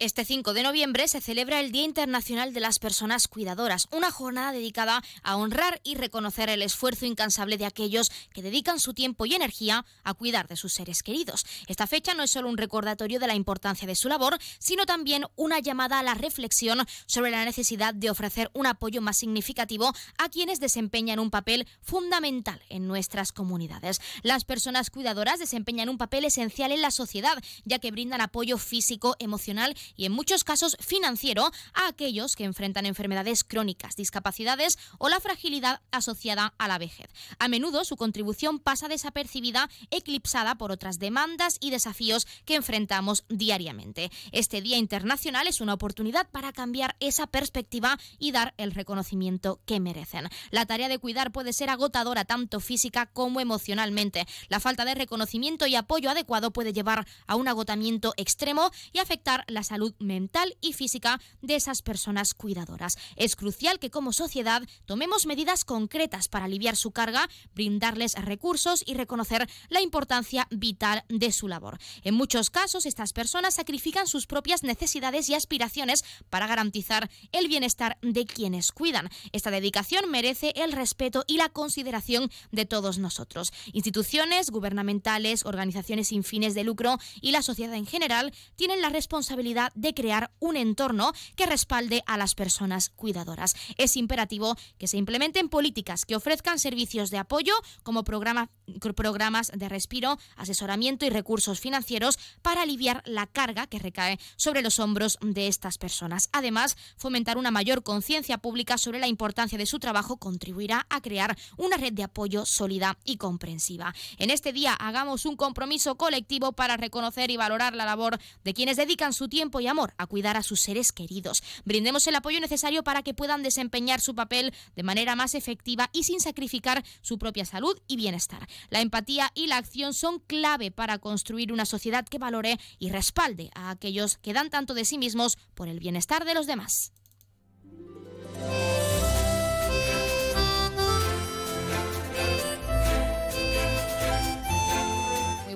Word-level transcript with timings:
Este 0.00 0.24
5 0.24 0.52
de 0.52 0.62
noviembre 0.62 1.08
se 1.08 1.20
celebra 1.20 1.58
el 1.58 1.72
Día 1.72 1.82
Internacional 1.82 2.54
de 2.54 2.60
las 2.60 2.78
Personas 2.78 3.26
Cuidadoras, 3.26 3.88
una 3.90 4.12
jornada 4.12 4.52
dedicada 4.52 5.02
a 5.24 5.34
honrar 5.34 5.80
y 5.82 5.96
reconocer 5.96 6.48
el 6.50 6.62
esfuerzo 6.62 7.04
incansable 7.04 7.58
de 7.58 7.66
aquellos 7.66 8.12
que 8.32 8.40
dedican 8.40 8.78
su 8.78 8.94
tiempo 8.94 9.26
y 9.26 9.34
energía 9.34 9.84
a 10.04 10.14
cuidar 10.14 10.46
de 10.46 10.54
sus 10.54 10.72
seres 10.72 11.02
queridos. 11.02 11.44
Esta 11.66 11.88
fecha 11.88 12.14
no 12.14 12.22
es 12.22 12.30
solo 12.30 12.48
un 12.48 12.58
recordatorio 12.58 13.18
de 13.18 13.26
la 13.26 13.34
importancia 13.34 13.88
de 13.88 13.96
su 13.96 14.08
labor, 14.08 14.38
sino 14.60 14.86
también 14.86 15.24
una 15.34 15.58
llamada 15.58 15.98
a 15.98 16.04
la 16.04 16.14
reflexión 16.14 16.86
sobre 17.06 17.32
la 17.32 17.44
necesidad 17.44 17.92
de 17.92 18.10
ofrecer 18.10 18.52
un 18.54 18.66
apoyo 18.66 19.00
más 19.00 19.16
significativo 19.16 19.92
a 20.16 20.28
quienes 20.28 20.60
desempeñan 20.60 21.18
un 21.18 21.30
papel 21.30 21.66
fundamental 21.82 22.62
en 22.68 22.86
nuestras 22.86 23.32
comunidades. 23.32 24.00
Las 24.22 24.44
personas 24.44 24.90
cuidadoras 24.90 25.40
desempeñan 25.40 25.88
un 25.88 25.98
papel 25.98 26.24
esencial 26.24 26.70
en 26.70 26.82
la 26.82 26.92
sociedad, 26.92 27.42
ya 27.64 27.80
que 27.80 27.90
brindan 27.90 28.20
apoyo 28.20 28.58
físico, 28.58 29.16
emocional 29.18 29.74
y 29.96 30.04
en 30.04 30.12
muchos 30.12 30.44
casos 30.44 30.76
financiero 30.80 31.50
a 31.74 31.88
aquellos 31.88 32.36
que 32.36 32.44
enfrentan 32.44 32.86
enfermedades 32.86 33.44
crónicas, 33.44 33.96
discapacidades 33.96 34.78
o 34.98 35.08
la 35.08 35.20
fragilidad 35.20 35.80
asociada 35.90 36.54
a 36.58 36.68
la 36.68 36.78
vejez. 36.78 37.08
A 37.38 37.48
menudo 37.48 37.84
su 37.84 37.96
contribución 37.96 38.58
pasa 38.58 38.88
desapercibida, 38.88 39.68
eclipsada 39.90 40.56
por 40.56 40.72
otras 40.72 40.98
demandas 40.98 41.58
y 41.60 41.70
desafíos 41.70 42.26
que 42.44 42.54
enfrentamos 42.54 43.24
diariamente. 43.28 44.10
Este 44.32 44.60
Día 44.60 44.76
Internacional 44.76 45.46
es 45.46 45.60
una 45.60 45.74
oportunidad 45.74 46.28
para 46.30 46.52
cambiar 46.52 46.96
esa 47.00 47.26
perspectiva 47.26 47.98
y 48.18 48.32
dar 48.32 48.54
el 48.56 48.72
reconocimiento 48.72 49.60
que 49.66 49.80
merecen. 49.80 50.28
La 50.50 50.66
tarea 50.66 50.88
de 50.88 50.98
cuidar 50.98 51.32
puede 51.32 51.52
ser 51.52 51.70
agotadora 51.70 52.24
tanto 52.24 52.60
física 52.60 53.06
como 53.06 53.40
emocionalmente. 53.40 54.26
La 54.48 54.60
falta 54.60 54.84
de 54.84 54.94
reconocimiento 54.94 55.66
y 55.66 55.76
apoyo 55.76 56.10
adecuado 56.10 56.52
puede 56.52 56.72
llevar 56.72 57.06
a 57.26 57.36
un 57.36 57.48
agotamiento 57.48 58.14
extremo 58.16 58.70
y 58.92 58.98
afectar 58.98 59.44
la 59.48 59.62
salud 59.62 59.77
mental 59.98 60.56
y 60.60 60.72
física 60.72 61.20
de 61.42 61.56
esas 61.56 61.82
personas 61.82 62.34
cuidadoras. 62.34 62.96
Es 63.16 63.36
crucial 63.36 63.78
que 63.78 63.90
como 63.90 64.12
sociedad 64.12 64.62
tomemos 64.86 65.26
medidas 65.26 65.64
concretas 65.64 66.28
para 66.28 66.46
aliviar 66.46 66.76
su 66.76 66.90
carga, 66.90 67.28
brindarles 67.54 68.14
recursos 68.14 68.82
y 68.86 68.94
reconocer 68.94 69.48
la 69.68 69.80
importancia 69.80 70.46
vital 70.50 71.04
de 71.08 71.32
su 71.32 71.48
labor. 71.48 71.78
En 72.02 72.14
muchos 72.14 72.50
casos, 72.50 72.86
estas 72.86 73.12
personas 73.12 73.54
sacrifican 73.54 74.06
sus 74.06 74.26
propias 74.26 74.62
necesidades 74.62 75.28
y 75.28 75.34
aspiraciones 75.34 76.04
para 76.30 76.46
garantizar 76.46 77.10
el 77.32 77.48
bienestar 77.48 77.98
de 78.02 78.26
quienes 78.26 78.72
cuidan. 78.72 79.08
Esta 79.32 79.50
dedicación 79.50 80.10
merece 80.10 80.52
el 80.56 80.72
respeto 80.72 81.24
y 81.26 81.36
la 81.36 81.48
consideración 81.48 82.30
de 82.50 82.66
todos 82.66 82.98
nosotros. 82.98 83.52
Instituciones 83.72 84.50
gubernamentales, 84.50 85.44
organizaciones 85.44 86.08
sin 86.08 86.24
fines 86.24 86.54
de 86.54 86.64
lucro 86.64 86.98
y 87.20 87.32
la 87.32 87.42
sociedad 87.42 87.74
en 87.74 87.86
general 87.86 88.32
tienen 88.56 88.80
la 88.80 88.88
responsabilidad 88.88 89.67
de 89.74 89.94
crear 89.94 90.30
un 90.40 90.56
entorno 90.56 91.12
que 91.36 91.46
respalde 91.46 92.02
a 92.06 92.16
las 92.16 92.34
personas 92.34 92.90
cuidadoras. 92.90 93.54
Es 93.76 93.96
imperativo 93.96 94.56
que 94.78 94.88
se 94.88 94.96
implementen 94.96 95.48
políticas 95.48 96.04
que 96.04 96.16
ofrezcan 96.16 96.58
servicios 96.58 97.10
de 97.10 97.18
apoyo 97.18 97.54
como 97.82 98.04
programas 98.04 98.48
de 98.66 99.68
respiro, 99.68 100.18
asesoramiento 100.36 101.06
y 101.06 101.10
recursos 101.10 101.60
financieros 101.60 102.18
para 102.42 102.62
aliviar 102.62 103.02
la 103.06 103.26
carga 103.26 103.66
que 103.66 103.78
recae 103.78 104.18
sobre 104.36 104.62
los 104.62 104.78
hombros 104.78 105.18
de 105.20 105.48
estas 105.48 105.78
personas. 105.78 106.28
Además, 106.32 106.76
fomentar 106.96 107.38
una 107.38 107.50
mayor 107.50 107.82
conciencia 107.82 108.38
pública 108.38 108.78
sobre 108.78 108.98
la 108.98 109.06
importancia 109.08 109.58
de 109.58 109.66
su 109.66 109.78
trabajo 109.78 110.16
contribuirá 110.16 110.86
a 110.90 111.00
crear 111.00 111.36
una 111.56 111.76
red 111.76 111.92
de 111.92 112.04
apoyo 112.04 112.46
sólida 112.46 112.98
y 113.04 113.16
comprensiva. 113.16 113.94
En 114.18 114.30
este 114.30 114.52
día 114.52 114.74
hagamos 114.74 115.26
un 115.26 115.36
compromiso 115.36 115.96
colectivo 115.96 116.52
para 116.52 116.76
reconocer 116.76 117.30
y 117.30 117.36
valorar 117.36 117.74
la 117.74 117.84
labor 117.84 118.18
de 118.44 118.54
quienes 118.54 118.76
dedican 118.76 119.12
su 119.12 119.28
tiempo 119.28 119.57
y 119.60 119.66
amor 119.66 119.94
a 119.98 120.06
cuidar 120.06 120.36
a 120.36 120.42
sus 120.42 120.60
seres 120.60 120.92
queridos. 120.92 121.42
Brindemos 121.64 122.06
el 122.06 122.14
apoyo 122.14 122.40
necesario 122.40 122.82
para 122.82 123.02
que 123.02 123.14
puedan 123.14 123.42
desempeñar 123.42 124.00
su 124.00 124.14
papel 124.14 124.52
de 124.76 124.82
manera 124.82 125.16
más 125.16 125.34
efectiva 125.34 125.90
y 125.92 126.04
sin 126.04 126.20
sacrificar 126.20 126.84
su 127.00 127.18
propia 127.18 127.44
salud 127.44 127.78
y 127.86 127.96
bienestar. 127.96 128.48
La 128.70 128.80
empatía 128.80 129.30
y 129.34 129.46
la 129.46 129.56
acción 129.56 129.94
son 129.94 130.20
clave 130.20 130.70
para 130.70 130.98
construir 130.98 131.52
una 131.52 131.66
sociedad 131.66 132.06
que 132.06 132.18
valore 132.18 132.58
y 132.78 132.90
respalde 132.90 133.50
a 133.54 133.70
aquellos 133.70 134.18
que 134.18 134.32
dan 134.32 134.50
tanto 134.50 134.74
de 134.74 134.84
sí 134.84 134.98
mismos 134.98 135.38
por 135.54 135.68
el 135.68 135.80
bienestar 135.80 136.24
de 136.24 136.34
los 136.34 136.46
demás. 136.46 136.92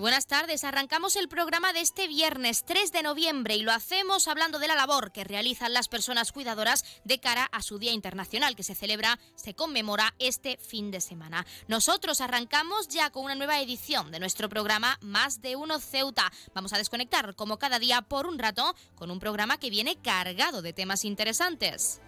Buenas 0.02 0.26
tardes. 0.26 0.64
Arrancamos 0.64 1.14
el 1.14 1.28
programa 1.28 1.72
de 1.72 1.80
este 1.80 2.08
viernes 2.08 2.64
3 2.66 2.90
de 2.90 3.04
noviembre 3.04 3.54
y 3.54 3.62
lo 3.62 3.70
hacemos 3.70 4.26
hablando 4.26 4.58
de 4.58 4.66
la 4.66 4.74
labor 4.74 5.12
que 5.12 5.22
realizan 5.22 5.72
las 5.72 5.86
personas 5.86 6.32
cuidadoras 6.32 6.84
de 7.04 7.20
cara 7.20 7.44
a 7.52 7.62
su 7.62 7.78
Día 7.78 7.92
Internacional 7.92 8.56
que 8.56 8.64
se 8.64 8.74
celebra, 8.74 9.20
se 9.36 9.54
conmemora 9.54 10.12
este 10.18 10.56
fin 10.56 10.90
de 10.90 11.00
semana. 11.00 11.46
Nosotros 11.68 12.20
arrancamos 12.20 12.88
ya 12.88 13.10
con 13.10 13.24
una 13.24 13.36
nueva 13.36 13.60
edición 13.60 14.10
de 14.10 14.18
nuestro 14.18 14.48
programa 14.48 14.98
Más 15.02 15.40
de 15.40 15.54
Uno 15.54 15.78
Ceuta. 15.78 16.32
Vamos 16.52 16.72
a 16.72 16.78
desconectar 16.78 17.36
como 17.36 17.60
cada 17.60 17.78
día 17.78 18.02
por 18.02 18.26
un 18.26 18.40
rato 18.40 18.74
con 18.96 19.12
un 19.12 19.20
programa 19.20 19.58
que 19.58 19.70
viene 19.70 19.94
cargado 20.02 20.62
de 20.62 20.72
temas 20.72 21.04
interesantes. 21.04 22.00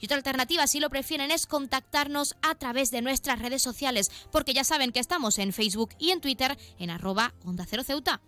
Y 0.00 0.04
otra 0.04 0.16
alternativa, 0.16 0.66
si 0.66 0.80
lo 0.80 0.90
prefieren, 0.90 1.30
es 1.30 1.46
contactarnos 1.46 2.36
a 2.42 2.54
través 2.54 2.90
de 2.90 3.02
nuestras 3.02 3.38
redes 3.38 3.62
sociales, 3.62 4.10
porque 4.30 4.54
ya 4.54 4.64
saben 4.64 4.92
que 4.92 5.00
estamos 5.00 5.38
en 5.38 5.52
Facebook 5.52 5.90
y 5.98 6.10
en 6.10 6.20
Twitter 6.20 6.56
en 6.78 6.90
arroba 6.90 7.34
onda 7.44 7.66
cero 7.68 7.82
Ceuta. 7.84 8.20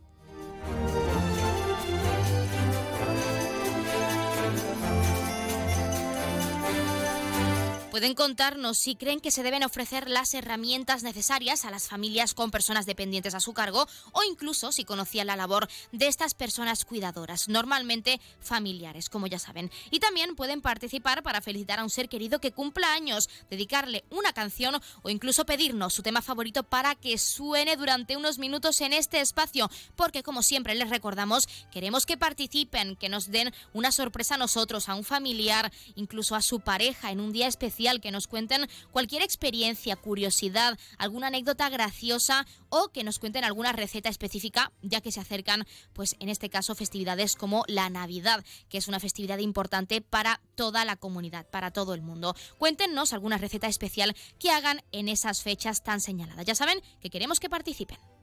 Pueden 7.97 8.15
contarnos 8.15 8.77
si 8.77 8.95
creen 8.95 9.21
que 9.21 9.31
se 9.31 9.43
deben 9.43 9.65
ofrecer 9.65 10.11
las 10.11 10.35
herramientas 10.35 11.03
necesarias 11.03 11.65
a 11.65 11.71
las 11.71 11.89
familias 11.89 12.35
con 12.35 12.51
personas 12.51 12.85
dependientes 12.85 13.35
a 13.35 13.41
su 13.41 13.55
cargo 13.55 13.89
o 14.13 14.23
incluso 14.23 14.71
si 14.71 14.85
conocían 14.85 15.29
la 15.29 15.35
labor 15.35 15.67
de 15.93 16.07
estas 16.07 16.35
personas 16.35 16.85
cuidadoras, 16.85 17.49
normalmente 17.49 18.21
familiares, 18.39 19.09
como 19.09 19.29
ya 19.29 19.39
saben. 19.39 19.71
Y 19.91 20.01
también 20.01 20.37
pueden 20.37 20.61
participar 20.61 21.23
para 21.23 21.41
felicitar 21.41 21.79
a 21.79 21.85
un 21.85 21.89
ser 21.89 22.11
querido 22.11 22.39
que 22.39 22.53
cumpla 22.53 22.93
años, 22.93 23.31
dedicarle 23.49 24.05
una 24.11 24.35
canción 24.35 24.79
o 25.01 25.09
incluso 25.09 25.47
pedirnos 25.47 25.95
su 25.95 26.03
tema 26.03 26.21
favorito 26.21 26.65
para 26.65 26.97
que 26.97 27.17
suene 27.17 27.77
durante 27.77 28.19
unos 28.19 28.37
minutos 28.37 28.79
en 28.83 28.93
este 28.93 29.23
espacio, 29.23 29.71
porque 29.95 30.23
como 30.23 30.43
siempre 30.43 30.75
les 30.75 30.91
recordamos, 30.91 31.49
queremos 31.73 32.05
que 32.05 32.19
participen, 32.19 32.97
que 32.97 33.09
nos 33.09 33.31
den 33.31 33.55
una 33.73 33.91
sorpresa 33.91 34.35
a 34.35 34.39
nosotros, 34.39 34.91
a 34.91 34.95
un 34.95 35.05
familiar, 35.05 35.73
incluso 35.95 36.35
a 36.37 36.43
su 36.43 36.61
pareja 36.61 37.11
en 37.11 37.21
un 37.21 37.33
día 37.33 37.47
especial 37.47 37.86
que 38.01 38.11
nos 38.11 38.27
cuenten 38.27 38.69
cualquier 38.91 39.23
experiencia, 39.23 39.97
curiosidad, 39.97 40.79
alguna 40.99 41.29
anécdota 41.29 41.69
graciosa 41.69 42.47
o 42.69 42.89
que 42.89 43.05
nos 43.05 43.19
cuenten 43.19 43.45
alguna 43.45 43.73
receta 43.73 44.09
específica, 44.09 44.73
ya 44.83 45.01
que 45.01 45.13
se 45.13 45.21
acercan, 45.21 45.65
pues 45.93 46.17
en 46.19 46.29
este 46.29 46.51
caso, 46.51 46.75
festividades 46.75 47.37
como 47.37 47.65
la 47.69 47.89
Navidad, 47.89 48.45
que 48.69 48.79
es 48.79 48.89
una 48.89 49.01
festividad 49.01 49.39
importante 49.39 50.01
para 50.01 50.41
toda 50.55 50.85
la 50.85 50.97
comunidad, 50.97 51.47
para 51.49 51.71
todo 51.71 51.95
el 51.95 52.03
mundo. 52.03 52.35
Cuéntenos 52.59 53.13
alguna 53.13 53.39
receta 53.39 53.69
especial 53.69 54.17
que 54.39 54.51
hagan 54.51 54.83
en 54.93 55.09
esas 55.09 55.43
fechas 55.43 55.83
tan 55.83 56.01
señaladas. 56.01 56.45
Ya 56.45 56.55
saben 56.55 56.81
que 57.01 57.11
queremos 57.11 57.41
que 57.41 57.49
participen. 57.49 58.16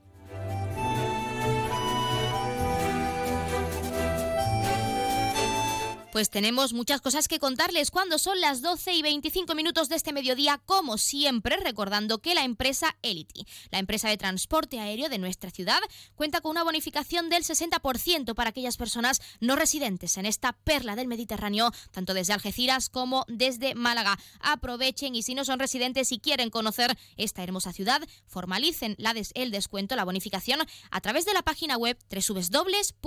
Pues 6.13 6.29
tenemos 6.29 6.71
muchas 6.73 7.01
cosas 7.01 7.27
que 7.27 7.39
contarles 7.39 7.89
cuando 7.89 8.19
son 8.19 8.39
las 8.39 8.61
12 8.61 8.93
y 8.93 9.01
25 9.01 9.55
minutos 9.55 9.89
de 9.89 9.95
este 9.95 10.13
mediodía, 10.13 10.61
como 10.63 10.99
siempre, 10.99 11.57
recordando 11.57 12.19
que 12.19 12.35
la 12.35 12.43
empresa 12.43 12.95
Elity, 13.01 13.47
la 13.71 13.79
empresa 13.79 14.09
de 14.09 14.17
transporte 14.17 14.79
aéreo 14.79 15.09
de 15.09 15.17
nuestra 15.17 15.49
ciudad, 15.49 15.79
cuenta 16.13 16.39
con 16.41 16.51
una 16.51 16.61
bonificación 16.61 17.29
del 17.29 17.43
60% 17.43 18.35
para 18.35 18.51
aquellas 18.51 18.77
personas 18.77 19.23
no 19.39 19.55
residentes 19.55 20.17
en 20.17 20.27
esta 20.27 20.53
perla 20.53 20.95
del 20.95 21.07
Mediterráneo, 21.07 21.71
tanto 21.89 22.13
desde 22.13 22.33
Algeciras 22.33 22.91
como 22.91 23.25
desde 23.27 23.73
Málaga. 23.73 24.19
Aprovechen 24.39 25.15
y 25.15 25.23
si 25.23 25.33
no 25.33 25.45
son 25.45 25.57
residentes 25.57 26.11
y 26.11 26.19
quieren 26.19 26.51
conocer 26.51 26.95
esta 27.17 27.41
hermosa 27.41 27.73
ciudad, 27.73 28.07
formalicen 28.27 28.93
la 28.99 29.15
el 29.33 29.49
descuento, 29.49 29.95
la 29.95 30.03
bonificación, 30.03 30.59
a 30.91 31.01
través 31.01 31.25
de 31.25 31.33
la 31.33 31.41
página 31.41 31.75
web 31.75 31.97
www.elity.es. 32.11 32.99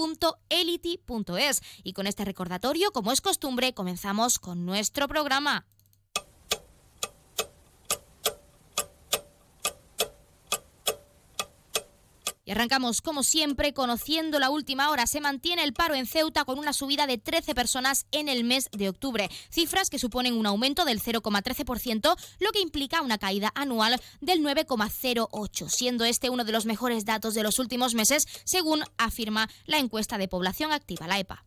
Y 1.85 1.93
con 1.93 2.09
este 2.09 2.25
recordatorio, 2.25 2.91
como 2.97 3.13
es 3.13 3.21
costumbre, 3.21 3.75
comenzamos 3.75 4.39
con 4.39 4.65
nuestro 4.65 5.07
programa. 5.07 5.67
Y 12.47 12.53
arrancamos, 12.53 13.03
como 13.03 13.23
siempre, 13.23 13.75
conociendo 13.75 14.39
la 14.39 14.49
última 14.49 14.89
hora. 14.89 15.07
Se 15.07 15.21
mantiene 15.21 15.63
el 15.63 15.75
paro 15.75 15.95
en 15.95 16.07
Ceuta 16.07 16.47
con 16.47 16.59
una 16.59 16.73
subida 16.73 17.07
de 17.07 17.19
13 17.19 17.55
personas 17.55 18.07
en 18.13 18.31
el 18.31 18.45
mes 18.45 18.71
de 18.73 18.89
octubre. 18.89 19.29
Cifras 19.51 19.91
que 19.91 19.99
suponen 19.99 20.33
un 20.33 20.47
aumento 20.47 20.87
del 20.87 21.03
0,13%, 21.03 22.17
lo 22.39 22.51
que 22.53 22.61
implica 22.61 23.03
una 23.03 23.19
caída 23.19 23.53
anual 23.55 24.01
del 24.23 24.41
9,08%, 24.41 25.69
siendo 25.69 26.07
este 26.07 26.31
uno 26.31 26.45
de 26.45 26.53
los 26.53 26.65
mejores 26.65 27.05
datos 27.05 27.35
de 27.35 27.43
los 27.43 27.59
últimos 27.59 27.93
meses, 27.93 28.27
según 28.45 28.85
afirma 28.97 29.51
la 29.67 29.77
encuesta 29.77 30.17
de 30.17 30.29
población 30.29 30.73
activa, 30.73 31.07
la 31.07 31.19
EPA. 31.19 31.45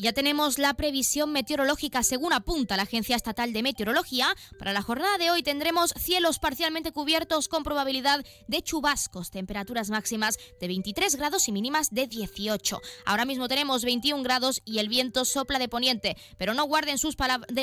Ya 0.00 0.12
tenemos 0.12 0.58
la 0.58 0.74
previsión 0.74 1.32
meteorológica 1.32 2.04
según 2.04 2.32
apunta 2.32 2.76
la 2.76 2.84
Agencia 2.84 3.16
Estatal 3.16 3.52
de 3.52 3.64
Meteorología. 3.64 4.32
Para 4.56 4.72
la 4.72 4.80
jornada 4.80 5.18
de 5.18 5.32
hoy 5.32 5.42
tendremos 5.42 5.92
cielos 5.98 6.38
parcialmente 6.38 6.92
cubiertos 6.92 7.48
con 7.48 7.64
probabilidad 7.64 8.24
de 8.46 8.62
chubascos, 8.62 9.32
temperaturas 9.32 9.90
máximas 9.90 10.38
de 10.60 10.68
23 10.68 11.16
grados 11.16 11.48
y 11.48 11.52
mínimas 11.52 11.90
de 11.90 12.06
18. 12.06 12.80
Ahora 13.06 13.24
mismo 13.24 13.48
tenemos 13.48 13.82
21 13.82 14.22
grados 14.22 14.62
y 14.64 14.78
el 14.78 14.88
viento 14.88 15.24
sopla 15.24 15.58
de 15.58 15.68
poniente, 15.68 16.16
pero 16.38 16.54
no 16.54 16.62
guarden 16.62 16.98
sus, 16.98 17.16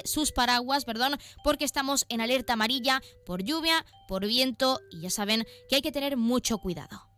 sus 0.04 0.34
paraguas, 0.34 0.84
perdón, 0.84 1.18
porque 1.42 1.64
estamos 1.64 2.06
en 2.10 2.20
alerta 2.20 2.52
amarilla 2.52 3.02
por 3.26 3.44
lluvia, 3.44 3.86
por 4.10 4.28
viento 4.28 4.82
y 4.92 5.00
ya 5.00 5.10
saben 5.10 5.48
que 5.70 5.78
hay 5.78 5.82
que 5.82 5.94
tener 5.94 6.18
mucho 6.18 6.58
cuidado. 6.58 7.15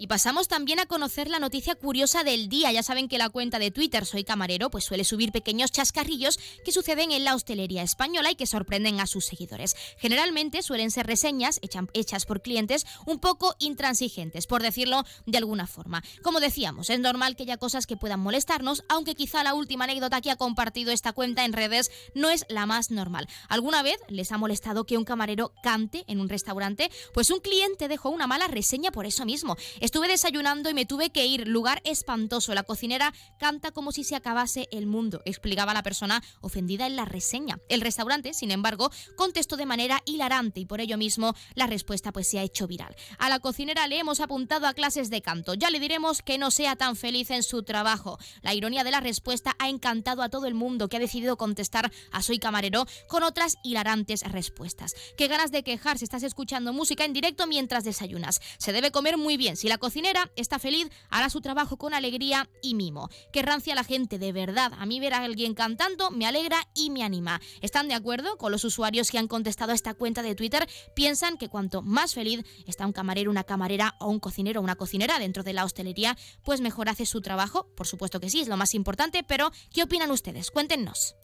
Y 0.00 0.06
pasamos 0.06 0.46
también 0.46 0.78
a 0.78 0.86
conocer 0.86 1.28
la 1.28 1.40
noticia 1.40 1.74
curiosa 1.74 2.22
del 2.22 2.48
día. 2.48 2.70
Ya 2.70 2.84
saben 2.84 3.08
que 3.08 3.18
la 3.18 3.30
cuenta 3.30 3.58
de 3.58 3.72
Twitter 3.72 4.06
Soy 4.06 4.22
Camarero 4.22 4.70
pues 4.70 4.84
suele 4.84 5.02
subir 5.02 5.32
pequeños 5.32 5.72
chascarrillos 5.72 6.38
que 6.64 6.70
suceden 6.70 7.10
en 7.10 7.24
la 7.24 7.34
hostelería 7.34 7.82
española 7.82 8.30
y 8.30 8.36
que 8.36 8.46
sorprenden 8.46 9.00
a 9.00 9.08
sus 9.08 9.26
seguidores. 9.26 9.74
Generalmente 9.98 10.62
suelen 10.62 10.92
ser 10.92 11.08
reseñas 11.08 11.58
hechas 11.94 12.26
por 12.26 12.42
clientes 12.42 12.86
un 13.06 13.18
poco 13.18 13.56
intransigentes, 13.58 14.46
por 14.46 14.62
decirlo 14.62 15.04
de 15.26 15.38
alguna 15.38 15.66
forma. 15.66 16.04
Como 16.22 16.38
decíamos, 16.38 16.90
es 16.90 17.00
normal 17.00 17.34
que 17.34 17.42
haya 17.42 17.56
cosas 17.56 17.88
que 17.88 17.96
puedan 17.96 18.20
molestarnos, 18.20 18.84
aunque 18.88 19.16
quizá 19.16 19.42
la 19.42 19.54
última 19.54 19.82
anécdota 19.82 20.20
que 20.20 20.30
ha 20.30 20.36
compartido 20.36 20.92
esta 20.92 21.12
cuenta 21.12 21.44
en 21.44 21.52
redes 21.52 21.90
no 22.14 22.30
es 22.30 22.46
la 22.48 22.66
más 22.66 22.92
normal. 22.92 23.26
¿Alguna 23.48 23.82
vez 23.82 23.96
les 24.08 24.30
ha 24.30 24.38
molestado 24.38 24.84
que 24.84 24.96
un 24.96 25.04
camarero 25.04 25.52
cante 25.60 26.04
en 26.06 26.20
un 26.20 26.28
restaurante? 26.28 26.88
Pues 27.14 27.32
un 27.32 27.40
cliente 27.40 27.88
dejó 27.88 28.10
una 28.10 28.28
mala 28.28 28.46
reseña 28.46 28.92
por 28.92 29.04
eso 29.04 29.24
mismo. 29.24 29.56
Estuve 29.88 30.06
desayunando 30.06 30.68
y 30.68 30.74
me 30.74 30.84
tuve 30.84 31.08
que 31.08 31.24
ir. 31.24 31.48
Lugar 31.48 31.80
espantoso. 31.82 32.52
La 32.52 32.62
cocinera 32.62 33.14
canta 33.38 33.70
como 33.70 33.90
si 33.90 34.04
se 34.04 34.16
acabase 34.16 34.68
el 34.70 34.84
mundo, 34.84 35.22
explicaba 35.24 35.72
la 35.72 35.82
persona 35.82 36.22
ofendida 36.42 36.86
en 36.86 36.94
la 36.94 37.06
reseña. 37.06 37.58
El 37.70 37.80
restaurante, 37.80 38.34
sin 38.34 38.50
embargo, 38.50 38.90
contestó 39.16 39.56
de 39.56 39.64
manera 39.64 40.02
hilarante 40.04 40.60
y 40.60 40.66
por 40.66 40.82
ello 40.82 40.98
mismo 40.98 41.34
la 41.54 41.66
respuesta 41.66 42.12
pues 42.12 42.28
se 42.28 42.38
ha 42.38 42.42
hecho 42.42 42.66
viral. 42.66 42.94
A 43.18 43.30
la 43.30 43.38
cocinera 43.38 43.86
le 43.86 43.98
hemos 43.98 44.20
apuntado 44.20 44.66
a 44.66 44.74
clases 44.74 45.08
de 45.08 45.22
canto. 45.22 45.54
Ya 45.54 45.70
le 45.70 45.80
diremos 45.80 46.20
que 46.20 46.36
no 46.36 46.50
sea 46.50 46.76
tan 46.76 46.94
feliz 46.94 47.30
en 47.30 47.42
su 47.42 47.62
trabajo. 47.62 48.18
La 48.42 48.52
ironía 48.52 48.84
de 48.84 48.90
la 48.90 49.00
respuesta 49.00 49.56
ha 49.58 49.70
encantado 49.70 50.20
a 50.20 50.28
todo 50.28 50.44
el 50.44 50.52
mundo 50.52 50.90
que 50.90 50.98
ha 50.98 51.00
decidido 51.00 51.38
contestar 51.38 51.90
a 52.12 52.20
Soy 52.20 52.38
Camarero 52.38 52.84
con 53.08 53.22
otras 53.22 53.56
hilarantes 53.64 54.20
respuestas. 54.20 54.94
Qué 55.16 55.28
ganas 55.28 55.50
de 55.50 55.62
quejar 55.62 55.96
si 55.96 56.04
estás 56.04 56.24
escuchando 56.24 56.74
música 56.74 57.06
en 57.06 57.14
directo 57.14 57.46
mientras 57.46 57.84
desayunas. 57.84 58.42
Se 58.58 58.74
debe 58.74 58.90
comer 58.90 59.16
muy 59.16 59.38
bien. 59.38 59.56
Si 59.56 59.66
la 59.66 59.77
cocinera 59.78 60.30
está 60.36 60.58
feliz, 60.58 60.88
hará 61.10 61.30
su 61.30 61.40
trabajo 61.40 61.76
con 61.76 61.94
alegría 61.94 62.48
y 62.62 62.74
mimo. 62.74 63.08
Que 63.32 63.42
rancia 63.42 63.74
la 63.74 63.84
gente, 63.84 64.18
de 64.18 64.32
verdad. 64.32 64.72
A 64.78 64.86
mí 64.86 65.00
ver 65.00 65.14
a 65.14 65.24
alguien 65.24 65.54
cantando 65.54 66.10
me 66.10 66.26
alegra 66.26 66.58
y 66.74 66.90
me 66.90 67.02
anima. 67.02 67.40
¿Están 67.60 67.88
de 67.88 67.94
acuerdo 67.94 68.36
con 68.36 68.52
los 68.52 68.64
usuarios 68.64 69.10
que 69.10 69.18
han 69.18 69.28
contestado 69.28 69.72
a 69.72 69.74
esta 69.74 69.94
cuenta 69.94 70.22
de 70.22 70.34
Twitter? 70.34 70.68
Piensan 70.94 71.36
que 71.36 71.48
cuanto 71.48 71.82
más 71.82 72.14
feliz 72.14 72.44
está 72.66 72.86
un 72.86 72.92
camarero, 72.92 73.30
una 73.30 73.44
camarera 73.44 73.94
o 74.00 74.08
un 74.08 74.20
cocinero 74.20 74.60
o 74.60 74.64
una 74.64 74.76
cocinera 74.76 75.18
dentro 75.18 75.42
de 75.42 75.52
la 75.52 75.64
hostelería, 75.64 76.16
pues 76.44 76.60
mejor 76.60 76.88
hace 76.88 77.06
su 77.06 77.20
trabajo. 77.20 77.66
Por 77.76 77.86
supuesto 77.86 78.20
que 78.20 78.30
sí, 78.30 78.40
es 78.40 78.48
lo 78.48 78.56
más 78.56 78.74
importante, 78.74 79.22
pero 79.22 79.50
¿qué 79.72 79.82
opinan 79.82 80.10
ustedes? 80.10 80.50
Cuéntenos. 80.50 81.14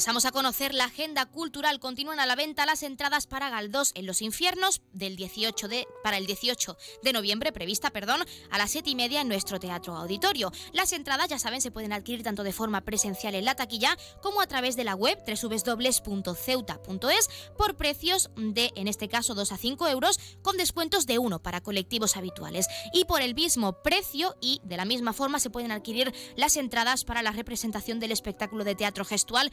Pasamos 0.00 0.24
a 0.24 0.32
conocer 0.32 0.72
la 0.72 0.84
agenda 0.84 1.26
cultural. 1.26 1.78
Continúan 1.78 2.20
a 2.20 2.24
la 2.24 2.34
venta 2.34 2.64
las 2.64 2.82
entradas 2.82 3.26
para 3.26 3.50
Galdós 3.50 3.92
en 3.94 4.06
los 4.06 4.22
infiernos 4.22 4.80
del 4.94 5.14
18 5.14 5.68
de, 5.68 5.86
para 6.02 6.16
el 6.16 6.24
18 6.24 6.78
de 7.02 7.12
noviembre, 7.12 7.52
prevista, 7.52 7.90
perdón, 7.90 8.24
a 8.50 8.56
las 8.56 8.70
7 8.70 8.88
y 8.88 8.94
media 8.94 9.20
en 9.20 9.28
nuestro 9.28 9.60
teatro 9.60 9.94
auditorio. 9.94 10.52
Las 10.72 10.94
entradas, 10.94 11.28
ya 11.28 11.38
saben, 11.38 11.60
se 11.60 11.70
pueden 11.70 11.92
adquirir 11.92 12.22
tanto 12.22 12.44
de 12.44 12.54
forma 12.54 12.80
presencial 12.80 13.34
en 13.34 13.44
la 13.44 13.56
taquilla 13.56 13.94
como 14.22 14.40
a 14.40 14.46
través 14.46 14.74
de 14.74 14.84
la 14.84 14.94
web 14.94 15.18
www.ceuta.es 15.26 17.28
por 17.58 17.76
precios 17.76 18.30
de, 18.36 18.72
en 18.76 18.88
este 18.88 19.06
caso, 19.06 19.34
2 19.34 19.52
a 19.52 19.58
5 19.58 19.86
euros, 19.86 20.18
con 20.40 20.56
descuentos 20.56 21.04
de 21.04 21.18
1 21.18 21.42
para 21.42 21.60
colectivos 21.60 22.16
habituales. 22.16 22.68
Y 22.94 23.04
por 23.04 23.20
el 23.20 23.34
mismo 23.34 23.82
precio 23.82 24.34
y 24.40 24.62
de 24.64 24.78
la 24.78 24.86
misma 24.86 25.12
forma 25.12 25.40
se 25.40 25.50
pueden 25.50 25.72
adquirir 25.72 26.14
las 26.36 26.56
entradas 26.56 27.04
para 27.04 27.20
la 27.20 27.32
representación 27.32 28.00
del 28.00 28.12
espectáculo 28.12 28.64
de 28.64 28.76
teatro 28.76 29.04
gestual 29.04 29.52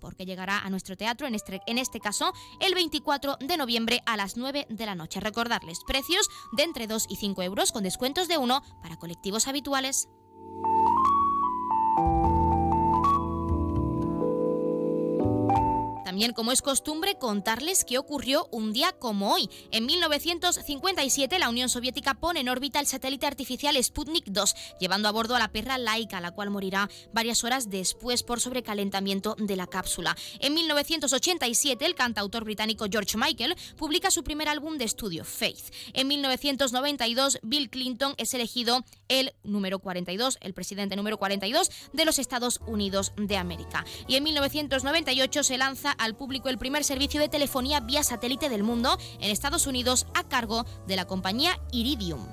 porque 0.00 0.26
llegará 0.26 0.58
a 0.58 0.70
nuestro 0.70 0.96
teatro, 0.96 1.26
en 1.26 1.34
este, 1.34 1.60
en 1.66 1.78
este 1.78 2.00
caso, 2.00 2.32
el 2.60 2.74
24 2.74 3.36
de 3.40 3.56
noviembre 3.56 4.02
a 4.06 4.16
las 4.16 4.36
9 4.36 4.66
de 4.68 4.86
la 4.86 4.94
noche. 4.94 5.20
Recordarles 5.20 5.80
precios 5.86 6.28
de 6.52 6.64
entre 6.64 6.86
2 6.86 7.06
y 7.08 7.16
5 7.16 7.42
euros 7.42 7.72
con 7.72 7.82
descuentos 7.82 8.28
de 8.28 8.38
1 8.38 8.62
para 8.82 8.96
colectivos 8.96 9.48
habituales. 9.48 10.08
También, 16.06 16.34
como 16.34 16.52
es 16.52 16.62
costumbre, 16.62 17.16
contarles 17.18 17.84
qué 17.84 17.98
ocurrió 17.98 18.46
un 18.52 18.72
día 18.72 18.92
como 18.92 19.34
hoy. 19.34 19.50
En 19.72 19.86
1957, 19.86 21.36
la 21.40 21.48
Unión 21.48 21.68
Soviética 21.68 22.14
pone 22.14 22.38
en 22.38 22.48
órbita 22.48 22.78
el 22.78 22.86
satélite 22.86 23.26
artificial 23.26 23.76
Sputnik 23.82 24.26
2, 24.26 24.54
llevando 24.78 25.08
a 25.08 25.10
bordo 25.10 25.34
a 25.34 25.40
la 25.40 25.50
perra 25.50 25.78
Laika, 25.78 26.20
la 26.20 26.30
cual 26.30 26.50
morirá 26.50 26.88
varias 27.12 27.42
horas 27.42 27.70
después 27.70 28.22
por 28.22 28.38
sobrecalentamiento 28.38 29.34
de 29.36 29.56
la 29.56 29.66
cápsula. 29.66 30.16
En 30.38 30.54
1987, 30.54 31.84
el 31.84 31.96
cantautor 31.96 32.44
británico 32.44 32.86
George 32.88 33.18
Michael 33.18 33.56
publica 33.76 34.12
su 34.12 34.22
primer 34.22 34.48
álbum 34.48 34.78
de 34.78 34.84
estudio, 34.84 35.24
Faith. 35.24 35.72
En 35.92 36.06
1992, 36.06 37.40
Bill 37.42 37.68
Clinton 37.68 38.14
es 38.16 38.32
elegido 38.32 38.84
el 39.08 39.34
número 39.42 39.80
42, 39.80 40.38
el 40.40 40.54
presidente 40.54 40.94
número 40.94 41.18
42 41.18 41.68
de 41.92 42.04
los 42.04 42.20
Estados 42.20 42.60
Unidos 42.64 43.12
de 43.16 43.36
América. 43.36 43.84
Y 44.06 44.14
en 44.14 44.22
1998 44.22 45.42
se 45.42 45.58
lanza 45.58 45.95
al 45.98 46.14
público 46.14 46.48
el 46.48 46.58
primer 46.58 46.84
servicio 46.84 47.20
de 47.20 47.28
telefonía 47.28 47.80
vía 47.80 48.02
satélite 48.02 48.48
del 48.48 48.62
mundo 48.62 48.98
en 49.20 49.30
Estados 49.30 49.66
Unidos 49.66 50.06
a 50.14 50.24
cargo 50.24 50.64
de 50.86 50.96
la 50.96 51.06
compañía 51.06 51.60
Iridium. 51.72 52.26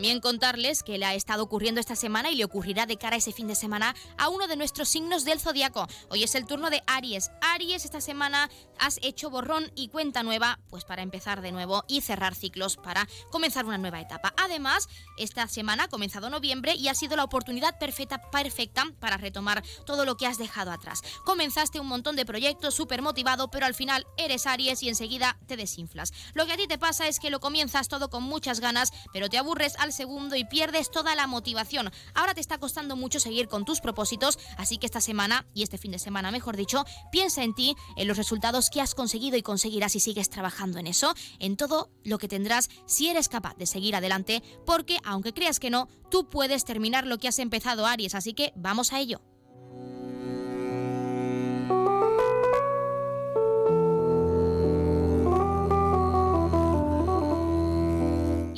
También 0.00 0.22
contarles 0.22 0.82
que 0.82 0.96
le 0.96 1.04
ha 1.04 1.12
estado 1.12 1.42
ocurriendo 1.42 1.78
esta 1.78 1.94
semana 1.94 2.30
y 2.30 2.34
le 2.34 2.46
ocurrirá 2.46 2.86
de 2.86 2.96
cara 2.96 3.16
a 3.16 3.18
ese 3.18 3.32
fin 3.32 3.48
de 3.48 3.54
semana 3.54 3.94
a 4.16 4.30
uno 4.30 4.48
de 4.48 4.56
nuestros 4.56 4.88
signos 4.88 5.26
del 5.26 5.40
zodiaco. 5.40 5.86
Hoy 6.08 6.22
es 6.22 6.34
el 6.34 6.46
turno 6.46 6.70
de 6.70 6.82
Aries. 6.86 7.30
Aries, 7.42 7.84
esta 7.84 8.00
semana 8.00 8.48
has 8.78 8.98
hecho 9.02 9.28
borrón 9.28 9.70
y 9.74 9.88
cuenta 9.88 10.22
nueva, 10.22 10.58
pues 10.70 10.86
para 10.86 11.02
empezar 11.02 11.42
de 11.42 11.52
nuevo 11.52 11.84
y 11.86 12.00
cerrar 12.00 12.34
ciclos 12.34 12.78
para 12.78 13.06
comenzar 13.30 13.66
una 13.66 13.76
nueva 13.76 14.00
etapa. 14.00 14.32
Además, 14.38 14.88
esta 15.18 15.46
semana 15.48 15.84
ha 15.84 15.88
comenzado 15.88 16.30
noviembre 16.30 16.76
y 16.76 16.88
ha 16.88 16.94
sido 16.94 17.14
la 17.14 17.24
oportunidad 17.24 17.78
perfecta, 17.78 18.22
perfecta 18.30 18.86
para 19.00 19.18
retomar 19.18 19.62
todo 19.84 20.06
lo 20.06 20.16
que 20.16 20.26
has 20.26 20.38
dejado 20.38 20.72
atrás. 20.72 21.02
Comenzaste 21.26 21.78
un 21.78 21.88
montón 21.88 22.16
de 22.16 22.24
proyectos 22.24 22.74
súper 22.74 23.02
motivado, 23.02 23.50
pero 23.50 23.66
al 23.66 23.74
final 23.74 24.06
eres 24.16 24.46
Aries 24.46 24.82
y 24.82 24.88
enseguida 24.88 25.38
te 25.46 25.58
desinflas. 25.58 26.14
Lo 26.32 26.46
que 26.46 26.52
a 26.52 26.56
ti 26.56 26.66
te 26.66 26.78
pasa 26.78 27.06
es 27.06 27.20
que 27.20 27.28
lo 27.28 27.40
comienzas 27.40 27.88
todo 27.88 28.08
con 28.08 28.22
muchas 28.22 28.60
ganas, 28.60 28.94
pero 29.12 29.28
te 29.28 29.36
aburres 29.36 29.76
al 29.78 29.89
segundo 29.92 30.36
y 30.36 30.44
pierdes 30.44 30.90
toda 30.90 31.14
la 31.14 31.26
motivación. 31.26 31.90
Ahora 32.14 32.34
te 32.34 32.40
está 32.40 32.58
costando 32.58 32.96
mucho 32.96 33.20
seguir 33.20 33.48
con 33.48 33.64
tus 33.64 33.80
propósitos, 33.80 34.38
así 34.56 34.78
que 34.78 34.86
esta 34.86 35.00
semana, 35.00 35.46
y 35.54 35.62
este 35.62 35.78
fin 35.78 35.92
de 35.92 35.98
semana 35.98 36.30
mejor 36.30 36.56
dicho, 36.56 36.84
piensa 37.10 37.42
en 37.42 37.54
ti, 37.54 37.76
en 37.96 38.08
los 38.08 38.16
resultados 38.16 38.70
que 38.70 38.80
has 38.80 38.94
conseguido 38.94 39.36
y 39.36 39.42
conseguirás 39.42 39.92
si 39.92 40.00
sigues 40.00 40.30
trabajando 40.30 40.78
en 40.78 40.86
eso, 40.86 41.14
en 41.38 41.56
todo 41.56 41.90
lo 42.04 42.18
que 42.18 42.28
tendrás 42.28 42.68
si 42.86 43.08
eres 43.08 43.28
capaz 43.28 43.56
de 43.56 43.66
seguir 43.66 43.94
adelante, 43.96 44.42
porque 44.66 44.98
aunque 45.04 45.32
creas 45.32 45.60
que 45.60 45.70
no, 45.70 45.88
tú 46.10 46.28
puedes 46.28 46.64
terminar 46.64 47.06
lo 47.06 47.18
que 47.18 47.28
has 47.28 47.38
empezado 47.38 47.86
Aries, 47.86 48.14
así 48.14 48.34
que 48.34 48.52
vamos 48.56 48.92
a 48.92 49.00
ello. 49.00 49.20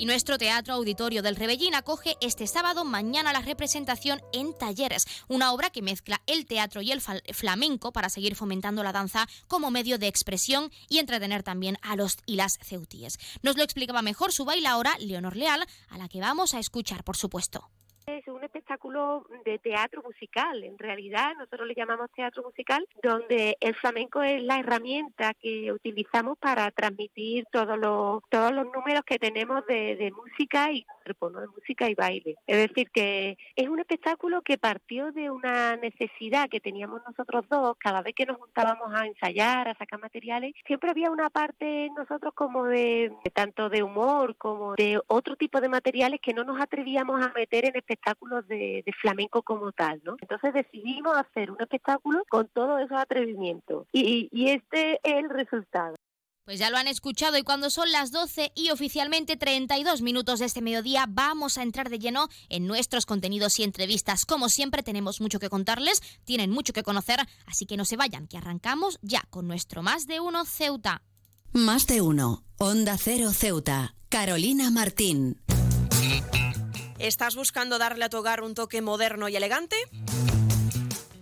Y 0.02 0.04
nuestro 0.04 0.36
Teatro 0.36 0.74
Auditorio 0.74 1.22
del 1.22 1.36
Rebellín 1.36 1.76
acoge 1.76 2.16
este 2.20 2.48
sábado 2.48 2.84
mañana 2.84 3.32
la 3.32 3.40
representación 3.40 4.20
en 4.32 4.52
Talleres, 4.52 5.06
una 5.28 5.52
obra 5.52 5.70
que 5.70 5.80
mezcla 5.80 6.20
el 6.26 6.44
teatro 6.44 6.82
y 6.82 6.90
el 6.90 7.00
flamenco 7.00 7.92
para 7.92 8.08
seguir 8.08 8.34
fomentando 8.34 8.82
la 8.82 8.90
danza 8.90 9.28
como 9.46 9.70
medio 9.70 9.98
de 9.98 10.08
expresión 10.08 10.72
y 10.88 10.98
entretener 10.98 11.44
también 11.44 11.78
a 11.82 11.94
los 11.94 12.16
y 12.26 12.34
las 12.34 12.58
ceutíes. 12.64 13.16
Nos 13.42 13.56
lo 13.56 13.62
explicaba 13.62 14.02
mejor 14.02 14.32
su 14.32 14.44
bailaora 14.44 14.96
Leonor 14.98 15.36
Leal, 15.36 15.64
a 15.88 15.98
la 15.98 16.08
que 16.08 16.20
vamos 16.20 16.54
a 16.54 16.58
escuchar, 16.58 17.04
por 17.04 17.16
supuesto. 17.16 17.70
Es 18.06 18.26
un 18.26 18.42
espectáculo 18.42 19.26
de 19.44 19.58
teatro 19.58 20.02
musical, 20.02 20.64
en 20.64 20.76
realidad 20.78 21.34
nosotros 21.38 21.68
le 21.68 21.74
llamamos 21.74 22.10
teatro 22.10 22.42
musical, 22.42 22.86
donde 23.02 23.56
el 23.60 23.74
flamenco 23.76 24.22
es 24.22 24.42
la 24.42 24.58
herramienta 24.58 25.34
que 25.34 25.70
utilizamos 25.72 26.36
para 26.38 26.70
transmitir 26.72 27.44
todos 27.52 27.78
los 27.78 28.22
todos 28.28 28.52
los 28.52 28.66
números 28.72 29.04
que 29.04 29.18
tenemos 29.18 29.64
de, 29.66 30.12
música 30.16 30.72
y 30.72 30.84
de 31.04 31.48
música 31.48 31.88
y 31.88 31.94
baile. 31.94 32.36
Es 32.46 32.56
decir, 32.56 32.90
que 32.90 33.36
es 33.56 33.68
un 33.68 33.80
espectáculo 33.80 34.42
que 34.42 34.58
partió 34.58 35.12
de 35.12 35.30
una 35.30 35.76
necesidad 35.76 36.48
que 36.48 36.60
teníamos 36.60 37.02
nosotros 37.06 37.44
dos, 37.48 37.76
cada 37.78 38.02
vez 38.02 38.14
que 38.14 38.26
nos 38.26 38.38
juntábamos 38.38 38.92
a 38.94 39.06
ensayar, 39.06 39.68
a 39.68 39.74
sacar 39.74 40.00
materiales, 40.00 40.54
siempre 40.66 40.90
había 40.90 41.10
una 41.10 41.30
parte 41.30 41.86
en 41.86 41.94
nosotros 41.94 42.32
como 42.34 42.64
de, 42.64 43.12
tanto 43.34 43.68
de 43.68 43.82
humor 43.82 44.36
como 44.36 44.74
de 44.74 45.00
otro 45.06 45.36
tipo 45.36 45.60
de 45.60 45.68
materiales 45.68 46.20
que 46.20 46.34
no 46.34 46.44
nos 46.44 46.60
atrevíamos 46.60 47.24
a 47.24 47.32
meter 47.32 47.66
en 47.66 47.76
espectáculos 47.76 48.46
de, 48.48 48.84
flamenco 49.00 49.42
como 49.42 49.72
tal, 49.72 50.00
¿no? 50.04 50.16
Entonces 50.20 50.52
decidimos 50.52 51.16
hacer 51.16 51.50
un 51.50 51.60
espectáculo 51.60 52.24
con 52.28 52.48
todos 52.48 52.80
esos 52.80 52.98
atrevimientos 52.98 53.86
y 53.92 54.28
este 54.48 55.00
es 55.02 55.14
el 55.14 55.30
resultado. 55.30 55.96
Pues 56.44 56.58
ya 56.58 56.70
lo 56.70 56.76
han 56.76 56.88
escuchado 56.88 57.38
y 57.38 57.44
cuando 57.44 57.70
son 57.70 57.92
las 57.92 58.10
12 58.10 58.50
y 58.56 58.70
oficialmente 58.70 59.36
32 59.36 60.02
minutos 60.02 60.40
de 60.40 60.46
este 60.46 60.60
mediodía 60.60 61.06
vamos 61.08 61.56
a 61.56 61.62
entrar 61.62 61.88
de 61.88 62.00
lleno 62.00 62.28
en 62.48 62.66
nuestros 62.66 63.06
contenidos 63.06 63.60
y 63.60 63.62
entrevistas. 63.62 64.26
Como 64.26 64.48
siempre 64.48 64.82
tenemos 64.82 65.20
mucho 65.20 65.38
que 65.38 65.48
contarles, 65.48 66.02
tienen 66.24 66.50
mucho 66.50 66.72
que 66.72 66.82
conocer, 66.82 67.20
así 67.46 67.64
que 67.64 67.76
no 67.76 67.84
se 67.84 67.96
vayan, 67.96 68.26
que 68.26 68.38
arrancamos 68.38 68.98
ya 69.02 69.22
con 69.30 69.46
nuestro 69.46 69.84
Más 69.84 70.08
de 70.08 70.18
Uno 70.18 70.44
Ceuta. 70.44 71.02
Más 71.52 71.86
de 71.86 72.00
Uno, 72.00 72.42
Onda 72.58 72.98
Cero 72.98 73.30
Ceuta, 73.32 73.94
Carolina 74.08 74.72
Martín. 74.72 75.40
¿Estás 76.98 77.36
buscando 77.36 77.78
darle 77.78 78.06
a 78.06 78.08
tu 78.08 78.16
hogar 78.16 78.42
un 78.42 78.54
toque 78.54 78.82
moderno 78.82 79.28
y 79.28 79.36
elegante? 79.36 79.76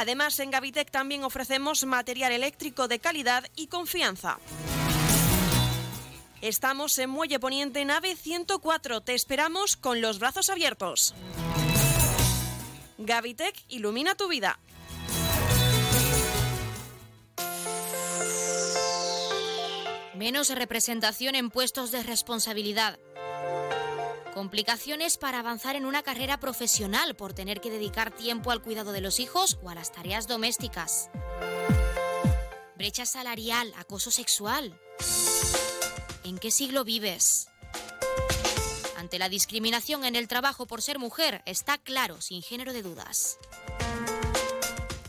Además, 0.00 0.38
en 0.38 0.52
Gavitec 0.52 0.92
también 0.92 1.24
ofrecemos 1.24 1.84
material 1.84 2.30
eléctrico 2.30 2.86
de 2.86 3.00
calidad 3.00 3.44
y 3.56 3.66
confianza. 3.66 4.38
Estamos 6.40 6.96
en 7.00 7.10
Muelle 7.10 7.40
Poniente, 7.40 7.84
nave 7.84 8.14
104. 8.14 9.00
Te 9.00 9.14
esperamos 9.14 9.76
con 9.76 10.00
los 10.00 10.20
brazos 10.20 10.50
abiertos. 10.50 11.16
Gavitec 12.98 13.56
ilumina 13.66 14.14
tu 14.14 14.28
vida. 14.28 14.60
Menos 20.14 20.50
representación 20.50 21.34
en 21.34 21.50
puestos 21.50 21.90
de 21.90 22.04
responsabilidad. 22.04 23.00
Complicaciones 24.38 25.18
para 25.18 25.40
avanzar 25.40 25.74
en 25.74 25.84
una 25.84 26.04
carrera 26.04 26.38
profesional 26.38 27.16
por 27.16 27.32
tener 27.32 27.60
que 27.60 27.72
dedicar 27.72 28.12
tiempo 28.12 28.52
al 28.52 28.62
cuidado 28.62 28.92
de 28.92 29.00
los 29.00 29.18
hijos 29.18 29.58
o 29.64 29.68
a 29.68 29.74
las 29.74 29.90
tareas 29.90 30.28
domésticas. 30.28 31.10
Brecha 32.76 33.04
salarial, 33.04 33.74
acoso 33.76 34.12
sexual. 34.12 34.80
¿En 36.22 36.38
qué 36.38 36.52
siglo 36.52 36.84
vives? 36.84 37.48
Ante 38.96 39.18
la 39.18 39.28
discriminación 39.28 40.04
en 40.04 40.14
el 40.14 40.28
trabajo 40.28 40.66
por 40.66 40.82
ser 40.82 41.00
mujer, 41.00 41.42
está 41.44 41.76
claro, 41.76 42.20
sin 42.20 42.40
género 42.40 42.72
de 42.72 42.84
dudas. 42.84 43.40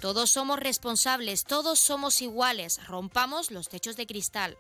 Todos 0.02 0.32
somos 0.32 0.58
responsables, 0.58 1.44
todos 1.44 1.78
somos 1.80 2.24
iguales, 2.24 2.84
rompamos 2.88 3.52
los 3.52 3.70
techos 3.70 3.96
de 3.96 4.08
cristal 4.08 4.58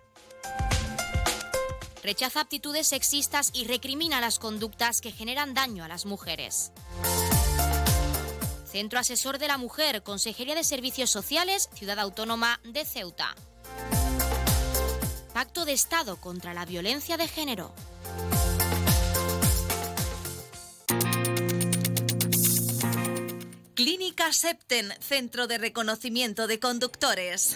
rechaza 2.04 2.42
actitudes 2.42 2.88
sexistas 2.88 3.52
y 3.54 3.66
recrimina 3.66 4.22
las 4.22 4.40
conductas 4.40 5.02
que 5.02 5.12
generan 5.12 5.54
daño 5.54 5.84
a 5.84 5.88
las 5.88 6.06
mujeres. 6.06 6.72
Centro 8.70 9.00
Asesor 9.00 9.40
de 9.40 9.48
la 9.48 9.58
Mujer, 9.58 10.04
Consejería 10.04 10.56
de 10.56 10.64
Servicios 10.64 11.10
Sociales, 11.10 11.70
Ciudad 11.74 12.00
Autónoma 12.00 12.60
de 12.64 12.86
Ceuta. 12.86 13.36
Pacto 15.34 15.66
de 15.66 15.74
Estado 15.74 16.18
contra 16.18 16.54
la 16.54 16.66
Violencia 16.66 17.18
de 17.18 17.28
Género. 17.28 17.74
Clínica 23.74 24.34
Septen, 24.34 24.94
Centro 25.00 25.48
de 25.48 25.58
Reconocimiento 25.58 26.48
de 26.48 26.60
Conductores. 26.60 27.56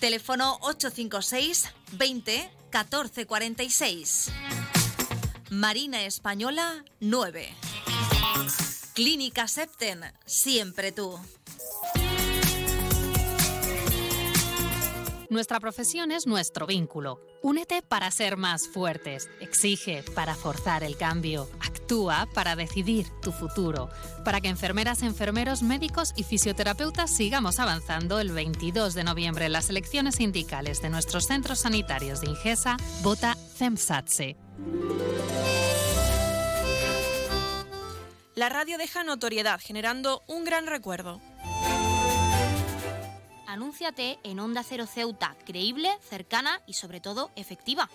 Teléfono 0.00 0.58
856 0.60 1.72
20 1.92 2.50
14 2.70 3.26
46. 3.26 4.30
Marina 5.50 6.04
Española 6.04 6.84
9. 7.00 7.48
Clínica 8.94 9.48
Septen, 9.48 10.00
siempre 10.24 10.92
tú. 10.92 11.18
Nuestra 15.30 15.60
profesión 15.60 16.10
es 16.10 16.26
nuestro 16.26 16.66
vínculo. 16.66 17.20
Únete 17.42 17.82
para 17.82 18.10
ser 18.10 18.38
más 18.38 18.66
fuertes. 18.66 19.28
Exige 19.40 20.02
para 20.14 20.34
forzar 20.34 20.82
el 20.82 20.96
cambio. 20.96 21.50
Actúa 21.60 22.26
para 22.32 22.56
decidir 22.56 23.06
tu 23.20 23.30
futuro. 23.30 23.90
Para 24.24 24.40
que 24.40 24.48
enfermeras, 24.48 25.02
enfermeros, 25.02 25.62
médicos 25.62 26.14
y 26.16 26.22
fisioterapeutas 26.22 27.14
sigamos 27.14 27.58
avanzando 27.58 28.20
el 28.20 28.32
22 28.32 28.94
de 28.94 29.04
noviembre 29.04 29.44
en 29.44 29.52
las 29.52 29.68
elecciones 29.68 30.14
sindicales 30.14 30.80
de 30.80 30.88
nuestros 30.88 31.26
centros 31.26 31.58
sanitarios 31.58 32.22
de 32.22 32.30
Ingesa, 32.30 32.78
vota 33.02 33.36
CEMSATSE. 33.58 34.36
La 38.34 38.48
radio 38.48 38.78
deja 38.78 39.04
notoriedad, 39.04 39.60
generando 39.62 40.22
un 40.26 40.44
gran 40.44 40.66
recuerdo. 40.66 41.20
Anúnciate 43.58 44.20
en 44.22 44.38
Onda 44.38 44.62
Cero 44.62 44.86
Ceuta, 44.86 45.36
creíble, 45.44 45.90
cercana 46.08 46.62
y 46.64 46.74
sobre 46.74 47.00
todo 47.00 47.32
efectiva. 47.34 47.90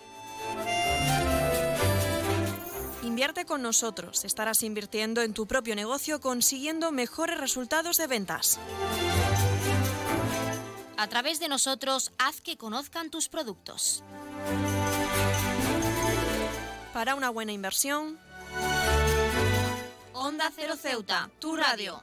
Invierte 3.02 3.46
con 3.46 3.62
nosotros. 3.62 4.26
Estarás 4.26 4.62
invirtiendo 4.62 5.22
en 5.22 5.32
tu 5.32 5.46
propio 5.46 5.74
negocio 5.74 6.20
consiguiendo 6.20 6.92
mejores 6.92 7.40
resultados 7.40 7.96
de 7.96 8.06
ventas. 8.06 8.58
A 10.98 11.08
través 11.08 11.40
de 11.40 11.48
nosotros, 11.48 12.12
haz 12.18 12.42
que 12.42 12.58
conozcan 12.58 13.08
tus 13.08 13.30
productos. 13.30 14.04
Para 16.92 17.14
una 17.14 17.30
buena 17.30 17.52
inversión, 17.52 18.18
Onda 20.12 20.52
Cero 20.54 20.74
Ceuta, 20.76 21.30
tu 21.38 21.56
radio. 21.56 22.02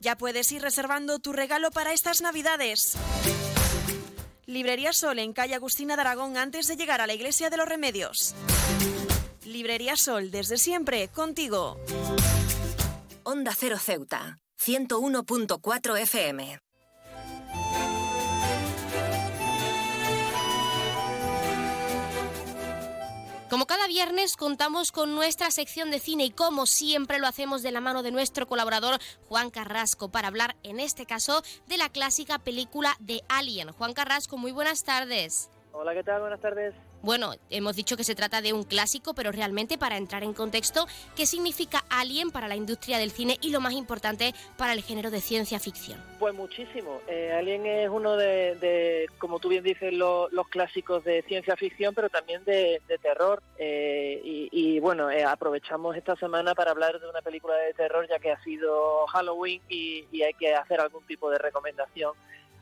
Ya 0.00 0.16
puedes 0.16 0.50
ir 0.52 0.62
reservando 0.62 1.18
tu 1.18 1.32
regalo 1.32 1.70
para 1.70 1.92
estas 1.92 2.20
Navidades. 2.20 2.96
Librería 4.46 4.92
Sol 4.92 5.18
en 5.18 5.32
calle 5.32 5.54
Agustina 5.54 5.96
de 5.96 6.02
Aragón 6.02 6.36
antes 6.36 6.68
de 6.68 6.76
llegar 6.76 7.00
a 7.00 7.06
la 7.06 7.14
Iglesia 7.14 7.50
de 7.50 7.56
los 7.56 7.68
Remedios. 7.68 8.34
Librería 9.44 9.96
Sol, 9.96 10.30
desde 10.30 10.56
siempre, 10.58 11.08
contigo. 11.08 11.78
Onda 13.24 13.52
Cero 13.56 13.76
Ceuta, 13.78 14.38
101.4 14.60 16.00
FM. 16.00 16.65
Como 23.48 23.66
cada 23.66 23.86
viernes 23.86 24.36
contamos 24.36 24.90
con 24.90 25.14
nuestra 25.14 25.52
sección 25.52 25.92
de 25.92 26.00
cine 26.00 26.24
y 26.24 26.30
como 26.30 26.66
siempre 26.66 27.20
lo 27.20 27.28
hacemos 27.28 27.62
de 27.62 27.70
la 27.70 27.80
mano 27.80 28.02
de 28.02 28.10
nuestro 28.10 28.48
colaborador 28.48 28.98
Juan 29.28 29.50
Carrasco 29.50 30.08
para 30.08 30.26
hablar 30.26 30.56
en 30.64 30.80
este 30.80 31.06
caso 31.06 31.42
de 31.68 31.76
la 31.76 31.88
clásica 31.88 32.40
película 32.40 32.96
de 32.98 33.22
Alien. 33.28 33.70
Juan 33.70 33.92
Carrasco, 33.92 34.36
muy 34.36 34.50
buenas 34.50 34.82
tardes. 34.82 35.48
Hola, 35.70 35.94
¿qué 35.94 36.02
tal? 36.02 36.22
Buenas 36.22 36.40
tardes. 36.40 36.74
Bueno, 37.06 37.34
hemos 37.50 37.76
dicho 37.76 37.96
que 37.96 38.02
se 38.02 38.16
trata 38.16 38.42
de 38.42 38.52
un 38.52 38.64
clásico, 38.64 39.14
pero 39.14 39.30
realmente 39.30 39.78
para 39.78 39.96
entrar 39.96 40.24
en 40.24 40.34
contexto, 40.34 40.88
¿qué 41.14 41.24
significa 41.24 41.84
Alien 41.88 42.32
para 42.32 42.48
la 42.48 42.56
industria 42.56 42.98
del 42.98 43.12
cine 43.12 43.38
y 43.40 43.52
lo 43.52 43.60
más 43.60 43.74
importante 43.74 44.34
para 44.56 44.72
el 44.72 44.82
género 44.82 45.12
de 45.12 45.20
ciencia 45.20 45.60
ficción? 45.60 46.02
Pues 46.18 46.34
muchísimo. 46.34 47.00
Eh, 47.06 47.32
Alien 47.32 47.64
es 47.64 47.88
uno 47.88 48.16
de, 48.16 49.06
como 49.18 49.38
tú 49.38 49.50
bien 49.50 49.62
dices, 49.62 49.92
los 49.92 50.48
clásicos 50.50 51.04
de 51.04 51.22
ciencia 51.22 51.54
ficción, 51.54 51.94
pero 51.94 52.08
también 52.08 52.42
de, 52.44 52.82
terror. 53.00 53.40
Eh, 53.56 54.48
y, 54.50 54.80
bueno, 54.80 55.08
eh, 55.08 55.22
aprovechamos 55.22 55.96
esta 55.96 56.16
semana 56.16 56.56
para 56.56 56.72
hablar 56.72 56.98
de 56.98 57.08
una 57.08 57.22
película 57.22 57.54
de 57.54 57.72
terror, 57.74 58.08
ya 58.08 58.18
que 58.18 58.32
ha 58.32 58.42
sido 58.42 59.06
Halloween 59.06 59.62
y, 59.68 60.06
y 60.10 60.22
hay 60.22 60.34
que 60.34 60.56
hacer 60.56 60.80
algún 60.80 61.06
tipo 61.06 61.30
de 61.30 61.38
recomendación 61.38 62.14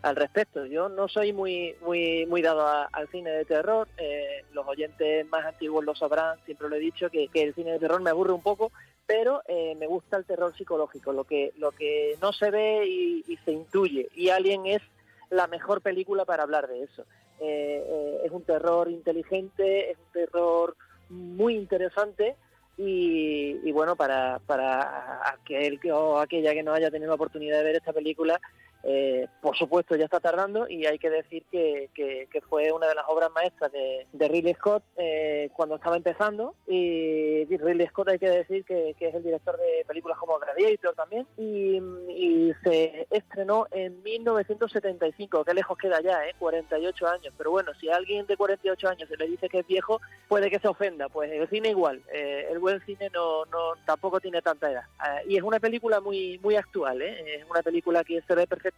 al 0.05 0.17
respecto. 0.17 0.67
Yo 0.67 0.89
no 0.89 1.09
soy 1.09 1.33
muy 1.33 1.75
muy 1.81 2.27
muy 2.27 2.43
dado 2.43 2.67
al 2.93 3.09
cine 3.09 3.31
de 3.31 3.45
terror. 3.47 3.89
Eh, 3.97 4.45
los 4.53 4.67
oyentes 4.69 5.27
más 5.29 5.45
antiguos 5.47 5.85
lo 5.85 5.95
sabrán, 5.95 6.39
siempre 6.45 6.69
lo 6.69 6.77
he 6.77 6.79
dicho, 6.81 7.09
que, 7.11 7.29
el 7.33 7.55
cine 7.55 7.73
de 7.73 7.79
terror 7.79 8.03
me 8.03 8.11
aburre 8.11 8.33
un 8.33 8.43
poco, 8.43 8.71
pero 9.07 9.43
eh, 9.49 9.75
me 9.79 9.87
gusta 9.87 10.19
el 10.19 10.27
terror 10.27 10.55
psicológico, 10.57 11.13
lo 11.13 11.25
que, 11.25 11.53
lo 11.57 11.73
que 11.73 12.19
no 12.21 12.33
se 12.33 12.51
ve 12.51 12.87
y, 12.87 13.39
se 13.45 13.53
intuye. 13.53 14.09
Y 14.15 14.29
Alien 14.29 14.67
es 14.67 14.83
la 15.31 15.47
mejor 15.47 15.81
película 15.81 16.25
para 16.25 16.43
hablar 16.43 16.69
de 16.69 16.83
eso. 16.83 17.05
Eh, 17.41 18.21
es 18.25 18.31
un 18.31 18.45
terror 18.45 18.91
inteligente, 18.91 19.91
es 19.91 19.99
un 19.99 20.13
terror 20.13 20.77
muy 21.09 21.57
interesante. 21.57 22.37
Y, 22.77 23.71
bueno, 23.71 23.95
para, 23.95 24.41
para 24.47 25.21
aquel 25.31 25.79
o 25.93 26.19
aquella 26.19 26.53
que 26.53 26.65
no 26.65 26.73
haya 26.73 26.91
tenido 26.91 27.09
la 27.09 27.15
oportunidad 27.15 27.59
de 27.59 27.65
ver 27.65 27.77
esta 27.77 27.93
película, 27.93 28.41
eh, 28.87 29.29
por 29.41 29.57
supuesto 29.57 29.97
ya 29.97 30.05
está 30.05 30.21
tardando 30.21 30.69
y 30.69 30.85
hay 30.85 30.99
que 30.99 31.09
decir 31.09 31.45
que, 31.51 31.89
fue 32.49 32.71
una 32.71 32.87
de 32.87 32.95
las 32.95 33.07
obras 33.09 33.31
maestras 33.33 33.73
de, 33.73 34.29
Ridley 34.29 34.55
Scott 34.55 34.83
eh, 34.97 35.49
cuando 35.55 35.77
estaba 35.77 35.97
empezando. 35.97 36.55
Y 36.67 37.45
Ridley 37.47 37.87
Scott 37.89 38.09
hay 38.11 38.19
que 38.19 38.29
decir 38.29 38.65
que, 38.65 38.95
es 38.99 39.15
el 39.15 39.23
director 39.23 39.57
de 39.57 39.85
películas 39.87 40.19
como 40.19 40.39
Gladiator 40.39 40.95
también. 40.95 41.27
Y, 41.39 41.81
se 42.63 43.07
estrenó 43.11 43.67
en 43.71 44.03
1975, 44.03 45.45
qué 45.45 45.55
lejos 45.55 45.77
queda 45.77 46.01
ya, 46.01 46.27
¿eh? 46.27 46.35
48 46.39 47.07
años, 47.09 47.35
pero 47.37 47.51
bueno, 47.51 47.73
si 47.81 47.89
a 47.91 47.97
alguien 47.97 48.27
de 48.27 48.37
48 48.37 48.89
años 48.89 49.09
se 49.09 49.17
le 49.17 49.27
dice 49.27 49.49
que 49.49 49.61
es 49.61 49.67
viejo, 49.67 50.01
puede 50.29 50.51
que 50.51 50.59
se 50.59 50.69
ofenda, 50.69 51.09
pues 51.09 51.31
el 51.33 51.49
cine 51.49 51.71
igual, 51.71 52.03
eh, 52.13 52.47
el 52.51 52.59
buen 52.59 52.81
cine 52.85 53.11
no, 53.13 53.45
no 53.47 53.75
tampoco 53.85 54.21
tiene 54.21 54.41
tanta 54.41 54.71
edad. 54.71 54.85
Y 55.27 55.37
es 55.37 55.43
una 55.43 55.59
película 55.59 56.01
muy, 56.01 56.39
muy 56.39 56.57
actual, 56.57 57.03
es 57.03 57.45
una 57.51 57.63
película 57.63 58.05
que 58.05 58.23
se 58.23 58.35
ve 58.35 58.47
perfectamente 58.47 58.74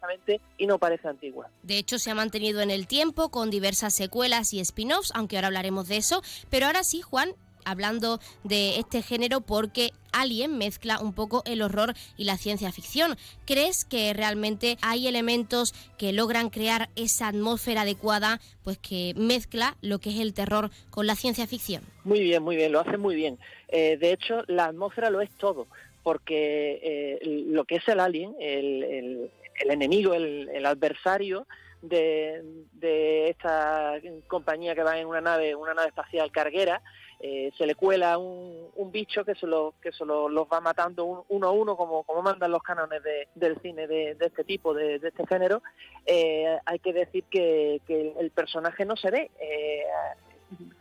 y 0.58 0.66
no 0.66 0.78
parece 0.78 1.08
antigua. 1.08 1.50
De 1.62 1.78
hecho, 1.78 1.98
se 1.98 2.10
ha 2.10 2.14
mantenido 2.14 2.60
en 2.60 2.70
el 2.70 2.86
tiempo 2.86 3.30
con 3.30 3.50
diversas 3.50 3.94
secuelas 3.94 4.52
y 4.52 4.60
spin-offs, 4.60 5.12
aunque 5.14 5.36
ahora 5.36 5.48
hablaremos 5.48 5.88
de 5.88 5.96
eso. 5.96 6.22
Pero 6.50 6.66
ahora 6.66 6.84
sí, 6.84 7.00
Juan, 7.00 7.34
hablando 7.66 8.20
de 8.44 8.78
este 8.78 9.02
género 9.02 9.40
porque 9.40 9.90
Alien 10.12 10.56
mezcla 10.56 10.98
un 11.00 11.12
poco 11.12 11.42
el 11.44 11.60
horror 11.60 11.92
y 12.16 12.24
la 12.24 12.38
ciencia 12.38 12.72
ficción. 12.72 13.16
¿Crees 13.44 13.84
que 13.84 14.14
realmente 14.14 14.78
hay 14.80 15.08
elementos 15.08 15.74
que 15.98 16.12
logran 16.12 16.48
crear 16.48 16.88
esa 16.96 17.28
atmósfera 17.28 17.82
adecuada, 17.82 18.40
pues 18.64 18.78
que 18.78 19.12
mezcla 19.16 19.76
lo 19.82 19.98
que 19.98 20.10
es 20.10 20.20
el 20.20 20.32
terror 20.32 20.70
con 20.90 21.06
la 21.06 21.16
ciencia 21.16 21.46
ficción? 21.46 21.82
Muy 22.04 22.20
bien, 22.20 22.42
muy 22.42 22.56
bien, 22.56 22.72
lo 22.72 22.80
hace 22.80 22.96
muy 22.96 23.14
bien. 23.14 23.38
Eh, 23.68 23.98
de 23.98 24.12
hecho, 24.12 24.42
la 24.46 24.66
atmósfera 24.66 25.10
lo 25.10 25.20
es 25.20 25.30
todo, 25.32 25.66
porque 26.02 26.80
eh, 26.82 27.18
lo 27.48 27.64
que 27.64 27.76
es 27.76 27.88
el 27.88 28.00
Alien, 28.00 28.34
el, 28.38 28.84
el 28.84 29.30
enemigo, 29.58 30.14
el, 30.14 30.64
adversario 30.66 31.46
de, 31.82 33.28
esta 33.28 33.94
compañía 34.26 34.74
que 34.74 34.82
va 34.82 34.98
en 34.98 35.06
una 35.06 35.20
nave, 35.20 35.54
una 35.54 35.74
nave 35.74 35.88
espacial 35.88 36.30
carguera, 36.30 36.82
eh, 37.18 37.50
se 37.56 37.66
le 37.66 37.74
cuela 37.74 38.18
un, 38.18 38.90
bicho 38.92 39.24
que 39.24 39.34
se, 39.34 39.46
lo, 39.46 39.74
que 39.82 39.92
se 39.92 40.04
los 40.04 40.46
va 40.52 40.60
matando 40.60 41.24
uno 41.28 41.48
a 41.48 41.50
uno, 41.50 41.76
como, 41.76 42.02
como 42.04 42.22
mandan 42.22 42.50
los 42.50 42.62
cánones 42.62 43.02
del 43.34 43.60
cine 43.60 43.86
de, 43.86 44.16
este 44.20 44.44
tipo, 44.44 44.74
de, 44.74 44.96
este 44.96 45.26
género. 45.26 45.62
Eh, 46.04 46.58
hay 46.64 46.78
que 46.78 46.92
decir 46.92 47.24
que, 47.30 47.80
el 47.88 48.30
personaje 48.30 48.84
no 48.84 48.96
se 48.96 49.10
ve, 49.10 49.30
eh, 49.40 49.84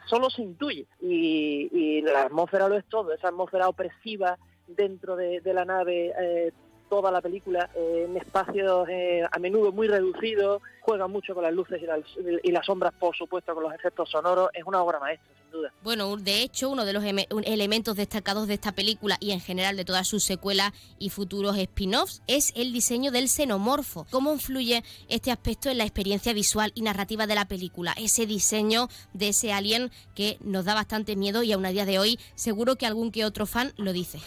solo 0.06 0.30
se 0.30 0.42
intuye. 0.42 0.86
Y, 1.02 2.02
la 2.02 2.24
atmósfera 2.24 2.68
lo 2.70 2.78
es 2.78 2.86
todo, 2.86 3.14
esa 3.14 3.30
atmósfera 3.30 3.68
opresiva 3.68 4.38
dentro 4.68 5.16
de, 5.16 5.42
de 5.42 5.54
la 5.54 5.66
nave 5.66 6.54
toda 6.90 7.12
la 7.12 7.22
película 7.22 7.70
eh, 7.76 8.06
en 8.08 8.18
espacios 8.18 8.88
eh, 8.90 9.24
a 9.30 9.40
menudo 9.40 9.72
muy 9.72 9.88
reducidos, 9.88 10.62
juega 10.82 11.08
mucho 11.08 11.34
con 11.34 11.44
las 11.44 11.54
luces 11.54 11.82
y 12.44 12.52
las, 12.52 12.66
sombras, 12.66 12.94
por 12.94 13.16
supuesto, 13.16 13.54
con 13.54 13.64
los 13.64 13.74
efectos 13.74 14.10
sonoros, 14.10 14.50
es 14.54 14.64
una 14.66 14.82
obra 14.82 15.00
maestra, 15.00 15.28
sin 15.42 15.52
duda. 15.52 15.74
Bueno, 15.84 16.16
de 16.18 16.42
hecho, 16.42 16.70
uno 16.70 16.86
de 16.86 16.94
los 16.94 17.04
elementos 17.04 17.96
destacados 17.96 18.48
de 18.48 18.54
esta 18.54 18.72
película 18.72 19.18
y 19.20 19.32
en 19.32 19.40
general 19.40 19.78
de 19.78 19.86
todas 19.86 20.08
sus 20.08 20.24
secuelas 20.24 20.72
y 21.00 21.10
futuros 21.10 21.58
spin-offs 21.58 22.22
es 22.28 22.54
el 22.56 22.72
diseño 22.72 23.12
del 23.12 23.30
xenomorfo. 23.30 24.06
¿Cómo 24.12 24.32
influye 24.32 24.84
este 25.10 25.32
aspecto 25.32 25.70
en 25.70 25.80
la 25.80 25.84
experiencia 25.84 26.34
visual 26.34 26.72
y 26.76 26.82
narrativa 26.82 27.28
de 27.28 27.36
la 27.36 27.46
película? 27.46 27.94
Ese 27.98 28.26
diseño 28.26 28.88
de 29.14 29.30
ese 29.30 29.54
alien 29.54 29.92
que 30.14 30.38
nos 30.42 30.66
da 30.66 30.76
bastante 30.76 31.16
miedo 31.16 31.44
y 31.44 31.52
aún 31.52 31.66
a 31.66 31.70
día 31.70 31.86
de 31.86 32.00
hoy 32.00 32.20
seguro 32.36 32.76
que 32.76 32.86
algún 32.86 33.12
que 33.12 33.26
otro 33.26 33.46
fan 33.46 33.74
lo 33.78 33.94
dice. 33.94 34.20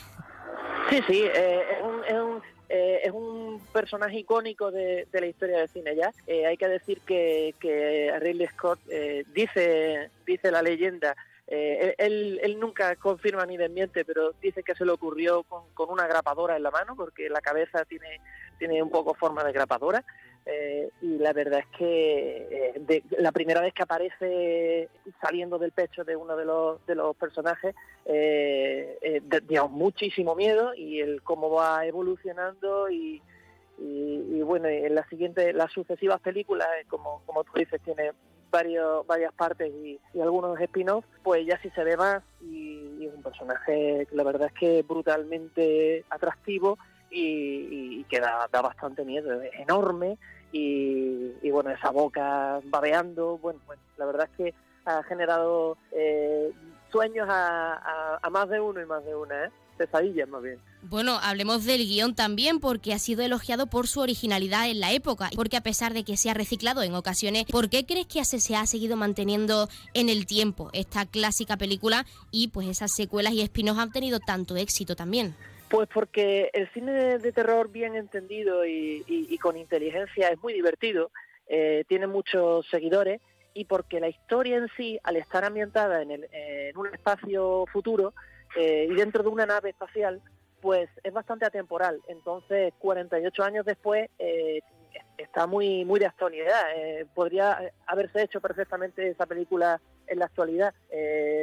Sí, 0.91 1.01
sí, 1.07 1.23
eh, 1.23 1.78
es, 2.09 2.15
un, 2.15 2.43
eh, 2.69 3.01
es, 3.05 3.13
un, 3.13 3.61
personaje 3.73 4.19
icónico 4.19 4.71
de, 4.71 5.07
de, 5.13 5.21
la 5.21 5.27
historia 5.27 5.59
del 5.59 5.69
cine 5.69 5.95
ya. 5.95 6.13
Eh, 6.27 6.47
hay 6.47 6.57
que 6.57 6.69
decir 6.69 7.01
que, 7.07 7.55
que 7.61 8.13
Ridley 8.19 8.49
Scott 8.49 8.81
eh, 8.89 9.25
dice, 9.33 10.11
dice 10.27 10.51
la 10.51 10.63
leyenda 10.63 11.15
eh, 11.51 11.95
él, 11.97 12.39
él, 12.43 12.61
nunca 12.61 12.95
confirma 12.97 13.47
ni 13.47 13.57
desmiente, 13.57 14.05
pero 14.05 14.33
dice 14.43 14.63
que 14.63 14.75
se 14.75 14.85
le 14.85 14.93
ocurrió 14.93 15.45
con, 15.45 15.63
con, 15.73 15.89
una 15.89 16.07
grapadora 16.07 16.57
en 16.57 16.63
la 16.63 16.71
mano, 16.71 16.95
porque 16.95 17.31
la 17.31 17.41
cabeza 17.41 17.87
tiene, 17.87 18.21
tiene 18.59 18.83
un 18.83 18.91
poco 18.91 19.15
forma 19.15 19.43
de 19.43 19.53
grapadora. 19.53 20.05
Eh, 20.51 20.89
y 21.03 21.19
la 21.19 21.35
verdad 21.35 21.61
es 21.61 21.77
que 21.77 22.49
eh, 22.51 22.73
de, 22.81 23.05
la 23.19 23.33
primera 23.33 23.61
vez 23.61 23.75
que 23.75 23.83
aparece 23.83 24.89
saliendo 25.21 25.59
del 25.59 25.73
pecho 25.73 26.05
de 26.05 26.17
uno 26.17 26.37
de 26.37 26.47
los, 26.47 26.87
de 26.87 26.95
los 26.95 27.15
personajes, 27.17 27.75
eh, 28.07 28.99
eh 29.03 29.21
dio 29.47 29.69
muchísimo 29.69 30.35
miedo 30.35 30.75
y 30.75 31.01
el 31.01 31.23
cómo 31.23 31.51
va 31.51 31.85
evolucionando 31.85 32.89
y, 32.89 33.21
y, 33.79 34.39
y, 34.39 34.41
bueno, 34.41 34.69
en 34.69 34.95
las 34.95 35.07
siguientes, 35.11 35.55
las 35.55 35.71
sucesivas 35.71 36.19
películas, 36.21 36.69
como, 36.89 37.21
como 37.27 37.45
tú 37.45 37.53
dices, 37.55 37.83
tiene 37.83 38.13
varios, 38.51 39.07
varias 39.07 39.35
partes 39.35 39.71
y, 39.71 40.01
algunos 40.19 40.59
spin-offs, 40.59 41.07
pues 41.23 41.45
ya 41.45 41.61
sí 41.61 41.69
se 41.75 41.85
ve 41.85 41.99
más 41.99 42.23
y, 42.41 43.05
es 43.05 43.15
un 43.15 43.23
personaje 43.23 44.07
la 44.13 44.25
verdad 44.25 44.49
es 44.49 44.59
que 44.59 44.83
brutalmente 44.83 46.05
atractivo 46.11 46.79
y, 47.11 48.01
y 48.01 48.05
que 48.05 48.19
da, 48.19 48.49
da, 48.51 48.63
bastante 48.63 49.05
miedo, 49.05 49.41
es 49.43 49.53
enorme 49.61 50.19
y, 50.53 51.33
y, 51.43 51.51
bueno, 51.51 51.71
esa 51.71 51.91
boca 51.91 52.61
babeando, 52.65 53.39
bueno, 53.39 53.61
bueno, 53.67 53.83
la 53.97 54.07
verdad 54.07 54.29
es 54.31 54.37
que 54.37 54.55
ha 54.85 55.03
generado 55.03 55.77
eh, 55.93 56.51
sueños 56.91 57.29
a, 57.31 58.21
más 58.31 58.49
de 58.49 58.61
uno 58.61 58.81
y 58.81 58.87
más 58.87 59.05
de 59.05 59.15
una, 59.15 59.47
¿eh? 59.47 59.51
pesadillas 59.77 60.29
más 60.29 60.43
bien. 60.43 60.59
Bueno, 60.83 61.19
hablemos 61.23 61.65
del 61.65 61.87
guion 61.87 62.15
también 62.15 62.59
porque 62.59 62.93
ha 62.93 62.99
sido 62.99 63.23
elogiado 63.23 63.67
por 63.67 63.87
su 63.87 64.01
originalidad 64.01 64.69
en 64.69 64.81
la 64.81 64.93
época, 64.93 65.31
porque 65.37 65.57
a 65.57 65.63
pesar 65.63 65.95
de 65.95 66.05
que 66.05 66.17
se 66.17 66.31
ha 66.31 66.35
reciclado 66.35 66.83
en 66.83 66.95
ocasiones, 66.95 67.45
¿por 67.45 67.69
qué 67.69 67.87
crees 67.87 68.07
que 68.07 68.25
se 68.25 68.57
ha 68.57 68.67
seguido 68.67 68.97
manteniendo 68.97 69.69
en 69.95 70.09
el 70.09 70.27
tiempo 70.27 70.71
esta 70.73 71.07
clásica 71.07 71.57
película 71.57 72.07
y 72.33 72.49
pues 72.49 72.67
esas 72.67 72.93
secuelas 72.93 73.35
y 73.35 73.43
espinos 73.43 73.79
han 73.79 73.93
tenido 73.93 74.19
tanto 74.19 74.57
éxito 74.57 74.97
también? 74.97 75.37
Pues 75.71 75.89
porque 75.93 76.51
el 76.55 76.69
cine 76.73 77.19
de 77.19 77.33
terror 77.33 77.71
bien 77.71 77.95
entendido 77.95 78.65
y, 78.65 79.39
con 79.41 79.57
inteligencia 79.57 80.29
es 80.29 80.43
muy 80.43 80.55
divertido, 80.55 81.11
eh, 81.47 81.85
tiene 81.89 82.07
muchos 82.07 82.67
seguidores 82.69 83.21
y 83.55 83.65
porque 83.65 84.01
la 84.01 84.09
historia 84.09 84.57
en 84.57 84.69
sí, 84.77 84.99
al 85.03 85.17
estar 85.17 85.45
ambientada 85.45 86.03
en, 86.03 86.11
el, 86.13 86.29
en 86.33 86.77
un 86.77 86.87
espacio 86.95 87.67
futuro 87.73 88.15
eh, 88.57 88.89
y 88.91 88.95
dentro 88.95 89.23
de 89.23 89.29
una 89.29 89.47
nave 89.47 89.71
espacial, 89.71 90.23
pues 90.61 90.89
es 91.03 91.13
bastante 91.13 91.45
atemporal. 91.45 92.01
Entonces, 92.09 92.73
48 92.79 93.43
años 93.43 93.67
después, 93.67 94.09
eh, 94.19 94.61
está 95.17 95.47
muy 95.47 95.85
muy 95.85 96.01
de 96.01 96.07
actualidad. 96.07 96.73
Eh, 96.77 97.07
podría 97.15 97.73
haberse 97.87 98.23
hecho 98.23 98.41
perfectamente 98.41 99.09
esa 99.09 99.27
película 99.27 99.81
en 100.07 100.19
la 100.19 100.27
actualidad. 100.27 100.75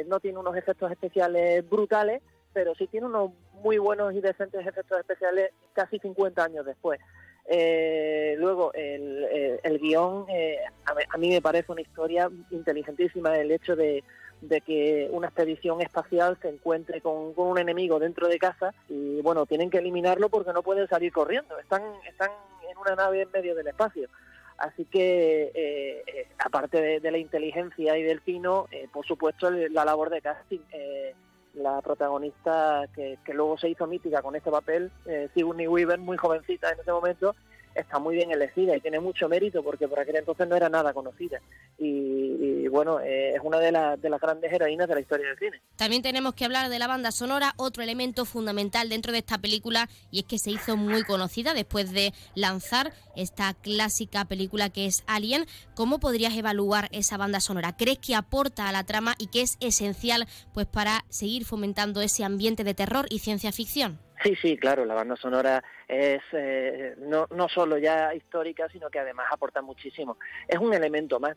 No 0.06 0.20
tiene 0.20 0.38
unos 0.38 0.56
efectos 0.56 0.90
especiales 0.90 1.68
brutales, 1.68 2.22
pero 2.56 2.74
sí 2.74 2.86
tiene 2.86 3.04
unos 3.06 3.32
muy 3.62 3.76
buenos 3.76 4.14
y 4.14 4.22
decentes 4.22 4.66
efectos 4.66 4.98
especiales 4.98 5.50
casi 5.74 5.98
50 5.98 6.42
años 6.42 6.64
después. 6.64 6.98
Eh, 7.44 8.34
luego, 8.38 8.72
el, 8.72 9.24
el, 9.24 9.60
el 9.62 9.78
guion, 9.78 10.24
eh, 10.30 10.56
a, 10.86 10.94
a, 11.14 11.18
mí 11.18 11.28
me 11.28 11.42
parece 11.42 11.70
una 11.70 11.82
historia 11.82 12.30
inteligentísima, 12.50 13.36
el 13.36 13.52
hecho 13.52 13.76
de, 13.76 14.02
de 14.40 14.62
que 14.62 15.06
una 15.12 15.26
expedición 15.26 15.82
espacial 15.82 16.38
se 16.40 16.48
encuentre 16.48 17.02
con, 17.02 17.34
con, 17.34 17.48
un 17.48 17.58
enemigo 17.58 17.98
dentro 17.98 18.26
de 18.26 18.38
casa 18.38 18.72
y, 18.88 19.20
bueno, 19.20 19.44
tienen 19.44 19.68
que 19.68 19.76
eliminarlo 19.76 20.30
porque 20.30 20.54
no 20.54 20.62
pueden 20.62 20.88
salir 20.88 21.12
corriendo, 21.12 21.58
están, 21.58 21.82
están 22.08 22.30
en 22.70 22.78
una 22.78 22.94
nave 22.94 23.20
en 23.20 23.30
medio 23.32 23.54
del 23.54 23.66
espacio. 23.66 24.08
Así 24.56 24.86
que, 24.86 25.52
eh, 25.54 26.02
eh, 26.06 26.28
aparte 26.38 26.80
de, 26.80 27.00
de, 27.00 27.10
la 27.10 27.18
inteligencia 27.18 27.98
y 27.98 28.02
del 28.02 28.22
tino, 28.22 28.66
eh, 28.70 28.88
por 28.90 29.04
supuesto, 29.04 29.50
la 29.50 29.84
labor 29.84 30.08
de 30.08 30.22
casting 30.22 30.60
eh, 30.72 31.14
la 31.56 31.80
protagonista 31.80 32.84
que, 32.94 33.18
que, 33.24 33.34
luego 33.34 33.58
se 33.58 33.68
hizo 33.68 33.86
mítica 33.86 34.22
con 34.22 34.36
este 34.36 34.50
papel, 34.50 34.90
eh, 35.06 35.28
Sigourney 35.34 35.66
Weaver, 35.66 35.98
muy 35.98 36.16
jovencita 36.16 36.70
en 36.70 36.80
ese 36.80 36.92
momento, 36.92 37.34
está 37.76 37.98
muy 37.98 38.16
bien 38.16 38.30
elegida 38.30 38.76
y 38.76 38.80
tiene 38.80 39.00
mucho 39.00 39.28
mérito 39.28 39.62
porque 39.62 39.88
por 39.88 40.00
aquel 40.00 40.16
entonces 40.16 40.48
no 40.48 40.56
era 40.56 40.68
nada 40.68 40.92
conocida. 40.92 41.40
Y, 41.78 42.66
bueno, 42.68 43.00
eh, 43.00 43.34
es 43.34 43.40
una 43.42 43.58
de, 43.58 43.72
la, 43.72 43.96
de, 43.96 44.10
las 44.10 44.20
grandes 44.20 44.52
heroínas 44.52 44.88
de 44.88 44.94
la 44.94 45.00
historia 45.00 45.28
del 45.28 45.38
cine. 45.38 45.60
También 45.76 46.02
tenemos 46.02 46.34
que 46.34 46.44
hablar 46.44 46.68
de 46.68 46.78
la 46.78 46.86
banda 46.86 47.12
sonora, 47.12 47.54
otro 47.56 47.82
elemento 47.82 48.24
fundamental 48.24 48.88
dentro 48.88 49.12
de 49.12 49.18
esta 49.18 49.38
película, 49.38 49.88
y 50.10 50.20
es 50.20 50.24
que 50.24 50.38
se 50.38 50.50
hizo 50.50 50.76
muy 50.76 51.04
conocida 51.04 51.54
después 51.54 51.92
de 51.92 52.12
lanzar 52.34 52.92
esta 53.14 53.54
clásica 53.54 54.24
película 54.24 54.70
que 54.70 54.86
es 54.86 55.04
Alien. 55.06 55.46
¿Cómo 55.74 56.00
podrías 56.00 56.36
evaluar 56.36 56.88
esa 56.92 57.16
banda 57.16 57.40
sonora? 57.40 57.76
¿Crees 57.76 57.98
que 57.98 58.14
aporta 58.14 58.68
a 58.68 58.72
la 58.72 58.84
trama 58.84 59.14
y 59.18 59.28
que 59.28 59.42
es 59.42 59.56
esencial 59.60 60.26
pues 60.52 60.66
para 60.66 61.04
seguir 61.08 61.44
fomentando 61.44 62.00
ese 62.00 62.24
ambiente 62.24 62.64
de 62.64 62.74
terror 62.74 63.06
y 63.10 63.20
ciencia 63.20 63.52
ficción? 63.52 64.05
Sí, 64.22 64.34
sí, 64.36 64.56
claro, 64.56 64.84
la 64.84 64.94
banda 64.94 65.16
sonora 65.16 65.62
es 65.86 66.22
eh, 66.32 66.94
no, 66.98 67.26
no 67.34 67.48
solo 67.48 67.76
ya 67.76 68.14
histórica, 68.14 68.68
sino 68.70 68.88
que 68.88 68.98
además 68.98 69.26
aporta 69.30 69.60
muchísimo. 69.60 70.16
Es 70.48 70.58
un 70.58 70.72
elemento 70.72 71.20
más. 71.20 71.36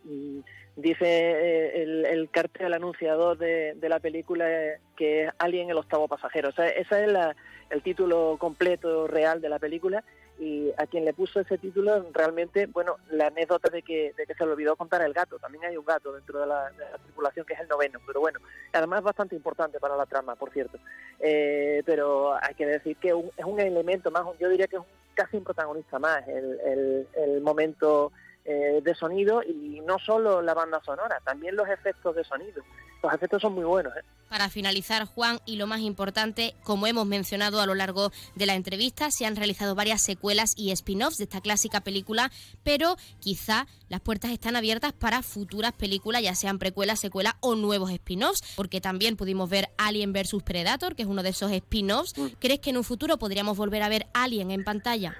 Dice 0.75 1.05
eh, 1.05 1.81
el, 1.81 2.05
el, 2.05 2.29
cartel 2.29 2.73
anunciador 2.73 3.37
de, 3.37 3.75
la 3.81 3.99
película 3.99 4.47
que 4.95 5.25
es 5.25 5.31
Alien 5.39 5.69
el 5.69 5.77
octavo 5.77 6.07
pasajero. 6.07 6.49
O 6.49 6.53
sea, 6.53 6.67
ese 6.69 7.03
es 7.03 7.11
la, 7.11 7.35
el 7.69 7.81
título 7.81 8.37
completo 8.39 9.07
real 9.07 9.41
de 9.41 9.49
la 9.49 9.59
película 9.59 10.03
y 10.39 10.71
a 10.77 10.87
quien 10.87 11.03
le 11.03 11.13
puso 11.13 11.41
ese 11.41 11.57
título 11.57 12.05
realmente, 12.13 12.65
bueno, 12.67 12.95
la 13.11 13.27
anécdota 13.27 13.69
de 13.69 13.81
que, 13.81 14.13
de 14.17 14.25
que 14.25 14.33
se 14.33 14.45
le 14.45 14.53
olvidó 14.53 14.77
contar 14.77 15.01
el 15.01 15.13
gato, 15.13 15.37
también 15.37 15.65
hay 15.65 15.75
un 15.75 15.85
gato 15.85 16.13
dentro 16.13 16.39
de 16.39 16.47
la, 16.47 16.71
de 16.71 16.89
la, 16.89 16.97
tripulación 16.97 17.45
que 17.45 17.53
es 17.53 17.59
el 17.59 17.67
noveno, 17.67 17.99
pero 18.07 18.21
bueno, 18.21 18.39
además 18.71 19.03
bastante 19.03 19.35
importante 19.35 19.79
para 19.79 19.97
la 19.97 20.05
trama, 20.05 20.35
por 20.35 20.51
cierto, 20.51 20.79
eh, 21.19 21.83
pero 21.85 22.33
hay 22.41 22.55
que 22.55 22.65
decir 22.65 22.95
que 22.95 23.13
un, 23.13 23.29
es 23.35 23.43
un 23.43 23.59
elemento 23.59 24.11
más, 24.11 24.23
yo 24.39 24.47
diría 24.47 24.67
que 24.67 24.77
es 24.77 24.81
un, 24.81 24.87
casi 25.13 25.35
un 25.35 25.43
protagonista 25.43 25.99
más, 25.99 26.25
el, 26.29 26.57
el, 26.61 27.07
el 27.15 27.41
momento 27.41 28.13
eh, 28.51 28.81
de 28.83 28.95
sonido 28.95 29.43
y 29.43 29.79
no 29.81 29.99
solo 29.99 30.41
la 30.41 30.55
banda 30.55 30.81
sonora, 30.83 31.21
también 31.23 31.55
los 31.55 31.69
efectos 31.69 32.15
de 32.15 32.23
sonido. 32.23 32.63
Los 33.03 33.13
efectos 33.13 33.43
son 33.43 33.53
muy 33.53 33.63
buenos. 33.63 33.95
¿eh? 33.95 34.01
Para 34.27 34.49
finalizar, 34.49 35.05
Juan, 35.05 35.39
y 35.45 35.57
lo 35.57 35.67
más 35.67 35.81
importante, 35.81 36.55
como 36.63 36.87
hemos 36.87 37.05
mencionado 37.05 37.61
a 37.61 37.67
lo 37.67 37.75
largo 37.75 38.11
de 38.33 38.47
la 38.47 38.55
entrevista, 38.55 39.11
se 39.11 39.27
han 39.27 39.35
realizado 39.35 39.75
varias 39.75 40.01
secuelas 40.01 40.53
y 40.57 40.71
spin-offs 40.71 41.19
de 41.19 41.25
esta 41.25 41.41
clásica 41.41 41.81
película, 41.81 42.31
pero 42.63 42.95
quizá 43.19 43.67
las 43.87 44.01
puertas 44.01 44.31
están 44.31 44.55
abiertas 44.55 44.93
para 44.93 45.21
futuras 45.21 45.73
películas, 45.73 46.23
ya 46.23 46.33
sean 46.33 46.57
precuelas, 46.57 46.99
secuelas 46.99 47.35
o 47.41 47.53
nuevos 47.53 47.91
spin-offs, 47.91 48.55
porque 48.55 48.81
también 48.81 49.15
pudimos 49.15 49.47
ver 49.47 49.69
Alien 49.77 50.11
vs 50.11 50.41
Predator, 50.43 50.95
que 50.95 51.03
es 51.03 51.07
uno 51.07 51.21
de 51.21 51.29
esos 51.29 51.51
spin-offs. 51.51 52.17
Mm. 52.17 52.25
¿Crees 52.39 52.61
que 52.61 52.71
en 52.71 52.77
un 52.77 52.83
futuro 52.83 53.19
podríamos 53.19 53.57
volver 53.57 53.83
a 53.83 53.89
ver 53.89 54.07
Alien 54.13 54.49
en 54.49 54.63
pantalla? 54.63 55.15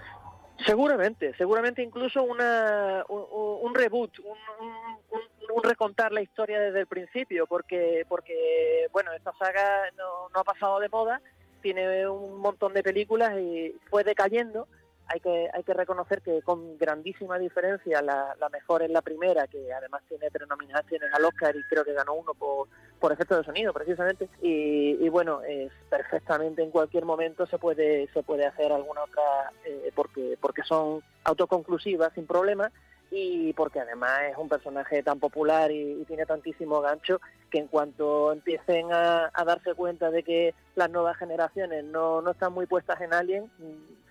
Seguramente, 0.66 1.34
seguramente 1.38 1.82
incluso 1.82 2.24
una, 2.24 3.06
un, 3.08 3.26
un 3.62 3.76
reboot, 3.76 4.20
un, 4.20 4.38
un, 4.60 5.22
un, 5.56 5.64
recontar 5.64 6.12
la 6.12 6.22
historia 6.22 6.60
desde 6.60 6.82
el 6.82 6.88
principio, 6.88 7.48
porque, 7.48 8.06
porque 8.10 8.88
bueno, 8.92 9.14
esta 9.14 9.32
saga 9.38 9.90
no, 9.98 10.30
no 10.34 10.40
ha 10.42 10.44
pasado 10.44 10.80
de 10.80 10.90
moda, 10.90 11.22
tiene 11.62 12.08
un 12.08 12.40
montón 12.40 12.74
de 12.74 12.84
películas 12.84 13.38
y 13.40 13.74
fue 13.90 14.04
decayendo. 14.04 14.68
Hay 15.12 15.20
que, 15.20 15.50
hay 15.54 15.64
que 15.64 15.74
reconocer 15.74 16.22
que 16.22 16.42
con 16.44 16.78
grandísima 16.78 17.40
diferencia 17.40 18.02
la, 18.02 18.36
la 18.40 18.50
mejor 18.50 18.84
es 18.84 18.92
la 18.92 19.02
primera, 19.02 19.48
que 19.48 19.74
además 19.74 20.04
tiene 20.08 20.30
tres 20.30 20.48
nominaciones 20.48 21.10
al 21.14 21.26
Oscar 21.26 21.56
y 21.56 21.64
creo 21.64 21.84
que 21.84 21.94
ganó 21.94 22.14
uno 22.14 22.34
por, 22.36 22.68
por 23.00 23.12
efecto 23.12 23.36
de 23.36 23.44
sonido 23.44 23.74
precisamente. 23.74 24.30
Y, 24.42 25.04
y, 25.04 25.10
bueno 25.10 25.42
es 25.42 25.72
perfectamente 25.90 26.62
en 26.62 26.70
cualquier 26.72 27.06
momento 27.06 27.46
se 27.48 27.58
puede 27.58 28.08
se 28.14 28.22
puede 28.24 28.46
hacer 28.46 28.72
alguna 28.72 29.04
otra 29.04 29.52
eh, 29.66 29.92
porque 29.96 30.38
porque 30.40 30.64
son 30.64 31.02
autoconclusivas 31.24 32.14
sin 32.14 32.28
problema 32.28 32.72
y 33.12 33.54
porque 33.54 33.80
además 33.80 34.22
es 34.32 34.38
un 34.38 34.50
personaje 34.50 35.02
tan 35.04 35.20
popular 35.20 35.72
y, 35.72 36.04
tiene 36.08 36.26
tantísimo 36.26 36.82
gancho 36.82 37.20
que 37.50 37.60
en 37.60 37.68
cuanto 37.68 38.32
empiecen 38.32 38.92
a, 38.92 39.32
darse 39.46 39.74
cuenta 39.74 40.12
de 40.12 40.24
que 40.24 40.54
las 40.76 40.90
nuevas 40.90 41.18
generaciones 41.18 41.84
no, 41.84 42.22
no 42.22 42.32
están 42.32 42.54
muy 42.54 42.66
puestas 42.66 43.00
en 43.02 43.14
Alien 43.14 43.50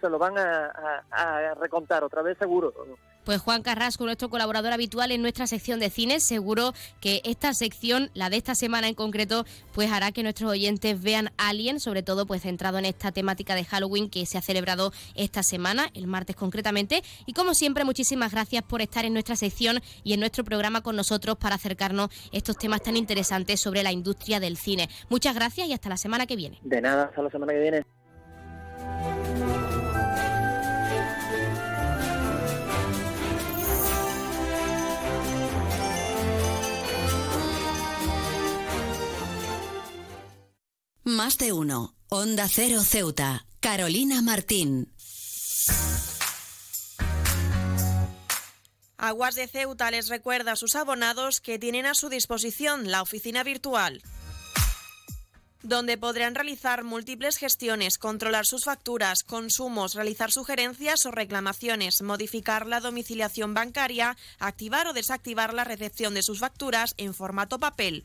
se 0.01 0.09
lo 0.09 0.19
van 0.19 0.39
a, 0.39 0.73
a, 1.11 1.51
a 1.51 1.55
recontar 1.55 2.05
otra 2.05 2.23
vez 2.23 2.39
seguro 2.39 2.73
Pues 3.29 3.43
Juan 3.43 3.61
Carrasco, 3.61 4.07
nuestro 4.07 4.31
colaborador 4.31 4.73
habitual 4.73 5.13
en 5.13 5.21
nuestra 5.21 5.47
sección 5.47 5.79
de 5.81 5.91
cine, 5.91 6.19
seguro 6.19 6.73
que 7.03 7.21
esta 7.25 7.53
sección, 7.53 8.11
la 8.15 8.31
de 8.31 8.39
esta 8.39 8.55
semana 8.55 8.89
en 8.89 8.95
concreto, 8.95 9.45
pues 9.75 9.93
hará 9.93 10.13
que 10.13 10.23
nuestros 10.23 10.51
oyentes 10.51 11.03
vean 11.03 11.29
Alien, 11.37 11.79
sobre 11.79 12.03
todo 12.03 12.25
pues 12.25 12.41
centrado 12.41 12.79
en 12.79 12.87
esta 12.87 13.13
temática 13.13 13.55
de 13.55 13.67
Halloween 13.67 14.09
que 14.09 14.25
se 14.25 14.39
ha 14.39 14.41
celebrado 14.41 14.95
esta 15.15 15.43
semana, 15.43 15.91
el 15.93 16.07
martes 16.07 16.37
concretamente. 16.37 17.03
Y 17.27 17.35
como 17.35 17.53
siempre, 17.53 17.85
muchísimas 17.85 18.33
gracias 18.33 18.63
por 18.63 18.81
estar 18.81 19.05
en 19.05 19.13
nuestra 19.13 19.37
sección 19.37 19.83
y 20.05 20.15
en 20.15 20.21
nuestro 20.21 20.43
programa 20.43 20.81
con 20.81 20.97
nosotros 20.97 21.37
para 21.37 21.57
acercarnos 21.57 22.09
estos 22.33 22.57
temas 22.57 22.81
tan 22.81 22.97
interesantes 22.97 23.61
sobre 23.61 23.83
la 23.83 23.93
industria 23.93 24.41
del 24.41 24.57
cine. 24.57 24.89
Muchas 25.11 25.35
gracias 25.35 25.69
y 25.69 25.75
hasta 25.75 25.91
la 25.91 25.99
semana 25.99 26.25
que 26.25 26.37
viene. 26.37 26.61
De 26.63 26.81
nada, 26.81 27.05
hasta 27.05 27.21
la 27.21 27.29
semana 27.29 27.53
que 27.53 27.61
viene. 27.61 27.85
Más 41.09 41.39
de 41.39 41.55
uno. 41.55 41.95
Onda 42.11 42.47
Cero 42.51 42.83
Ceuta. 42.83 43.47
Carolina 43.61 44.21
Martín. 44.21 44.93
Aguas 48.99 49.35
de 49.35 49.49
Ceuta 49.49 49.91
les 49.91 50.09
recuerda 50.09 50.53
a 50.53 50.57
sus 50.57 50.77
abonados 50.77 51.41
que 51.41 51.59
tienen 51.59 51.87
a 51.87 51.95
su 51.95 52.11
disposición 52.11 52.91
la 52.91 53.01
oficina 53.01 53.43
virtual 53.43 54.03
donde 55.63 55.99
podrán 55.99 56.35
realizar 56.35 56.85
múltiples 56.85 57.37
gestiones, 57.37 57.99
controlar 57.99 58.47
sus 58.47 58.65
facturas, 58.65 59.23
consumos, 59.23 59.95
realizar 59.95 60.31
sugerencias 60.31 61.05
o 61.05 61.11
reclamaciones, 61.11 62.01
modificar 62.01 62.67
la 62.67 62.81
domiciliación 62.81 63.55
bancaria, 63.55 64.17
activar 64.39 64.87
o 64.87 64.93
desactivar 64.93 65.53
la 65.53 65.65
recepción 65.65 66.15
de 66.15 66.23
sus 66.23 66.39
facturas 66.39 66.95
en 66.97 67.13
formato 67.13 67.59
papel. 67.59 68.05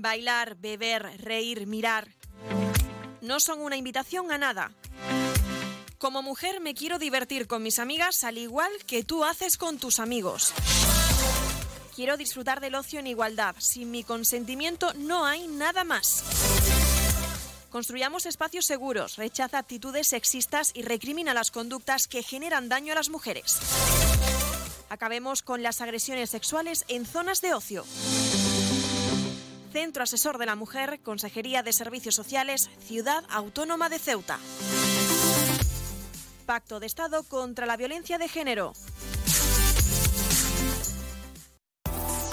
Bailar, 0.00 0.56
beber, 0.56 1.20
reír, 1.20 1.66
mirar 1.66 2.08
no 3.20 3.38
son 3.38 3.60
una 3.60 3.76
invitación 3.76 4.32
a 4.32 4.38
nada. 4.38 4.72
Como 5.98 6.22
mujer 6.22 6.60
me 6.60 6.74
quiero 6.74 6.98
divertir 6.98 7.46
con 7.46 7.62
mis 7.62 7.78
amigas 7.78 8.24
al 8.24 8.38
igual 8.38 8.70
que 8.86 9.04
tú 9.04 9.24
haces 9.24 9.56
con 9.56 9.78
tus 9.78 9.98
amigos. 9.98 10.52
Quiero 11.94 12.16
disfrutar 12.16 12.60
del 12.60 12.74
ocio 12.74 12.98
en 12.98 13.06
igualdad. 13.06 13.54
Sin 13.58 13.90
mi 13.90 14.04
consentimiento 14.04 14.92
no 14.94 15.26
hay 15.26 15.46
nada 15.46 15.84
más. 15.84 16.24
Construyamos 17.70 18.26
espacios 18.26 18.64
seguros, 18.64 19.16
rechaza 19.16 19.58
actitudes 19.58 20.08
sexistas 20.08 20.72
y 20.74 20.82
recrimina 20.82 21.34
las 21.34 21.50
conductas 21.50 22.08
que 22.08 22.22
generan 22.22 22.68
daño 22.68 22.92
a 22.92 22.96
las 22.96 23.10
mujeres. 23.10 23.60
Acabemos 24.88 25.42
con 25.42 25.62
las 25.62 25.80
agresiones 25.80 26.30
sexuales 26.30 26.84
en 26.88 27.06
zonas 27.06 27.40
de 27.42 27.54
ocio. 27.54 27.84
Centro 29.70 30.02
Asesor 30.02 30.38
de 30.38 30.46
la 30.46 30.56
Mujer, 30.56 31.00
Consejería 31.02 31.62
de 31.62 31.72
Servicios 31.72 32.14
Sociales, 32.14 32.70
Ciudad 32.84 33.24
Autónoma 33.30 33.88
de 33.88 33.98
Ceuta. 33.98 34.38
Pacto 36.46 36.80
de 36.80 36.86
Estado 36.86 37.22
contra 37.22 37.66
la 37.66 37.76
Violencia 37.76 38.18
de 38.18 38.28
Género. 38.28 38.72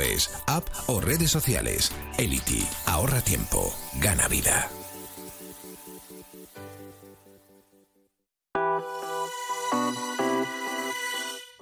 es 0.00 0.30
app 0.46 0.68
o 0.86 1.00
redes 1.00 1.30
sociales. 1.30 1.92
Elity, 2.18 2.66
ahorra 2.86 3.20
tiempo, 3.20 3.72
gana 3.94 4.28
vida. 4.28 4.70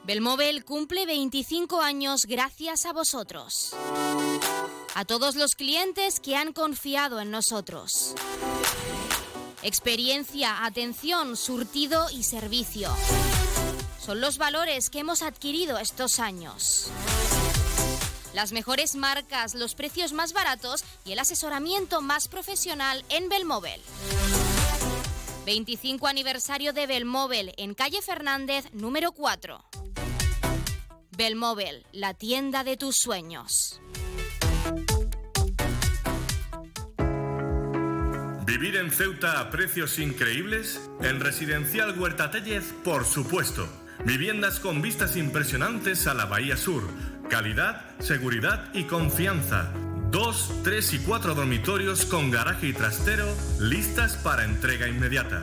Belmóvil 0.05 0.65
cumple 0.65 1.05
25 1.05 1.83
años 1.83 2.25
gracias 2.25 2.87
a 2.87 2.95
vosotros. 2.95 3.77
A 4.95 5.05
todos 5.05 5.37
los 5.37 5.55
clientes 5.55 6.19
que 6.19 6.35
han 6.35 6.55
confiado 6.55 7.21
en 7.21 7.31
nosotros. 7.31 8.15
Experiencia, 9.63 10.65
atención, 10.65 11.37
surtido 11.37 12.09
y 12.11 12.23
servicio. 12.23 12.91
Son 14.01 14.23
los 14.23 14.39
valores 14.39 14.89
que 14.89 15.01
hemos 15.01 15.21
adquirido 15.21 15.79
estos 15.79 16.21
años. 16.21 16.91
Las 18.39 18.53
mejores 18.53 18.95
marcas, 18.95 19.57
los 19.57 19.75
precios 19.75 20.13
más 20.13 20.33
baratos 20.33 20.85
y 21.05 21.11
el 21.11 21.19
asesoramiento 21.19 22.01
más 22.03 22.29
profesional 22.29 23.05
en 23.09 23.29
Belmóvil. 23.29 23.81
25 25.45 26.07
aniversario 26.07 26.73
de 26.73 26.87
Belmóvil 26.87 27.53
en 27.57 27.75
calle 27.75 28.01
Fernández 28.01 28.67
número 28.73 29.11
4. 29.11 29.65
Belmóvil, 31.17 31.85
la 31.91 32.15
tienda 32.15 32.63
de 32.63 32.77
tus 32.77 32.95
sueños. 32.95 33.81
¿Vivir 38.47 38.77
en 38.77 38.93
Ceuta 38.93 39.41
a 39.41 39.51
precios 39.51 39.99
increíbles? 39.99 40.89
En 41.01 41.19
Residencial 41.19 41.99
Huerta 41.99 42.31
Tellez, 42.31 42.73
por 42.85 43.05
supuesto. 43.05 43.69
Viviendas 44.05 44.61
con 44.61 44.81
vistas 44.81 45.17
impresionantes 45.17 46.07
a 46.07 46.15
la 46.15 46.27
Bahía 46.27 46.57
Sur 46.57 46.85
Calidad, 47.29 47.83
seguridad 47.99 48.65
y 48.73 48.85
confianza. 48.85 49.71
Dos, 50.11 50.51
tres 50.65 50.95
y 50.95 50.99
cuatro 50.99 51.35
dormitorios 51.35 52.07
con 52.07 52.31
garaje 52.31 52.69
y 52.69 52.73
trastero 52.73 53.27
listas 53.61 54.17
para 54.17 54.45
entrega 54.45 54.89
inmediata. 54.89 55.43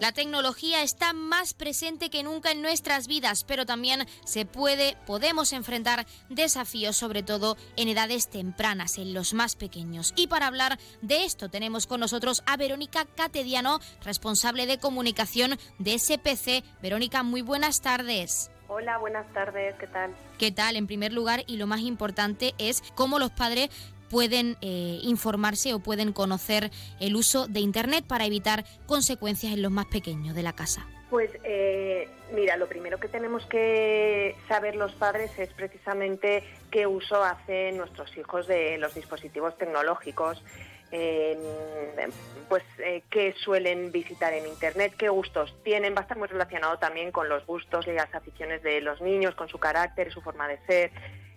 La 0.00 0.12
tecnología 0.12 0.82
está 0.82 1.12
más 1.12 1.54
presente 1.54 2.08
que 2.08 2.22
nunca 2.22 2.52
en 2.52 2.62
nuestras 2.62 3.08
vidas, 3.08 3.42
pero 3.42 3.66
también 3.66 4.06
se 4.24 4.46
puede, 4.46 4.96
podemos 5.06 5.52
enfrentar 5.52 6.06
desafíos, 6.28 6.96
sobre 6.96 7.24
todo 7.24 7.56
en 7.76 7.88
edades 7.88 8.28
tempranas, 8.28 8.98
en 8.98 9.12
los 9.12 9.34
más 9.34 9.56
pequeños. 9.56 10.12
Y 10.14 10.28
para 10.28 10.46
hablar 10.46 10.78
de 11.02 11.24
esto 11.24 11.48
tenemos 11.48 11.88
con 11.88 11.98
nosotros 11.98 12.44
a 12.46 12.56
Verónica 12.56 13.06
Catediano, 13.16 13.80
responsable 14.04 14.66
de 14.66 14.78
comunicación 14.78 15.58
de 15.80 15.98
SPC. 15.98 16.62
Verónica, 16.80 17.24
muy 17.24 17.42
buenas 17.42 17.80
tardes. 17.80 18.52
Hola, 18.68 18.98
buenas 18.98 19.26
tardes, 19.32 19.74
¿qué 19.80 19.86
tal? 19.86 20.14
¿Qué 20.38 20.52
tal? 20.52 20.76
En 20.76 20.86
primer 20.86 21.12
lugar, 21.12 21.42
y 21.46 21.56
lo 21.56 21.66
más 21.66 21.80
importante 21.80 22.54
es 22.58 22.84
cómo 22.94 23.18
los 23.18 23.30
padres 23.30 23.70
pueden 24.08 24.56
eh, 24.60 24.98
informarse 25.02 25.74
o 25.74 25.80
pueden 25.80 26.12
conocer 26.12 26.70
el 27.00 27.16
uso 27.16 27.46
de 27.46 27.60
Internet 27.60 28.04
para 28.06 28.26
evitar 28.26 28.64
consecuencias 28.86 29.52
en 29.52 29.62
los 29.62 29.70
más 29.70 29.86
pequeños 29.86 30.34
de 30.34 30.42
la 30.42 30.52
casa. 30.52 30.86
Pues 31.10 31.30
eh, 31.44 32.08
mira, 32.34 32.56
lo 32.56 32.66
primero 32.66 32.98
que 32.98 33.08
tenemos 33.08 33.46
que 33.46 34.36
saber 34.46 34.76
los 34.76 34.92
padres 34.92 35.30
es 35.38 35.52
precisamente 35.54 36.44
qué 36.70 36.86
uso 36.86 37.22
hacen 37.24 37.78
nuestros 37.78 38.14
hijos 38.18 38.46
de 38.46 38.76
los 38.78 38.94
dispositivos 38.94 39.56
tecnológicos. 39.56 40.42
pues 40.90 42.62
eh, 42.78 43.02
qué 43.10 43.34
suelen 43.44 43.92
visitar 43.92 44.32
en 44.32 44.46
internet, 44.46 44.94
qué 44.98 45.10
gustos 45.10 45.54
tienen, 45.62 45.94
va 45.94 45.98
a 45.98 46.02
estar 46.02 46.16
muy 46.16 46.28
relacionado 46.28 46.78
también 46.78 47.12
con 47.12 47.28
los 47.28 47.44
gustos 47.46 47.86
y 47.86 47.92
las 47.92 48.14
aficiones 48.14 48.62
de 48.62 48.80
los 48.80 49.00
niños, 49.02 49.34
con 49.34 49.48
su 49.48 49.58
carácter 49.58 50.12
su 50.12 50.22
forma 50.22 50.48
de 50.48 50.58
ser. 50.66 50.90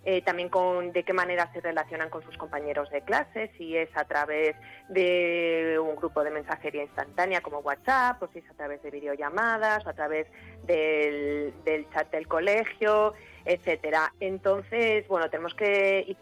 Eh, 0.04 0.24
también 0.24 0.50
con 0.50 0.92
de 0.94 1.04
qué 1.04 1.14
manera 1.14 1.52
se 1.54 1.62
relacionan 1.62 2.10
con 2.10 2.24
sus 2.24 2.36
compañeros 2.36 2.90
de 2.90 3.02
clase, 3.02 3.52
si 3.56 3.78
es 3.78 3.90
a 3.96 4.06
través 4.06 4.56
de 4.90 5.78
un 5.80 5.96
grupo 5.96 6.24
de 6.24 6.32
mensajería 6.32 6.82
instantánea 6.82 7.42
como 7.42 7.60
WhatsApp, 7.60 8.22
o 8.24 8.28
si 8.34 8.40
es 8.40 8.50
a 8.50 8.54
través 8.56 8.82
de 8.82 8.90
videollamadas, 8.90 9.86
o 9.86 9.90
a 9.90 9.94
través 9.94 10.26
del, 10.64 11.54
chat 11.94 12.10
del 12.12 12.28
colegio, 12.28 13.14
etcétera. 13.46 14.12
Entonces, 14.20 15.08
bueno, 15.08 15.30
tenemos 15.30 15.54
que 15.54 16.16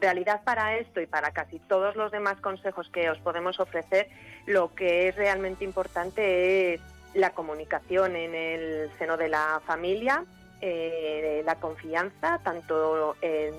realidad 0.00 0.42
para 0.44 0.76
esto 0.76 1.00
y 1.00 1.06
para 1.06 1.32
casi 1.32 1.58
todos 1.58 1.94
los 1.94 2.12
demás 2.12 2.40
consejos 2.40 2.88
que 2.90 3.10
os 3.10 3.18
podemos 3.18 3.60
ofrecer, 3.60 4.08
lo 4.46 4.74
que 4.74 5.08
es 5.08 5.16
realmente 5.16 5.64
importante 5.64 6.74
es 6.74 6.80
la 7.14 7.30
comunicación 7.30 8.16
en 8.16 8.34
el 8.34 8.90
seno 8.98 9.16
de 9.16 9.28
la 9.28 9.60
familia, 9.66 10.24
eh, 10.60 11.42
la 11.44 11.56
confianza, 11.56 12.40
tanto 12.42 13.16
en 13.20 13.54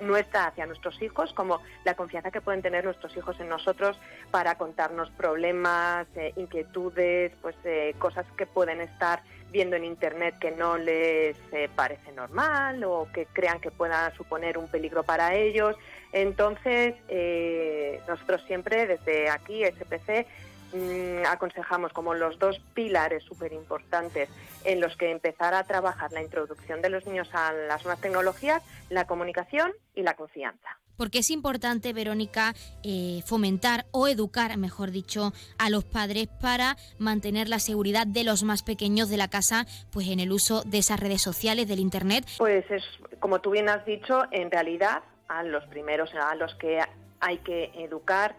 nuestra 0.00 0.46
hacia 0.46 0.66
nuestros 0.66 1.00
hijos 1.02 1.32
como 1.32 1.60
la 1.84 1.94
confianza 1.94 2.30
que 2.30 2.40
pueden 2.40 2.62
tener 2.62 2.84
nuestros 2.84 3.16
hijos 3.16 3.38
en 3.40 3.48
nosotros 3.48 3.98
para 4.30 4.56
contarnos 4.56 5.10
problemas, 5.10 6.06
eh, 6.16 6.32
inquietudes, 6.36 7.32
pues 7.42 7.56
eh, 7.64 7.94
cosas 7.98 8.26
que 8.36 8.46
pueden 8.46 8.80
estar 8.80 9.22
viendo 9.50 9.76
en 9.76 9.84
internet 9.84 10.36
que 10.38 10.52
no 10.52 10.78
les 10.78 11.36
eh, 11.52 11.68
parece 11.74 12.12
normal 12.12 12.84
o 12.84 13.08
que 13.12 13.26
crean 13.26 13.60
que 13.60 13.70
pueda 13.70 14.14
suponer 14.16 14.58
un 14.58 14.68
peligro 14.68 15.02
para 15.02 15.34
ellos. 15.34 15.76
Entonces, 16.12 16.94
nosotros 18.08 18.42
siempre 18.46 18.86
desde 18.86 19.30
aquí, 19.30 19.64
SPC, 19.64 20.26
Mm, 20.72 21.26
aconsejamos 21.26 21.92
como 21.92 22.14
los 22.14 22.38
dos 22.38 22.60
pilares 22.74 23.24
súper 23.24 23.52
importantes 23.52 24.28
en 24.64 24.80
los 24.80 24.96
que 24.96 25.10
empezar 25.10 25.52
a 25.54 25.64
trabajar 25.64 26.12
la 26.12 26.22
introducción 26.22 26.80
de 26.80 26.90
los 26.90 27.06
niños 27.06 27.28
a 27.32 27.52
las 27.52 27.84
nuevas 27.84 28.00
tecnologías, 28.00 28.62
la 28.88 29.06
comunicación 29.06 29.72
y 29.94 30.02
la 30.02 30.14
confianza 30.14 30.78
porque 30.96 31.20
es 31.20 31.30
importante, 31.30 31.94
Verónica, 31.94 32.52
eh, 32.82 33.22
fomentar 33.24 33.86
o 33.90 34.06
educar, 34.06 34.54
mejor 34.58 34.90
dicho, 34.90 35.32
a 35.56 35.70
los 35.70 35.82
padres 35.82 36.28
para 36.42 36.76
mantener 36.98 37.48
la 37.48 37.58
seguridad 37.58 38.06
de 38.06 38.22
los 38.22 38.42
más 38.42 38.62
pequeños 38.62 39.08
de 39.08 39.16
la 39.16 39.28
casa, 39.28 39.64
pues 39.90 40.08
en 40.08 40.20
el 40.20 40.30
uso 40.30 40.62
de 40.64 40.76
esas 40.76 41.00
redes 41.00 41.22
sociales, 41.22 41.66
del 41.68 41.78
Internet. 41.78 42.26
Pues 42.36 42.70
es, 42.70 42.84
como 43.18 43.40
tú 43.40 43.52
bien 43.52 43.70
has 43.70 43.82
dicho, 43.86 44.24
en 44.30 44.50
realidad 44.50 45.02
a 45.28 45.42
los 45.42 45.64
primeros, 45.68 46.10
a 46.14 46.34
los 46.34 46.54
que 46.56 46.80
hay 47.20 47.38
que 47.38 47.72
educar, 47.76 48.36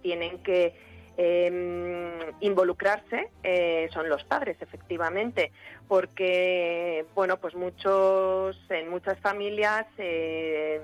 tienen 0.00 0.42
que 0.42 0.74
Em, 1.22 2.32
involucrarse 2.40 3.28
eh, 3.42 3.90
son 3.92 4.08
los 4.08 4.24
padres, 4.24 4.56
efectivamente, 4.62 5.52
porque, 5.86 7.04
bueno, 7.14 7.36
pues 7.36 7.54
muchos, 7.54 8.58
en 8.70 8.88
muchas 8.88 9.18
familias 9.20 9.84
eh, 9.98 10.80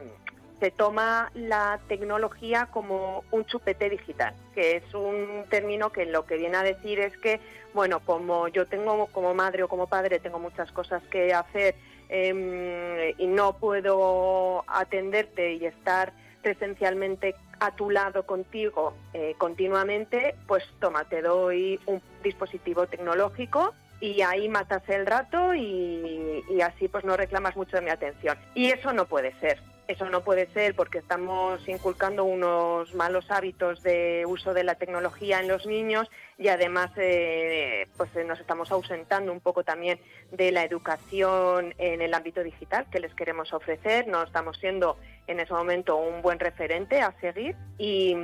se 0.61 0.71
toma 0.71 1.31
la 1.33 1.81
tecnología 1.89 2.69
como 2.71 3.25
un 3.31 3.47
chupete 3.47 3.89
digital, 3.89 4.35
que 4.55 4.77
es 4.77 4.93
un 4.93 5.47
término 5.49 5.91
que 5.91 6.05
lo 6.05 6.27
que 6.27 6.37
viene 6.37 6.59
a 6.59 6.63
decir 6.63 7.01
es 7.01 7.17
que, 7.17 7.41
bueno, 7.73 8.01
como 8.01 8.49
yo 8.49 8.67
tengo 8.67 9.07
como 9.07 9.33
madre 9.33 9.63
o 9.63 9.69
como 9.69 9.87
padre, 9.87 10.19
tengo 10.19 10.39
muchas 10.39 10.71
cosas 10.71 11.03
que 11.05 11.33
hacer 11.33 11.77
em, 12.11 13.15
y 13.17 13.27
no 13.27 13.57
puedo 13.57 14.65
atenderte 14.67 15.55
y 15.55 15.65
estar 15.65 16.13
presencialmente 16.43 17.35
a 17.61 17.75
tu 17.75 17.91
lado 17.91 18.25
contigo 18.25 18.95
eh, 19.13 19.35
continuamente, 19.39 20.35
pues 20.47 20.65
toma, 20.81 21.05
te 21.05 21.23
doy 21.23 21.81
un 21.87 22.03
dispositivo 22.23 22.87
tecnológico 22.87 23.75
y 24.01 24.21
ahí 24.23 24.49
matas 24.49 24.83
el 24.89 25.07
rato 25.07 25.55
y, 25.55 26.45
y, 26.51 26.61
así 26.61 26.89
pues 26.89 27.05
no 27.05 27.17
reclamas 27.17 27.57
mucho 27.57 27.77
de 27.77 27.83
mi 27.83 27.91
atención. 27.91 28.39
Y 28.55 28.71
eso 28.71 28.93
no 28.93 29.07
puede 29.07 29.33
ser. 29.41 29.61
Eso 29.89 30.11
no 30.11 30.23
puede 30.23 30.49
ser 30.49 30.75
porque 30.75 30.99
estamos 30.99 31.67
inculcando 31.69 32.25
unos 32.25 32.93
malos 32.97 33.31
hábitos 33.31 33.85
de 33.85 34.25
uso 34.27 34.53
de 34.53 34.65
la 34.65 34.75
tecnología 34.75 35.39
en 35.39 35.47
los 35.47 35.65
niños 35.65 36.11
y 36.39 36.49
además 36.49 36.91
eh, 36.97 37.87
pues 37.97 38.15
eh, 38.17 38.25
nos 38.25 38.41
estamos 38.41 38.73
ausentando 38.73 39.31
un 39.31 39.39
poco 39.39 39.63
también 39.63 40.01
de 40.33 40.51
la 40.51 40.65
educación 40.65 41.73
en 41.79 42.03
el 42.03 42.15
ámbito 42.15 42.43
digital 42.43 42.87
que 42.91 42.99
les 42.99 43.15
queremos 43.15 43.53
ofrecer. 43.53 44.09
No 44.09 44.25
estamos 44.25 44.59
siendo 44.59 44.99
en 45.29 45.39
ese 45.39 45.53
momento 45.53 45.95
un 45.97 46.21
buen 46.21 46.41
referente 46.41 47.01
a 47.01 47.15
seguir 47.21 47.55
y, 47.79 48.17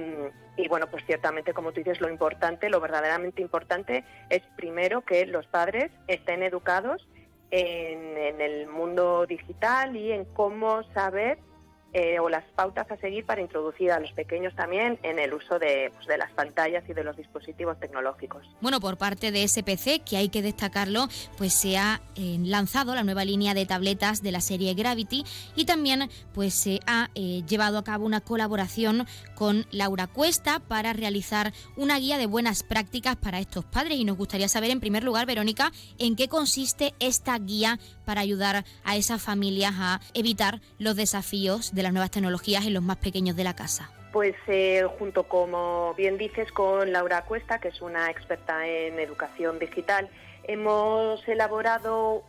bueno, 0.69 0.87
pues 0.89 1.05
ciertamente 1.07 1.53
como 1.53 1.73
tú 1.73 1.81
dices, 1.81 2.01
lo 2.01 2.09
importante, 2.09 2.71
lo 2.71 2.81
verdaderamente 2.81 3.43
importante 3.43 4.05
es 4.31 4.43
primero 4.57 5.03
que 5.03 5.27
los 5.27 5.47
padres 5.47 5.91
estén 6.07 6.43
educados 6.43 7.07
en, 7.53 8.41
el 8.41 8.67
mundo 8.67 9.27
digital 9.27 9.95
y 9.97 10.13
en 10.13 10.25
cómo 10.25 10.83
saber 10.95 11.39
eh, 11.95 12.19
o 12.19 12.31
las 12.31 12.45
pautas 12.57 12.91
a 12.91 12.97
seguir 12.97 13.27
para 13.27 13.43
introducir 13.43 13.93
a 13.93 14.01
los 14.01 14.11
pequeños 14.13 14.55
también 14.57 14.99
en 15.03 15.19
el 15.19 15.35
uso 15.35 15.59
de, 15.59 15.93
pues, 15.95 16.19
las 16.19 16.31
pantallas 16.33 16.83
y 16.89 16.95
de 16.95 17.05
los 17.05 17.15
dispositivos 17.19 17.79
tecnológicos. 17.79 18.47
Bueno, 18.63 18.81
por 18.81 18.97
parte 18.97 19.31
de 19.31 19.47
SPC, 19.47 20.03
que 20.03 20.17
hay 20.17 20.31
que 20.31 20.41
destacarlo, 20.41 21.09
pues 21.37 21.53
se 21.53 21.77
ha 21.77 22.01
eh, 22.17 22.39
lanzado 22.41 22.95
la 22.95 23.05
nueva 23.05 23.27
línea 23.27 23.53
de 23.53 23.67
tabletas 23.67 24.23
de 24.23 24.33
la 24.33 24.41
serie 24.41 24.73
Gravity 24.73 25.25
y 25.55 25.67
también 25.67 26.09
pues 26.33 26.55
se 26.55 26.81
ha 26.87 27.11
eh, 27.15 27.43
llevado 27.47 27.77
a 27.77 27.85
cabo 27.85 28.07
una 28.07 28.23
colaboración 28.23 29.07
con 29.43 29.67
Laura 29.73 30.07
Cuesta 30.07 30.61
para 30.61 30.93
realizar 30.93 31.53
una 31.75 31.99
guía 31.99 32.17
de 32.17 32.27
buenas 32.27 32.63
prácticas 32.63 33.17
para 33.17 33.41
estos 33.41 33.65
padres 33.65 33.99
y 33.99 34.05
nos 34.05 34.17
gustaría 34.17 34.47
saber 34.47 34.71
en 34.71 34.79
primer 34.79 35.03
lugar, 35.03 35.27
Verónica, 35.27 35.73
en 35.99 36.15
qué 36.15 36.29
consiste 36.29 36.95
esta 37.01 37.37
guía 37.41 37.81
para 38.05 38.21
ayudar 38.21 38.65
a 38.85 38.95
esas 38.95 39.21
familias 39.21 39.73
a 39.77 40.01
evitar 40.15 40.61
los 40.79 40.95
desafíos 40.95 41.75
de 41.75 41.83
las 41.83 41.93
nuevas 41.93 42.13
tecnologías 42.13 42.67
en 42.67 42.75
los 42.75 42.85
más 42.85 42.99
pequeños 42.99 43.35
de 43.35 43.43
la 43.43 43.57
casa? 43.57 43.91
Pues 44.13 44.37
eh, 44.47 44.85
junto, 44.97 45.25
como 45.25 45.93
bien 45.95 46.19
dices, 46.19 46.53
con 46.53 46.93
Laura 46.93 47.25
Cuesta, 47.25 47.59
que 47.59 47.71
es 47.71 47.83
una 47.83 48.13
experta 48.13 48.65
en 48.69 49.01
educación 49.01 49.59
digital, 49.59 50.09
hemos 50.45 51.27
elaborado 51.29 52.23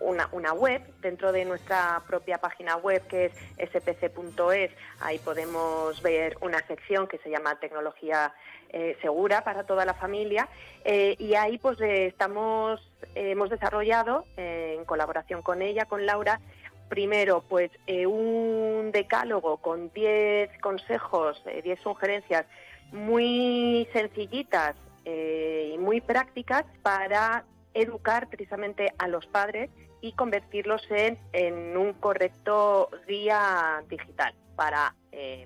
una, 0.00 0.28
una, 0.32 0.52
web 0.52 0.82
dentro 1.00 1.32
de 1.32 1.44
nuestra 1.44 2.02
propia 2.06 2.38
página 2.38 2.76
web 2.76 3.06
que 3.06 3.26
es 3.26 3.32
spc.es. 3.70 4.70
Ahí 5.00 5.18
podemos 5.18 6.02
ver 6.02 6.36
una 6.40 6.64
sección 6.66 7.06
que 7.06 7.18
se 7.18 7.30
llama 7.30 7.58
Tecnología 7.60 8.34
eh, 8.70 8.96
Segura 9.00 9.44
para 9.44 9.64
toda 9.64 9.84
la 9.84 9.94
familia. 9.94 10.48
Eh, 10.84 11.16
y 11.18 11.34
ahí 11.34 11.58
pues 11.58 11.80
estamos, 11.80 12.80
hemos 13.14 13.50
desarrollado, 13.50 14.24
en 14.36 14.84
colaboración 14.84 15.42
con 15.42 15.62
ella, 15.62 15.86
con 15.86 16.06
Laura, 16.06 16.40
primero, 16.88 17.44
pues 17.48 17.70
eh, 17.86 18.06
un 18.06 18.90
decálogo 18.92 19.58
con 19.58 19.92
10 19.92 20.58
consejos, 20.60 21.42
10 21.44 21.66
eh, 21.66 21.82
sugerencias 21.82 22.46
muy 22.92 23.86
sencillitas 23.92 24.74
eh, 25.10 25.72
y 25.74 25.78
muy 25.78 26.02
prácticas 26.02 26.66
para 26.82 27.46
educar 27.72 28.28
precisamente 28.28 28.92
a 28.98 29.08
los 29.08 29.26
padres 29.26 29.70
y 30.02 30.12
convertirlos 30.12 30.82
en, 30.90 31.18
en 31.32 31.76
un 31.78 31.94
correcto 31.94 32.90
guía 33.06 33.82
digital 33.88 34.34
para 34.54 34.94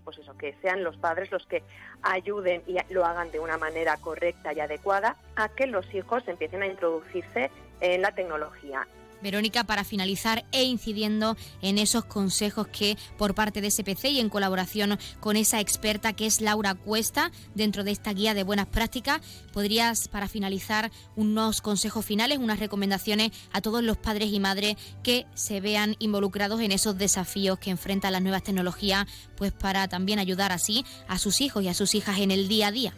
pues 0.04 0.18
eso, 0.18 0.36
que 0.36 0.54
sean 0.60 0.84
los 0.84 0.98
padres 0.98 1.30
los 1.30 1.46
que 1.46 1.62
ayuden 2.02 2.62
y 2.66 2.76
lo 2.92 3.06
hagan 3.06 3.30
de 3.30 3.40
una 3.40 3.56
manera 3.56 3.96
correcta 3.96 4.52
y 4.52 4.60
adecuada 4.60 5.16
a 5.34 5.48
que 5.48 5.66
los 5.66 5.94
hijos 5.94 6.26
empiecen 6.28 6.62
a 6.62 6.66
introducirse 6.66 7.50
en 7.80 8.02
la 8.02 8.12
tecnología. 8.14 8.86
Verónica, 9.22 9.64
para 9.64 9.84
finalizar 9.84 10.44
e 10.52 10.64
incidiendo 10.64 11.36
en 11.60 11.78
esos 11.78 12.04
consejos 12.04 12.68
que 12.68 12.96
por 13.16 13.34
parte 13.34 13.60
de 13.60 13.70
SPC 13.70 14.06
y 14.06 14.20
en 14.20 14.28
colaboración 14.28 14.98
con 15.20 15.36
esa 15.36 15.60
experta 15.60 16.12
que 16.12 16.26
es 16.26 16.40
Laura 16.40 16.74
Cuesta, 16.74 17.30
dentro 17.54 17.84
de 17.84 17.92
esta 17.92 18.12
guía 18.12 18.34
de 18.34 18.42
buenas 18.42 18.66
prácticas, 18.66 19.20
podrías, 19.52 20.08
para 20.08 20.28
finalizar, 20.28 20.90
unos 21.16 21.60
consejos 21.60 22.04
finales, 22.04 22.38
unas 22.38 22.58
recomendaciones 22.58 23.30
a 23.52 23.60
todos 23.60 23.82
los 23.82 23.96
padres 23.96 24.30
y 24.32 24.40
madres 24.40 24.76
que 25.02 25.26
se 25.34 25.60
vean 25.60 25.96
involucrados 25.98 26.60
en 26.60 26.72
esos 26.72 26.98
desafíos 26.98 27.58
que 27.58 27.70
enfrentan 27.70 28.12
las 28.12 28.22
nuevas 28.22 28.42
tecnologías, 28.42 29.06
pues 29.36 29.52
para 29.52 29.88
también 29.88 30.18
ayudar 30.18 30.52
así 30.52 30.84
a 31.08 31.18
sus 31.18 31.40
hijos 31.40 31.62
y 31.62 31.68
a 31.68 31.74
sus 31.74 31.94
hijas 31.94 32.18
en 32.18 32.30
el 32.30 32.48
día 32.48 32.68
a 32.68 32.72
día. 32.72 32.94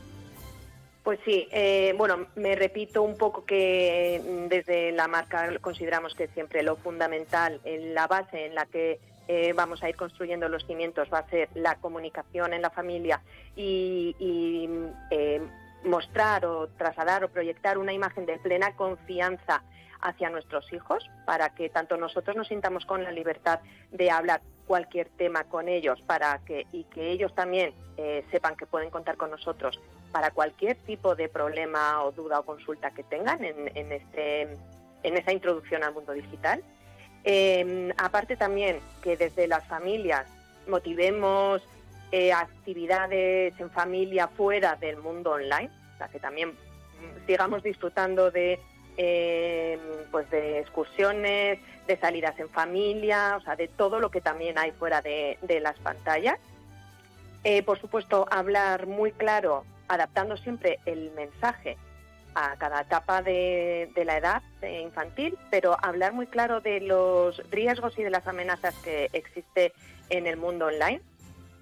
Pues 1.05 1.21
sí, 1.27 1.47
eh, 1.53 1.95
bueno, 1.99 2.29
me 2.35 2.57
repito 2.57 3.03
un 3.03 3.19
poco 3.19 3.45
que 3.45 4.23
mm, 4.25 4.49
desde 4.49 4.91
la 4.93 5.07
marca 5.07 5.51
consideramos 5.61 6.15
que 6.15 6.29
siempre 6.29 6.63
lo 6.63 6.77
fundamental, 6.77 7.61
la 7.63 8.07
base 8.07 8.47
en 8.47 8.55
la 8.55 8.65
que 8.65 8.99
eh, 9.29 9.53
vamos 9.53 9.83
a 9.83 9.91
ir 9.91 9.97
construyendo 9.97 10.49
los 10.49 10.67
cimientos 10.67 11.09
va 11.13 11.19
a 11.19 11.29
ser 11.29 11.51
la 11.55 11.75
comunicación 11.77 12.55
en 12.55 12.63
la 12.63 12.71
familia 12.71 13.21
y, 13.55 14.17
eh, 15.11 15.43
mostrar 15.85 16.47
o 16.47 16.69
trasladar 16.69 17.23
o 17.25 17.29
proyectar 17.29 17.77
una 17.77 17.93
imagen 17.93 18.25
de 18.25 18.39
plena 18.39 18.75
confianza 18.75 19.63
hacia 20.01 20.31
nuestros 20.31 20.73
hijos 20.73 21.11
para 21.27 21.51
que 21.51 21.69
tanto 21.69 21.99
nosotros 21.99 22.35
nos 22.35 22.49
sintamos 22.49 22.87
con 22.87 23.05
la 23.05 23.13
libertad 23.13 23.61
de 23.91 24.11
hablar 24.11 24.41
cualquier 24.67 25.11
tema 25.11 25.45
con 25.45 25.69
ellos 25.69 26.01
para 26.07 26.39
que 26.47 26.67
y 26.73 26.85
que 26.85 27.11
ellos 27.11 27.35
también 27.35 27.75
sepan 28.31 28.57
que 28.57 28.65
pueden 28.65 28.89
contar 28.89 29.19
con 29.19 29.31
nosotros 29.31 29.79
para 30.15 30.31
cualquier 30.31 30.77
tipo 30.77 31.17
de 31.17 31.29
problema 31.29 32.05
o 32.05 32.13
duda 32.13 32.39
o 32.39 32.45
consulta 32.45 32.93
que 32.93 33.03
tengan 33.03 33.43
en, 33.43 33.91
este, 33.91 34.43
en 35.03 35.17
esa 35.17 35.33
introducción 35.33 35.83
al 35.83 35.93
mundo 35.93 36.13
digital. 36.13 36.63
Em, 37.25 37.91
aparte 37.99 38.37
también 38.37 38.79
que 39.03 39.17
desde 39.17 39.49
las 39.49 39.67
familias 39.67 40.25
motivemos 40.69 41.67
eh, 42.13 42.33
actividades 42.33 43.59
en 43.59 43.71
familia 43.71 44.29
fuera 44.29 44.77
del 44.77 44.99
mundo 44.99 45.33
online, 45.33 45.69
o 45.95 45.99
sea, 45.99 46.07
que 46.07 46.21
también 46.21 46.53
sigamos 47.27 47.65
disfrutando 47.65 48.31
de, 48.31 48.61
em, 48.97 49.81
pues 50.13 50.31
de 50.31 50.61
excursiones, 50.61 51.59
de 51.89 51.97
salidas 51.97 52.39
en 52.39 52.49
familia, 52.51 53.37
o 53.37 53.41
sea, 53.41 53.57
de 53.57 53.67
todo 53.67 53.99
lo 53.99 54.13
que 54.13 54.21
también 54.21 54.59
hay 54.59 54.71
fuera 54.71 55.03
de, 55.03 55.39
las 55.61 55.77
pantallas. 55.81 56.39
Eh, 57.43 57.65
por 57.65 57.81
supuesto, 57.81 58.27
hablar 58.31 58.87
muy 58.87 59.11
claro 59.11 59.65
adaptando 59.89 60.37
siempre 60.37 60.79
el 60.87 61.11
mensaje 61.13 61.77
a 62.35 62.57
cada 62.57 62.81
etapa 62.81 63.23
de, 63.23 63.91
la 64.05 64.19
edad 64.19 64.43
infantil, 64.63 65.39
pero 65.51 65.77
hablar 65.83 66.13
muy 66.13 66.27
claro 66.27 66.61
de 66.61 66.81
los 66.81 67.39
riesgos 67.51 67.99
y 67.99 68.03
de 68.03 68.11
las 68.11 68.27
amenazas 68.27 68.75
que 68.83 69.09
existe 69.13 69.73
en 70.11 70.27
el 70.27 70.37
mundo 70.37 70.67
online, 70.67 71.01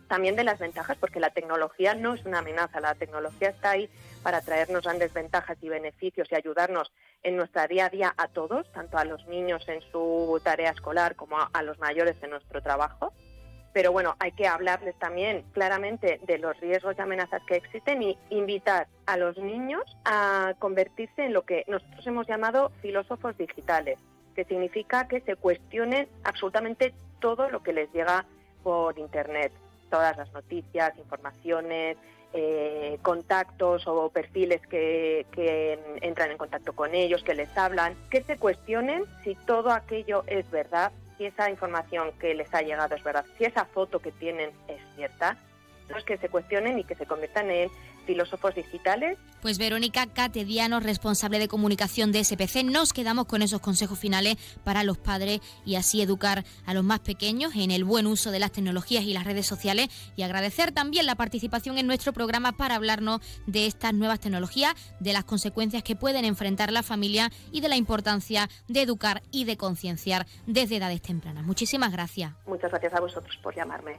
también 0.08 0.36
de 0.36 0.44
las 0.44 0.58
ventajas, 0.58 0.96
porque 0.98 1.20
la 1.20 1.30
tecnología 1.30 1.94
no 1.94 2.14
es 2.14 2.24
una 2.24 2.38
amenaza, 2.38 2.80
la 2.80 2.94
tecnología 2.94 3.50
está 3.50 3.70
ahí 3.70 3.88
para 4.22 4.40
traernos 4.40 4.84
grandes 4.84 5.12
ventajas 5.12 5.56
y 5.60 5.68
beneficios 5.68 6.28
y 6.30 6.34
ayudarnos 6.34 6.92
en 7.22 7.36
nuestra 7.36 7.66
día 7.66 7.86
a 7.86 7.90
día 7.90 8.14
a 8.16 8.28
todos, 8.28 8.70
tanto 8.72 8.98
a 8.98 9.04
los 9.04 9.26
niños 9.26 9.66
en 9.68 9.80
su 9.90 10.40
tarea 10.42 10.70
escolar 10.70 11.16
como 11.16 11.36
a 11.52 11.62
los 11.62 11.78
mayores 11.78 12.16
en 12.22 12.30
nuestro 12.30 12.62
trabajo 12.62 13.12
pero 13.72 13.92
bueno, 13.92 14.16
hay 14.18 14.32
que 14.32 14.46
hablarles 14.46 14.94
también 14.96 15.44
claramente 15.52 16.20
de 16.26 16.38
los 16.38 16.58
riesgos 16.60 16.96
y 16.98 17.02
amenazas 17.02 17.42
que 17.46 17.56
existen 17.56 18.02
y 18.02 18.18
invitar 18.30 18.86
a 19.06 19.16
los 19.16 19.36
niños 19.38 19.82
a 20.04 20.54
convertirse 20.58 21.24
en 21.24 21.32
lo 21.32 21.42
que 21.42 21.64
nosotros 21.68 22.06
hemos 22.06 22.26
llamado 22.26 22.70
filósofos 22.82 23.36
digitales, 23.38 23.98
que 24.34 24.44
significa 24.44 25.08
que 25.08 25.20
se 25.22 25.36
cuestionen 25.36 26.08
absolutamente 26.24 26.94
todo 27.20 27.48
lo 27.48 27.62
que 27.62 27.72
les 27.72 27.90
llega 27.92 28.26
por 28.62 28.98
Internet, 28.98 29.52
todas 29.90 30.16
las 30.16 30.32
noticias, 30.32 30.96
informaciones, 30.98 31.96
eh, 32.34 32.98
contactos 33.02 33.86
o 33.86 34.08
perfiles 34.08 34.66
que, 34.66 35.26
que, 35.32 35.78
entran 36.00 36.30
en 36.30 36.38
contacto 36.38 36.72
con 36.72 36.94
ellos, 36.94 37.22
que 37.22 37.34
les 37.34 37.54
hablan, 37.58 37.94
que 38.10 38.22
se 38.22 38.38
cuestionen 38.38 39.04
si 39.22 39.34
todo 39.34 39.70
aquello 39.70 40.24
es 40.26 40.50
verdad 40.50 40.92
si 41.22 41.26
esa 41.26 41.48
información 41.48 42.10
que 42.18 42.34
les 42.34 42.52
ha 42.52 42.62
llegado 42.62 42.96
es 42.96 43.04
verdad, 43.04 43.24
si 43.38 43.44
esa 43.44 43.64
foto 43.64 44.00
que 44.00 44.10
tienen 44.10 44.50
es 44.66 44.80
cierta, 44.96 45.36
que 46.06 46.18
se 46.18 46.28
cuestionen 46.28 46.78
y 46.78 46.84
que 46.84 46.94
se 46.94 47.06
conviertan 47.06 47.50
en 47.50 47.70
filósofos 48.06 48.54
digitales. 48.54 49.18
Pues 49.40 49.58
Verónica 49.58 50.06
Catediano, 50.06 50.80
responsable 50.80 51.38
de 51.38 51.48
comunicación 51.48 52.12
de 52.12 52.24
SPC, 52.24 52.64
nos 52.64 52.92
quedamos 52.92 53.26
con 53.26 53.42
esos 53.42 53.60
consejos 53.60 53.98
finales 53.98 54.36
para 54.64 54.84
los 54.84 54.98
padres 54.98 55.40
y 55.64 55.76
así 55.76 56.02
educar 56.02 56.44
a 56.66 56.74
los 56.74 56.84
más 56.84 57.00
pequeños 57.00 57.54
en 57.56 57.70
el 57.70 57.84
buen 57.84 58.06
uso 58.06 58.30
de 58.30 58.40
las 58.40 58.52
tecnologías 58.52 59.04
y 59.04 59.12
las 59.12 59.24
redes 59.24 59.46
sociales 59.46 59.88
y 60.16 60.22
agradecer 60.22 60.72
también 60.72 61.06
la 61.06 61.14
participación 61.14 61.78
en 61.78 61.86
nuestro 61.86 62.12
programa 62.12 62.52
para 62.52 62.76
hablarnos 62.76 63.20
de 63.46 63.66
estas 63.66 63.94
nuevas 63.94 64.20
tecnologías, 64.20 64.74
de 65.00 65.12
las 65.12 65.24
consecuencias 65.24 65.82
que 65.82 65.96
pueden 65.96 66.24
enfrentar 66.24 66.72
la 66.72 66.82
familia 66.82 67.30
y 67.50 67.60
de 67.60 67.68
la 67.68 67.76
importancia 67.76 68.48
de 68.68 68.82
educar 68.82 69.22
y 69.30 69.44
de 69.44 69.56
concienciar 69.56 70.26
desde 70.46 70.76
edades 70.76 71.02
tempranas. 71.02 71.44
Muchísimas 71.44 71.92
gracias. 71.92 72.32
Muchas 72.46 72.70
gracias 72.70 72.94
a 72.94 73.00
vosotros 73.00 73.36
por 73.42 73.54
llamarme. 73.54 73.98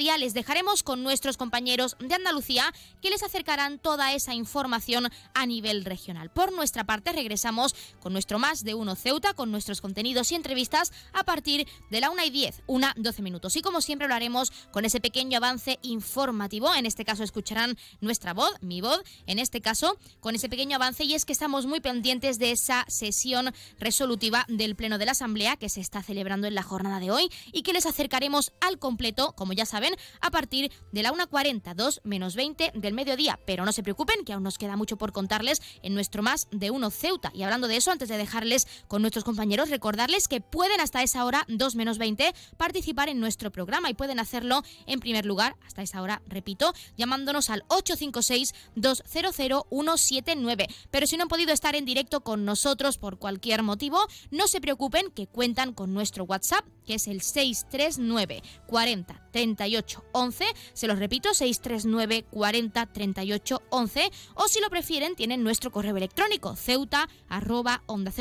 les 0.00 0.32
dejaremos 0.32 0.82
con 0.82 1.02
nuestros 1.02 1.36
compañeros 1.36 1.94
de 2.00 2.14
Andalucía 2.14 2.72
que 3.02 3.10
les 3.10 3.22
acercarán 3.22 3.78
toda 3.78 4.14
esa 4.14 4.34
información 4.34 5.10
a 5.34 5.44
nivel 5.44 5.84
regional. 5.84 6.30
Por 6.30 6.52
nuestra 6.52 6.84
parte, 6.84 7.12
regresamos 7.12 7.74
con 8.00 8.14
nuestro 8.14 8.38
más 8.38 8.64
de 8.64 8.72
uno 8.74 8.96
Ceuta, 8.96 9.34
con 9.34 9.50
nuestros 9.50 9.82
contenidos 9.82 10.32
y 10.32 10.36
entrevistas 10.36 10.90
a 11.12 11.24
partir 11.24 11.68
de 11.90 12.00
la 12.00 12.10
1 12.10 12.24
y 12.24 12.30
10, 12.30 12.62
una 12.66 12.94
12 12.96 13.20
minutos. 13.20 13.56
Y 13.56 13.62
como 13.62 13.82
siempre 13.82 14.08
lo 14.08 14.14
haremos 14.14 14.52
con 14.72 14.86
ese 14.86 15.00
pequeño 15.00 15.36
avance 15.36 15.78
informativo. 15.82 16.74
En 16.74 16.86
este 16.86 17.04
caso 17.04 17.22
escucharán 17.22 17.76
nuestra 18.00 18.32
voz, 18.32 18.52
mi 18.62 18.80
voz, 18.80 19.02
en 19.26 19.38
este 19.38 19.60
caso 19.60 19.98
con 20.20 20.34
ese 20.34 20.48
pequeño 20.48 20.76
avance 20.76 21.04
y 21.04 21.12
es 21.12 21.26
que 21.26 21.34
estamos 21.34 21.66
muy 21.66 21.80
pendientes 21.80 22.38
de 22.38 22.52
esa 22.52 22.86
sesión 22.88 23.52
resolutiva 23.78 24.46
del 24.48 24.76
Pleno 24.76 24.96
de 24.96 25.04
la 25.04 25.12
Asamblea 25.12 25.56
que 25.56 25.68
se 25.68 25.80
está 25.80 26.02
celebrando 26.02 26.46
en 26.46 26.54
la 26.54 26.62
jornada 26.62 27.00
de 27.00 27.10
hoy 27.10 27.30
y 27.52 27.62
que 27.62 27.74
les 27.74 27.84
acercaremos 27.84 28.52
al 28.60 28.78
completo, 28.78 29.34
como 29.36 29.52
ya 29.52 29.66
saben, 29.66 29.89
a 30.20 30.30
partir 30.30 30.70
de 30.92 31.02
la 31.02 31.12
1.40, 31.12 31.74
2 31.74 32.00
menos 32.04 32.34
20 32.34 32.72
del 32.74 32.94
mediodía. 32.94 33.38
Pero 33.46 33.64
no 33.64 33.72
se 33.72 33.82
preocupen, 33.82 34.24
que 34.24 34.32
aún 34.32 34.42
nos 34.42 34.58
queda 34.58 34.76
mucho 34.76 34.96
por 34.96 35.12
contarles 35.12 35.62
en 35.82 35.94
nuestro 35.94 36.22
más 36.22 36.48
de 36.50 36.70
uno 36.70 36.90
Ceuta. 36.90 37.30
Y 37.34 37.42
hablando 37.42 37.68
de 37.68 37.76
eso, 37.76 37.90
antes 37.90 38.08
de 38.08 38.18
dejarles 38.18 38.66
con 38.88 39.02
nuestros 39.02 39.24
compañeros, 39.24 39.70
recordarles 39.70 40.28
que 40.28 40.40
pueden 40.40 40.80
hasta 40.80 41.02
esa 41.02 41.24
hora, 41.24 41.44
2 41.48 41.76
menos 41.76 41.98
20, 41.98 42.32
participar 42.56 43.08
en 43.08 43.18
nuestro 43.20 43.50
programa 43.50 43.90
y 43.90 43.94
pueden 43.94 44.20
hacerlo 44.20 44.62
en 44.86 45.00
primer 45.00 45.26
lugar, 45.26 45.56
hasta 45.66 45.82
esa 45.82 46.00
hora, 46.02 46.22
repito, 46.26 46.72
llamándonos 46.96 47.50
al 47.50 47.64
856-200-179. 47.68 50.66
Pero 50.90 51.06
si 51.06 51.16
no 51.16 51.22
han 51.24 51.28
podido 51.28 51.52
estar 51.52 51.76
en 51.76 51.84
directo 51.84 52.20
con 52.20 52.44
nosotros 52.44 52.98
por 52.98 53.18
cualquier 53.18 53.62
motivo, 53.62 54.00
no 54.30 54.48
se 54.48 54.60
preocupen 54.60 55.10
que 55.10 55.26
cuentan 55.26 55.72
con 55.72 55.94
nuestro 55.94 56.24
WhatsApp, 56.24 56.66
que 56.86 56.94
es 56.94 57.08
el 57.08 57.22
639 57.22 58.42
40 58.66 59.28
38 59.32 59.79
11. 60.12 60.44
Se 60.72 60.86
los 60.86 60.98
repito, 60.98 61.34
639 61.34 62.24
40 62.30 62.86
38 62.86 63.62
11. 63.70 64.10
O 64.34 64.48
si 64.48 64.60
lo 64.60 64.70
prefieren, 64.70 65.16
tienen 65.16 65.42
nuestro 65.42 65.70
correo 65.70 65.96
electrónico 65.96 66.56
ceuta 66.56 67.08
arroba 67.28 67.82
onda 67.86 68.12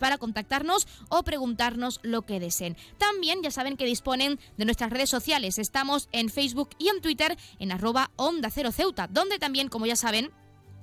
para 0.00 0.18
contactarnos 0.18 0.86
o 1.08 1.22
preguntarnos 1.22 2.00
lo 2.02 2.22
que 2.22 2.40
deseen. 2.40 2.76
También 2.98 3.42
ya 3.42 3.50
saben 3.50 3.76
que 3.76 3.84
disponen 3.84 4.38
de 4.56 4.64
nuestras 4.64 4.90
redes 4.90 5.10
sociales. 5.10 5.58
Estamos 5.58 6.08
en 6.12 6.30
Facebook 6.30 6.70
y 6.78 6.88
en 6.88 7.00
Twitter 7.00 7.36
en 7.58 7.72
arroba 7.72 8.10
onda 8.16 8.50
cero 8.50 8.72
ceuta, 8.72 9.08
donde 9.08 9.38
también, 9.38 9.68
como 9.68 9.86
ya 9.86 9.96
saben, 9.96 10.30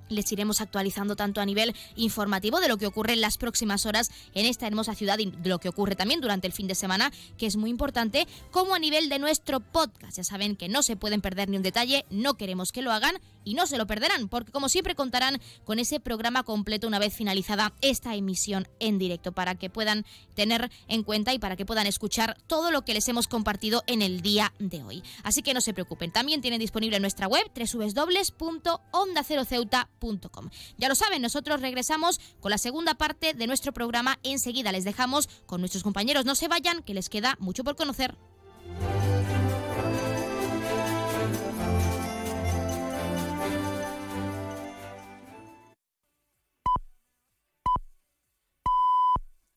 les 0.10 0.32
iremos 0.32 0.62
actualizando 0.62 1.16
tanto 1.16 1.42
a 1.42 1.46
nivel 1.46 1.76
informativo 1.96 2.60
de 2.60 2.68
lo 2.68 2.78
que 2.78 2.88
ocurre 2.88 3.14
en 3.14 3.22
las 3.22 3.38
próximas 3.38 3.86
horas 3.86 4.12
en 4.34 4.46
esta 4.46 4.68
hermosa 4.68 4.96
ciudad 4.96 5.20
y 5.20 5.32
de 5.32 5.50
lo 5.50 5.60
que 5.60 5.70
ocurre 5.70 5.96
también 5.96 6.22
durante 6.22 6.48
el 6.48 6.54
fin 6.54 6.68
de 6.68 6.76
semana, 6.76 7.12
que 7.38 7.46
es 7.46 7.56
muy 7.56 7.70
importante, 7.70 8.28
como 8.52 8.76
a 8.76 8.80
nivel 8.80 9.10
de 9.10 9.20
nuestro 9.20 9.60
podcast. 9.60 10.18
Ya 10.18 10.24
saben 10.24 10.56
que 10.56 10.70
no 10.70 10.84
se 10.84 10.96
pueden 10.96 11.22
perder 11.22 11.50
ni 11.50 11.58
un 11.58 11.64
detalle, 11.64 12.06
no 12.10 12.36
queremos 12.36 12.72
que 12.72 12.82
lo 12.82 12.92
hagan 12.92 13.16
y 13.44 13.54
no 13.54 13.68
se 13.68 13.78
lo 13.78 13.88
perderán, 13.88 14.28
porque 14.28 14.52
como 14.52 14.70
siempre 14.70 14.96
contarán 14.96 15.40
con 15.64 15.80
ese 15.80 16.00
programa 16.00 16.44
completo 16.44 16.88
una 16.88 17.00
vez 17.00 17.14
finalizada 17.14 17.74
esta 17.82 18.16
emisión 18.16 18.68
en 18.80 18.98
directo, 18.98 19.32
para 19.32 19.56
que 19.56 19.70
puedan 19.70 20.06
tener 20.36 20.72
en 20.88 21.04
cuenta 21.04 21.34
y 21.34 21.40
para 21.40 21.56
que 21.56 21.66
puedan 21.66 21.88
escuchar 21.88 22.38
todo 22.48 22.72
lo 22.72 22.84
que 22.84 22.94
les 22.94 23.08
hemos 23.08 23.28
compartido 23.28 23.84
en 23.88 24.02
el 24.02 24.22
día 24.22 24.54
de 24.60 24.84
hoy. 24.84 25.04
Así 25.24 25.42
que 25.42 25.54
no 25.54 25.62
se 25.62 25.74
preocupen, 25.74 26.12
también 26.12 26.42
tienen 26.42 26.60
disponible 26.60 27.00
nuestra 27.00 27.28
web 27.28 27.50
www.onda0ceuta.com 27.56 30.00
eldiario.com. 30.00 30.50
Ya 30.78 30.90
lo 30.90 30.96
saben, 30.96 31.22
nosotros 31.22 31.62
regresamos 31.62 32.20
con 32.40 32.52
la 32.52 32.58
segunda 32.58 32.96
parte 32.96 33.34
de 33.34 33.48
nuestro 33.48 33.74
programa. 33.74 34.20
Enseguida 34.24 34.72
les 34.72 34.84
dejamos 34.84 35.30
con 35.46 35.62
nuestros 35.62 35.84
compañeros. 35.84 36.26
No 36.26 36.36
se 36.36 36.48
vayan, 36.48 36.84
que 36.84 36.94
les 36.94 37.10
queda 37.10 37.36
mucho 37.40 37.64
por 37.64 37.76
conocer. 37.76 38.16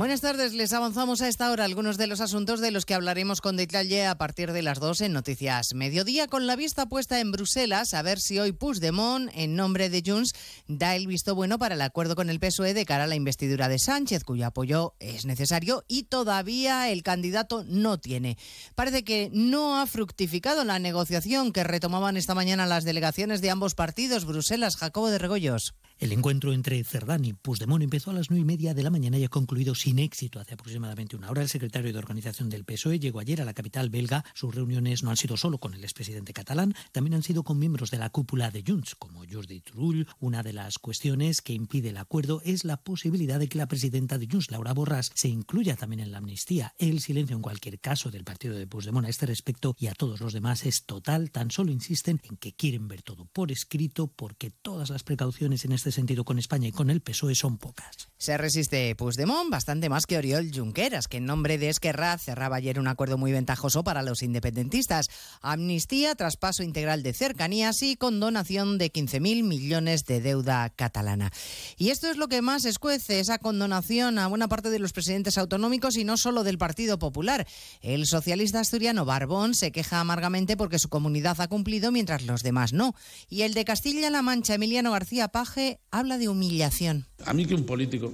Buenas 0.00 0.22
tardes, 0.22 0.54
les 0.54 0.72
avanzamos 0.72 1.20
a 1.20 1.28
esta 1.28 1.50
hora 1.50 1.66
algunos 1.66 1.98
de 1.98 2.06
los 2.06 2.22
asuntos 2.22 2.62
de 2.62 2.70
los 2.70 2.86
que 2.86 2.94
hablaremos 2.94 3.42
con 3.42 3.58
detalle 3.58 4.06
a 4.06 4.16
partir 4.16 4.50
de 4.52 4.62
las 4.62 4.80
2 4.80 5.02
en 5.02 5.12
Noticias 5.12 5.74
Mediodía, 5.74 6.26
con 6.26 6.46
la 6.46 6.56
vista 6.56 6.86
puesta 6.86 7.20
en 7.20 7.32
Bruselas 7.32 7.92
a 7.92 8.00
ver 8.00 8.18
si 8.18 8.38
hoy 8.38 8.52
Puigdemont, 8.52 9.30
en 9.34 9.56
nombre 9.56 9.90
de 9.90 10.02
Junts, 10.02 10.32
da 10.68 10.96
el 10.96 11.06
visto 11.06 11.34
bueno 11.34 11.58
para 11.58 11.74
el 11.74 11.82
acuerdo 11.82 12.16
con 12.16 12.30
el 12.30 12.40
PSOE 12.40 12.72
de 12.72 12.86
cara 12.86 13.04
a 13.04 13.08
la 13.08 13.14
investidura 13.14 13.68
de 13.68 13.78
Sánchez, 13.78 14.24
cuyo 14.24 14.46
apoyo 14.46 14.94
es 15.00 15.26
necesario 15.26 15.84
y 15.86 16.04
todavía 16.04 16.88
el 16.88 17.02
candidato 17.02 17.62
no 17.64 17.98
tiene. 17.98 18.38
Parece 18.74 19.04
que 19.04 19.28
no 19.34 19.82
ha 19.82 19.86
fructificado 19.86 20.64
la 20.64 20.78
negociación 20.78 21.52
que 21.52 21.62
retomaban 21.62 22.16
esta 22.16 22.34
mañana 22.34 22.64
las 22.64 22.84
delegaciones 22.84 23.42
de 23.42 23.50
ambos 23.50 23.74
partidos. 23.74 24.24
Bruselas, 24.24 24.78
Jacobo 24.78 25.10
de 25.10 25.18
Regoyos. 25.18 25.74
El 26.00 26.12
encuentro 26.12 26.54
entre 26.54 26.82
Cerdán 26.82 27.26
y 27.26 27.34
Puigdemont 27.34 27.82
empezó 27.82 28.10
a 28.10 28.14
las 28.14 28.30
nueve 28.30 28.40
y 28.40 28.44
media 28.46 28.72
de 28.72 28.82
la 28.82 28.88
mañana 28.88 29.18
y 29.18 29.24
ha 29.24 29.28
concluido 29.28 29.74
sin 29.74 29.98
éxito 29.98 30.40
hace 30.40 30.54
aproximadamente 30.54 31.14
una 31.14 31.30
hora. 31.30 31.42
El 31.42 31.50
secretario 31.50 31.92
de 31.92 31.98
Organización 31.98 32.48
del 32.48 32.64
PSOE 32.64 32.98
llegó 32.98 33.20
ayer 33.20 33.42
a 33.42 33.44
la 33.44 33.52
capital 33.52 33.90
belga. 33.90 34.24
Sus 34.32 34.54
reuniones 34.54 35.02
no 35.02 35.10
han 35.10 35.18
sido 35.18 35.36
solo 35.36 35.58
con 35.58 35.74
el 35.74 35.84
expresidente 35.84 36.32
catalán, 36.32 36.74
también 36.92 37.12
han 37.12 37.22
sido 37.22 37.42
con 37.42 37.58
miembros 37.58 37.90
de 37.90 37.98
la 37.98 38.08
cúpula 38.08 38.50
de 38.50 38.64
Junts, 38.66 38.94
como 38.94 39.24
Jordi 39.30 39.60
Turull. 39.60 40.08
Una 40.20 40.42
de 40.42 40.54
las 40.54 40.78
cuestiones 40.78 41.42
que 41.42 41.52
impide 41.52 41.90
el 41.90 41.98
acuerdo 41.98 42.40
es 42.46 42.64
la 42.64 42.78
posibilidad 42.78 43.38
de 43.38 43.50
que 43.50 43.58
la 43.58 43.68
presidenta 43.68 44.16
de 44.16 44.26
Junts, 44.26 44.50
Laura 44.50 44.72
Borras, 44.72 45.10
se 45.14 45.28
incluya 45.28 45.76
también 45.76 46.00
en 46.00 46.12
la 46.12 46.18
amnistía. 46.18 46.74
El 46.78 47.00
silencio 47.00 47.36
en 47.36 47.42
cualquier 47.42 47.78
caso 47.78 48.10
del 48.10 48.24
partido 48.24 48.54
de 48.54 48.66
Puigdemont 48.66 49.06
a 49.06 49.10
este 49.10 49.26
respecto 49.26 49.76
y 49.78 49.88
a 49.88 49.94
todos 49.94 50.22
los 50.22 50.32
demás 50.32 50.64
es 50.64 50.86
total. 50.86 51.30
Tan 51.30 51.50
solo 51.50 51.72
insisten 51.72 52.22
en 52.22 52.38
que 52.38 52.54
quieren 52.54 52.88
ver 52.88 53.02
todo 53.02 53.26
por 53.26 53.52
escrito 53.52 54.06
porque 54.06 54.50
todas 54.50 54.88
las 54.88 55.02
precauciones 55.02 55.66
en 55.66 55.72
este 55.72 55.89
sentido 55.92 56.24
con 56.24 56.38
España 56.38 56.68
y 56.68 56.72
con 56.72 56.90
el 56.90 57.00
PSOE 57.00 57.34
son 57.34 57.58
pocas. 57.58 58.08
Se 58.18 58.36
resiste 58.36 58.94
Puigdemont 58.96 59.48
bastante 59.48 59.88
más 59.88 60.04
que 60.04 60.18
Oriol 60.18 60.50
Junqueras, 60.54 61.08
que 61.08 61.16
en 61.16 61.24
nombre 61.24 61.56
de 61.56 61.70
Esquerra 61.70 62.18
cerraba 62.18 62.56
ayer 62.56 62.78
un 62.78 62.86
acuerdo 62.86 63.16
muy 63.16 63.32
ventajoso 63.32 63.82
para 63.82 64.02
los 64.02 64.22
independentistas. 64.22 65.08
Amnistía, 65.40 66.14
traspaso 66.14 66.62
integral 66.62 67.02
de 67.02 67.14
cercanías 67.14 67.82
y 67.82 67.96
condonación 67.96 68.76
de 68.76 68.92
15.000 68.92 69.42
millones 69.42 70.04
de 70.04 70.20
deuda 70.20 70.68
catalana. 70.68 71.32
Y 71.78 71.88
esto 71.88 72.10
es 72.10 72.18
lo 72.18 72.28
que 72.28 72.42
más 72.42 72.66
escuece, 72.66 73.20
esa 73.20 73.38
condonación 73.38 74.18
a 74.18 74.26
buena 74.26 74.48
parte 74.48 74.68
de 74.68 74.78
los 74.78 74.92
presidentes 74.92 75.38
autonómicos 75.38 75.96
y 75.96 76.04
no 76.04 76.18
solo 76.18 76.44
del 76.44 76.58
Partido 76.58 76.98
Popular. 76.98 77.46
El 77.80 78.06
socialista 78.06 78.60
asturiano 78.60 79.06
Barbón 79.06 79.54
se 79.54 79.72
queja 79.72 80.00
amargamente 80.00 80.58
porque 80.58 80.78
su 80.78 80.90
comunidad 80.90 81.40
ha 81.40 81.48
cumplido 81.48 81.90
mientras 81.90 82.22
los 82.22 82.42
demás 82.42 82.72
no. 82.72 82.94
Y 83.28 83.42
el 83.42 83.54
de 83.54 83.64
Castilla-La 83.64 84.22
Mancha, 84.22 84.54
Emiliano 84.54 84.92
García 84.92 85.28
Paje, 85.28 85.79
habla 85.90 86.18
de 86.18 86.28
humillación. 86.28 87.06
A 87.24 87.32
mí 87.32 87.46
que 87.46 87.54
un 87.54 87.64
político, 87.64 88.12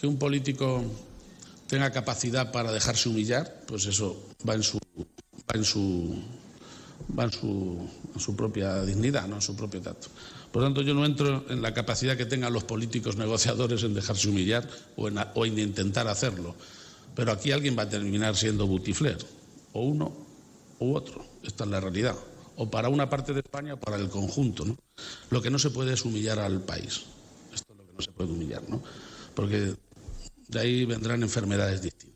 que 0.00 0.06
un 0.06 0.18
político 0.18 0.84
tenga 1.66 1.90
capacidad 1.90 2.52
para 2.52 2.72
dejarse 2.72 3.08
humillar, 3.08 3.62
pues 3.66 3.86
eso 3.86 4.28
va 4.48 4.54
en 4.54 4.62
su, 4.62 4.78
va 4.78 5.54
en 5.54 5.64
su, 5.64 6.22
va 7.18 7.24
en 7.24 7.32
su, 7.32 7.88
su 8.18 8.36
propia 8.36 8.82
dignidad, 8.82 9.26
no 9.26 9.36
en 9.36 9.42
su 9.42 9.56
propio 9.56 9.80
tacto. 9.80 10.08
Por 10.52 10.62
lo 10.62 10.68
tanto, 10.68 10.82
yo 10.82 10.94
no 10.94 11.04
entro 11.04 11.44
en 11.48 11.62
la 11.62 11.74
capacidad 11.74 12.16
que 12.16 12.26
tengan 12.26 12.52
los 12.52 12.64
políticos 12.64 13.16
negociadores 13.16 13.82
en 13.82 13.94
dejarse 13.94 14.28
humillar 14.28 14.68
o 14.96 15.08
en, 15.08 15.18
o 15.34 15.46
en 15.46 15.58
intentar 15.58 16.06
hacerlo. 16.06 16.54
Pero 17.16 17.32
aquí 17.32 17.50
alguien 17.52 17.76
va 17.76 17.82
a 17.82 17.88
terminar 17.88 18.36
siendo 18.36 18.66
butifler, 18.66 19.18
o 19.72 19.82
uno 19.82 20.12
u 20.78 20.94
otro. 20.94 21.24
Esta 21.42 21.64
es 21.64 21.70
la 21.70 21.80
realidad 21.80 22.16
o 22.56 22.70
para 22.70 22.88
una 22.88 23.08
parte 23.08 23.32
de 23.32 23.40
España 23.40 23.74
o 23.74 23.76
para 23.78 23.96
el 23.96 24.08
conjunto. 24.08 24.64
¿no? 24.64 24.76
Lo 25.30 25.42
que 25.42 25.50
no 25.50 25.58
se 25.58 25.70
puede 25.70 25.94
es 25.94 26.04
humillar 26.04 26.38
al 26.38 26.62
país. 26.62 27.04
Esto 27.52 27.72
es 27.72 27.78
lo 27.78 27.86
que 27.86 27.92
no 27.92 28.00
se 28.00 28.12
puede 28.12 28.32
humillar, 28.32 28.62
¿no? 28.68 28.82
Porque 29.34 29.74
de 30.48 30.60
ahí 30.60 30.84
vendrán 30.84 31.22
enfermedades 31.22 31.82
distintas. 31.82 32.14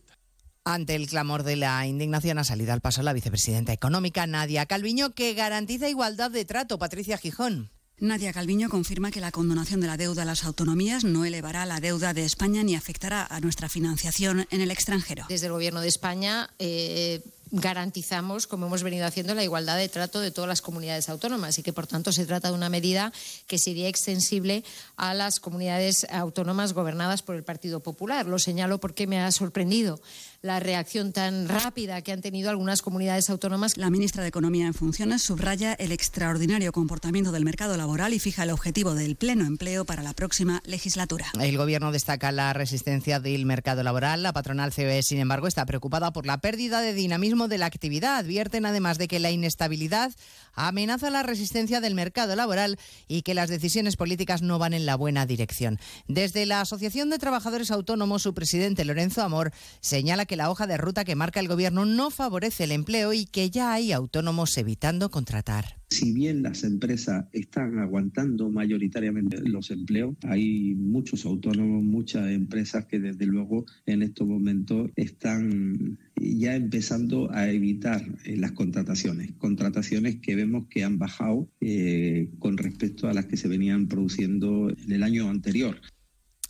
Ante 0.64 0.94
el 0.94 1.08
clamor 1.08 1.44
de 1.44 1.56
la 1.56 1.86
indignación 1.86 2.38
ha 2.38 2.44
salido 2.44 2.72
al 2.72 2.80
paso 2.80 3.02
la 3.02 3.14
vicepresidenta 3.14 3.72
económica 3.72 4.26
Nadia 4.26 4.66
Calviño, 4.66 5.14
que 5.14 5.32
garantiza 5.34 5.88
igualdad 5.88 6.30
de 6.30 6.44
trato. 6.44 6.78
Patricia 6.78 7.16
Gijón. 7.16 7.70
Nadia 8.00 8.32
Calviño 8.32 8.68
confirma 8.68 9.10
que 9.10 9.20
la 9.20 9.32
condonación 9.32 9.80
de 9.80 9.88
la 9.88 9.96
deuda 9.96 10.22
a 10.22 10.24
las 10.24 10.44
autonomías 10.44 11.02
no 11.02 11.24
elevará 11.24 11.66
la 11.66 11.80
deuda 11.80 12.14
de 12.14 12.24
España 12.24 12.62
ni 12.62 12.76
afectará 12.76 13.26
a 13.26 13.40
nuestra 13.40 13.68
financiación 13.68 14.46
en 14.50 14.60
el 14.60 14.70
extranjero. 14.70 15.24
Desde 15.28 15.46
el 15.46 15.52
Gobierno 15.52 15.80
de 15.80 15.88
España 15.88 16.50
eh, 16.60 17.24
garantizamos, 17.50 18.46
como 18.46 18.66
hemos 18.66 18.82
venido 18.82 19.06
haciendo, 19.06 19.34
la 19.34 19.44
igualdad 19.44 19.76
de 19.76 19.88
trato 19.88 20.20
de 20.20 20.30
todas 20.30 20.48
las 20.48 20.62
comunidades 20.62 21.08
autónomas 21.08 21.58
y 21.58 21.62
que, 21.62 21.72
por 21.72 21.86
tanto, 21.86 22.12
se 22.12 22.26
trata 22.26 22.48
de 22.48 22.54
una 22.54 22.68
medida 22.68 23.12
que 23.46 23.58
sería 23.58 23.88
extensible 23.88 24.64
a 24.96 25.14
las 25.14 25.40
comunidades 25.40 26.06
autónomas 26.10 26.72
gobernadas 26.72 27.22
por 27.22 27.36
el 27.36 27.44
Partido 27.44 27.80
Popular. 27.80 28.26
Lo 28.26 28.38
señalo 28.38 28.78
porque 28.78 29.06
me 29.06 29.20
ha 29.20 29.30
sorprendido 29.32 30.00
la 30.40 30.60
reacción 30.60 31.12
tan 31.12 31.48
rápida 31.48 32.00
que 32.02 32.12
han 32.12 32.20
tenido 32.20 32.48
algunas 32.48 32.80
comunidades 32.80 33.28
autónomas. 33.28 33.76
La 33.76 33.90
ministra 33.90 34.22
de 34.22 34.28
Economía 34.28 34.66
en 34.68 34.74
funciones 34.74 35.22
subraya 35.22 35.72
el 35.72 35.90
extraordinario 35.90 36.70
comportamiento 36.70 37.32
del 37.32 37.44
mercado 37.44 37.76
laboral 37.76 38.14
y 38.14 38.20
fija 38.20 38.44
el 38.44 38.50
objetivo 38.50 38.94
del 38.94 39.16
pleno 39.16 39.46
empleo 39.46 39.84
para 39.84 40.02
la 40.02 40.12
próxima 40.12 40.62
legislatura. 40.64 41.26
El 41.40 41.56
Gobierno 41.56 41.90
destaca 41.90 42.30
la 42.30 42.52
resistencia 42.52 43.18
del 43.18 43.46
mercado 43.46 43.82
laboral. 43.82 44.22
La 44.22 44.32
patronal 44.32 44.72
COE, 44.72 45.02
sin 45.02 45.18
embargo, 45.18 45.48
está 45.48 45.66
preocupada 45.66 46.12
por 46.12 46.24
la 46.24 46.38
pérdida 46.38 46.80
de 46.80 46.94
dinamismo 46.94 47.48
de 47.48 47.58
la 47.58 47.66
actividad. 47.66 48.18
Advierten 48.18 48.64
además 48.64 48.96
de 48.98 49.08
que 49.08 49.18
la 49.18 49.32
inestabilidad 49.32 50.12
amenaza 50.54 51.10
la 51.10 51.24
resistencia 51.24 51.80
del 51.80 51.96
mercado 51.96 52.36
laboral 52.36 52.78
y 53.08 53.22
que 53.22 53.34
las 53.34 53.48
decisiones 53.48 53.96
políticas 53.96 54.42
no 54.42 54.60
van 54.60 54.72
en 54.72 54.86
la 54.86 54.94
buena 54.94 55.26
dirección. 55.26 55.80
Desde 56.06 56.46
la 56.46 56.60
Asociación 56.60 57.10
de 57.10 57.18
Trabajadores 57.18 57.72
Autónomos, 57.72 58.22
su 58.22 58.34
presidente 58.34 58.84
Lorenzo 58.84 59.22
Amor 59.22 59.52
señala 59.80 60.27
que 60.28 60.36
la 60.36 60.50
hoja 60.50 60.68
de 60.68 60.76
ruta 60.76 61.04
que 61.04 61.16
marca 61.16 61.40
el 61.40 61.48
Gobierno 61.48 61.84
no 61.84 62.10
favorece 62.10 62.64
el 62.64 62.72
empleo 62.72 63.12
y 63.12 63.24
que 63.24 63.50
ya 63.50 63.72
hay 63.72 63.90
autónomos 63.90 64.56
evitando 64.58 65.10
contratar. 65.10 65.78
Si 65.90 66.12
bien 66.12 66.42
las 66.42 66.64
empresas 66.64 67.24
están 67.32 67.78
aguantando 67.78 68.50
mayoritariamente 68.50 69.40
los 69.40 69.70
empleos, 69.70 70.14
hay 70.22 70.74
muchos 70.74 71.24
autónomos, 71.24 71.82
muchas 71.82 72.30
empresas 72.30 72.84
que 72.84 73.00
desde 73.00 73.24
luego 73.24 73.64
en 73.86 74.02
estos 74.02 74.28
momentos 74.28 74.90
están 74.96 75.98
ya 76.16 76.54
empezando 76.54 77.32
a 77.32 77.48
evitar 77.48 78.04
eh, 78.24 78.36
las 78.36 78.52
contrataciones, 78.52 79.32
contrataciones 79.38 80.16
que 80.16 80.36
vemos 80.36 80.66
que 80.68 80.84
han 80.84 80.98
bajado 80.98 81.48
eh, 81.60 82.28
con 82.38 82.58
respecto 82.58 83.08
a 83.08 83.14
las 83.14 83.24
que 83.24 83.38
se 83.38 83.48
venían 83.48 83.88
produciendo 83.88 84.68
en 84.68 84.92
el 84.92 85.02
año 85.02 85.30
anterior. 85.30 85.80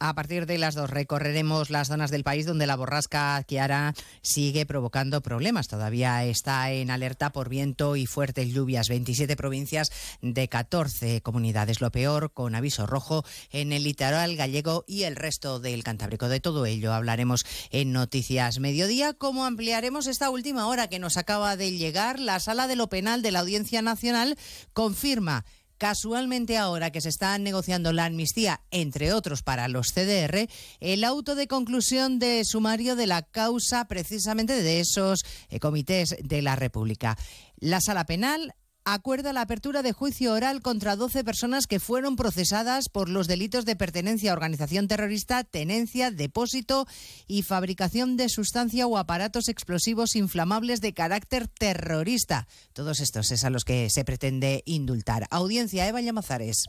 A 0.00 0.14
partir 0.14 0.46
de 0.46 0.58
las 0.58 0.76
dos 0.76 0.90
recorreremos 0.90 1.70
las 1.70 1.88
zonas 1.88 2.12
del 2.12 2.22
país 2.22 2.46
donde 2.46 2.68
la 2.68 2.76
borrasca 2.76 3.42
Kiara 3.42 3.94
sigue 4.22 4.64
provocando 4.64 5.22
problemas. 5.22 5.66
Todavía 5.66 6.24
está 6.24 6.70
en 6.70 6.92
alerta 6.92 7.30
por 7.30 7.48
viento 7.48 7.96
y 7.96 8.06
fuertes 8.06 8.52
lluvias. 8.52 8.88
27 8.88 9.34
provincias 9.34 9.90
de 10.22 10.48
14 10.48 11.20
comunidades. 11.22 11.80
Lo 11.80 11.90
peor 11.90 12.32
con 12.32 12.54
aviso 12.54 12.86
rojo 12.86 13.24
en 13.50 13.72
el 13.72 13.82
litoral 13.82 14.36
gallego 14.36 14.84
y 14.86 15.02
el 15.02 15.16
resto 15.16 15.58
del 15.58 15.82
Cantábrico. 15.82 16.28
De 16.28 16.38
todo 16.38 16.64
ello 16.64 16.94
hablaremos 16.94 17.44
en 17.70 17.92
Noticias 17.92 18.60
Mediodía. 18.60 19.14
Como 19.14 19.44
ampliaremos 19.46 20.06
esta 20.06 20.30
última 20.30 20.68
hora 20.68 20.88
que 20.88 21.00
nos 21.00 21.16
acaba 21.16 21.56
de 21.56 21.76
llegar, 21.76 22.20
la 22.20 22.38
sala 22.38 22.68
de 22.68 22.76
lo 22.76 22.88
penal 22.88 23.20
de 23.20 23.32
la 23.32 23.40
Audiencia 23.40 23.82
Nacional 23.82 24.36
confirma 24.72 25.44
Casualmente 25.78 26.58
ahora 26.58 26.90
que 26.90 27.00
se 27.00 27.08
está 27.08 27.38
negociando 27.38 27.92
la 27.92 28.06
amnistía, 28.06 28.60
entre 28.72 29.12
otros 29.12 29.42
para 29.42 29.68
los 29.68 29.92
CDR, 29.92 30.48
el 30.80 31.04
auto 31.04 31.36
de 31.36 31.46
conclusión 31.46 32.18
de 32.18 32.44
sumario 32.44 32.96
de 32.96 33.06
la 33.06 33.22
causa 33.22 33.86
precisamente 33.86 34.60
de 34.60 34.80
esos 34.80 35.24
eh, 35.48 35.60
comités 35.60 36.16
de 36.20 36.42
la 36.42 36.56
República. 36.56 37.16
La 37.60 37.80
sala 37.80 38.06
penal 38.06 38.54
acuerda 38.92 39.32
la 39.32 39.42
apertura 39.42 39.82
de 39.82 39.92
juicio 39.92 40.32
oral 40.32 40.62
contra 40.62 40.96
12 40.96 41.24
personas 41.24 41.66
que 41.66 41.80
fueron 41.80 42.16
procesadas 42.16 42.88
por 42.88 43.08
los 43.08 43.26
delitos 43.26 43.64
de 43.64 43.76
pertenencia 43.76 44.30
a 44.30 44.34
organización 44.34 44.88
terrorista, 44.88 45.44
tenencia, 45.44 46.10
depósito 46.10 46.86
y 47.26 47.42
fabricación 47.42 48.16
de 48.16 48.28
sustancia 48.28 48.86
o 48.86 48.96
aparatos 48.96 49.48
explosivos 49.48 50.16
inflamables 50.16 50.80
de 50.80 50.94
carácter 50.94 51.48
terrorista. 51.48 52.46
Todos 52.72 53.00
estos 53.00 53.30
es 53.30 53.44
a 53.44 53.50
los 53.50 53.64
que 53.64 53.90
se 53.90 54.04
pretende 54.04 54.62
indultar. 54.64 55.26
Audiencia 55.30 55.86
Eva 55.86 56.00
Llamazares. 56.00 56.64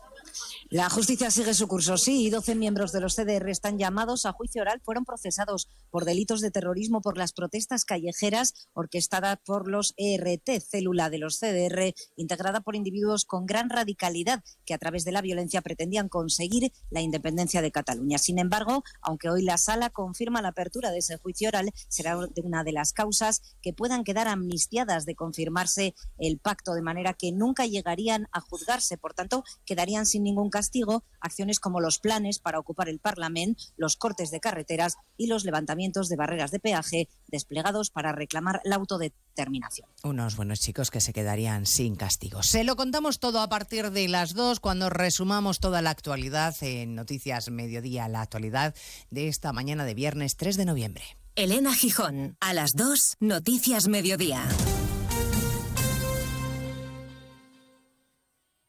La 0.69 0.89
justicia 0.89 1.31
sigue 1.31 1.53
su 1.53 1.67
curso, 1.67 1.97
sí, 1.97 2.25
y 2.25 2.29
12 2.29 2.55
miembros 2.55 2.91
de 2.91 3.01
los 3.01 3.15
CDR 3.15 3.49
están 3.49 3.77
llamados 3.77 4.25
a 4.25 4.33
juicio 4.33 4.61
oral, 4.61 4.81
fueron 4.83 5.05
procesados 5.05 5.67
por 5.89 6.05
delitos 6.05 6.41
de 6.41 6.51
terrorismo 6.51 7.01
por 7.01 7.17
las 7.17 7.33
protestas 7.33 7.85
callejeras 7.85 8.53
orquestadas 8.73 9.39
por 9.45 9.67
los 9.67 9.93
ERT, 9.97 10.61
célula 10.61 11.09
de 11.09 11.17
los 11.17 11.39
CDR, 11.39 11.93
integrada 12.15 12.61
por 12.61 12.75
individuos 12.75 13.25
con 13.25 13.45
gran 13.45 13.69
radicalidad 13.69 14.43
que 14.65 14.73
a 14.73 14.77
través 14.77 15.05
de 15.05 15.11
la 15.11 15.21
violencia 15.21 15.61
pretendían 15.61 16.09
conseguir 16.09 16.71
la 16.89 17.01
independencia 17.01 17.61
de 17.61 17.71
Cataluña. 17.71 18.17
Sin 18.17 18.39
embargo, 18.39 18.83
aunque 19.01 19.29
hoy 19.29 19.43
la 19.43 19.57
sala 19.57 19.89
confirma 19.89 20.41
la 20.41 20.49
apertura 20.49 20.91
de 20.91 20.99
ese 20.99 21.17
juicio 21.17 21.49
oral, 21.49 21.71
será 21.87 22.17
una 22.43 22.63
de 22.63 22.71
las 22.71 22.93
causas 22.93 23.41
que 23.61 23.73
puedan 23.73 24.03
quedar 24.03 24.27
amnistiadas 24.27 25.05
de 25.05 25.15
confirmarse 25.15 25.95
el 26.17 26.39
pacto, 26.39 26.73
de 26.73 26.81
manera 26.81 27.13
que 27.13 27.31
nunca 27.31 27.65
llegarían 27.65 28.27
a 28.31 28.41
juzgarse. 28.41 28.97
Por 28.97 29.13
tanto, 29.13 29.43
quedarían 29.65 30.05
sin 30.05 30.27
ningún 30.29 30.49
castigo 30.49 31.03
acciones 31.21 31.59
como 31.59 31.81
los 31.81 31.99
planes 31.99 32.39
para 32.39 32.59
ocupar 32.59 32.89
el 32.89 32.99
Parlamento, 32.99 33.63
los 33.77 33.95
cortes 33.95 34.31
de 34.31 34.39
carreteras 34.39 34.95
y 35.17 35.27
los 35.27 35.43
levantamientos 35.43 36.09
de 36.09 36.15
barreras 36.15 36.51
de 36.51 36.59
peaje 36.59 37.09
desplegados 37.27 37.89
para 37.89 38.11
reclamar 38.11 38.61
la 38.63 38.75
autodeterminación. 38.75 39.89
Unos 40.03 40.35
buenos 40.35 40.59
chicos 40.59 40.91
que 40.91 41.01
se 41.01 41.13
quedarían 41.13 41.65
sin 41.65 41.95
castigo. 41.95 42.43
Se 42.43 42.63
lo 42.63 42.75
contamos 42.75 43.19
todo 43.19 43.41
a 43.41 43.49
partir 43.49 43.91
de 43.91 44.07
las 44.07 44.33
dos 44.33 44.59
cuando 44.59 44.89
resumamos 44.89 45.59
toda 45.59 45.81
la 45.81 45.89
actualidad 45.89 46.55
en 46.61 46.95
Noticias 46.95 47.49
Mediodía, 47.49 48.07
la 48.07 48.21
actualidad 48.21 48.75
de 49.09 49.27
esta 49.27 49.51
mañana 49.53 49.85
de 49.85 49.93
viernes 49.93 50.35
3 50.37 50.57
de 50.57 50.65
noviembre. 50.65 51.03
Elena 51.35 51.73
Gijón, 51.73 52.35
a 52.41 52.53
las 52.53 52.73
2, 52.75 53.17
Noticias 53.19 53.87
Mediodía. 53.87 54.43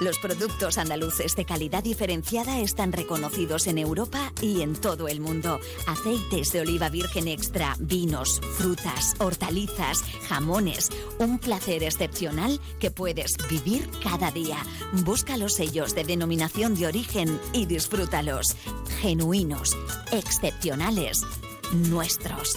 Los 0.00 0.18
productos 0.18 0.78
andaluces 0.78 1.34
de 1.34 1.44
calidad 1.44 1.82
diferenciada 1.82 2.60
están 2.60 2.92
reconocidos 2.92 3.66
en 3.66 3.78
Europa 3.78 4.32
y 4.40 4.62
en 4.62 4.74
todo 4.74 5.08
el 5.08 5.20
mundo. 5.20 5.58
Aceites 5.88 6.52
de 6.52 6.60
oliva 6.60 6.88
virgen 6.88 7.26
extra, 7.26 7.74
vinos, 7.80 8.40
frutas, 8.56 9.16
hortalizas, 9.18 10.04
jamones. 10.28 10.90
Un 11.18 11.40
placer 11.40 11.82
excepcional 11.82 12.60
que 12.78 12.92
puedes 12.92 13.36
vivir 13.50 13.90
cada 14.00 14.30
día. 14.30 14.58
Busca 15.04 15.36
los 15.36 15.54
sellos 15.54 15.96
de 15.96 16.04
denominación 16.04 16.76
de 16.76 16.86
origen 16.86 17.40
y 17.52 17.66
disfrútalos. 17.66 18.54
Genuinos, 19.00 19.76
excepcionales, 20.12 21.24
nuestros. 21.72 22.56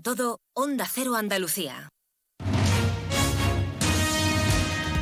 todo, 0.00 0.40
Onda 0.54 0.86
Cero 0.86 1.16
Andalucía. 1.16 1.88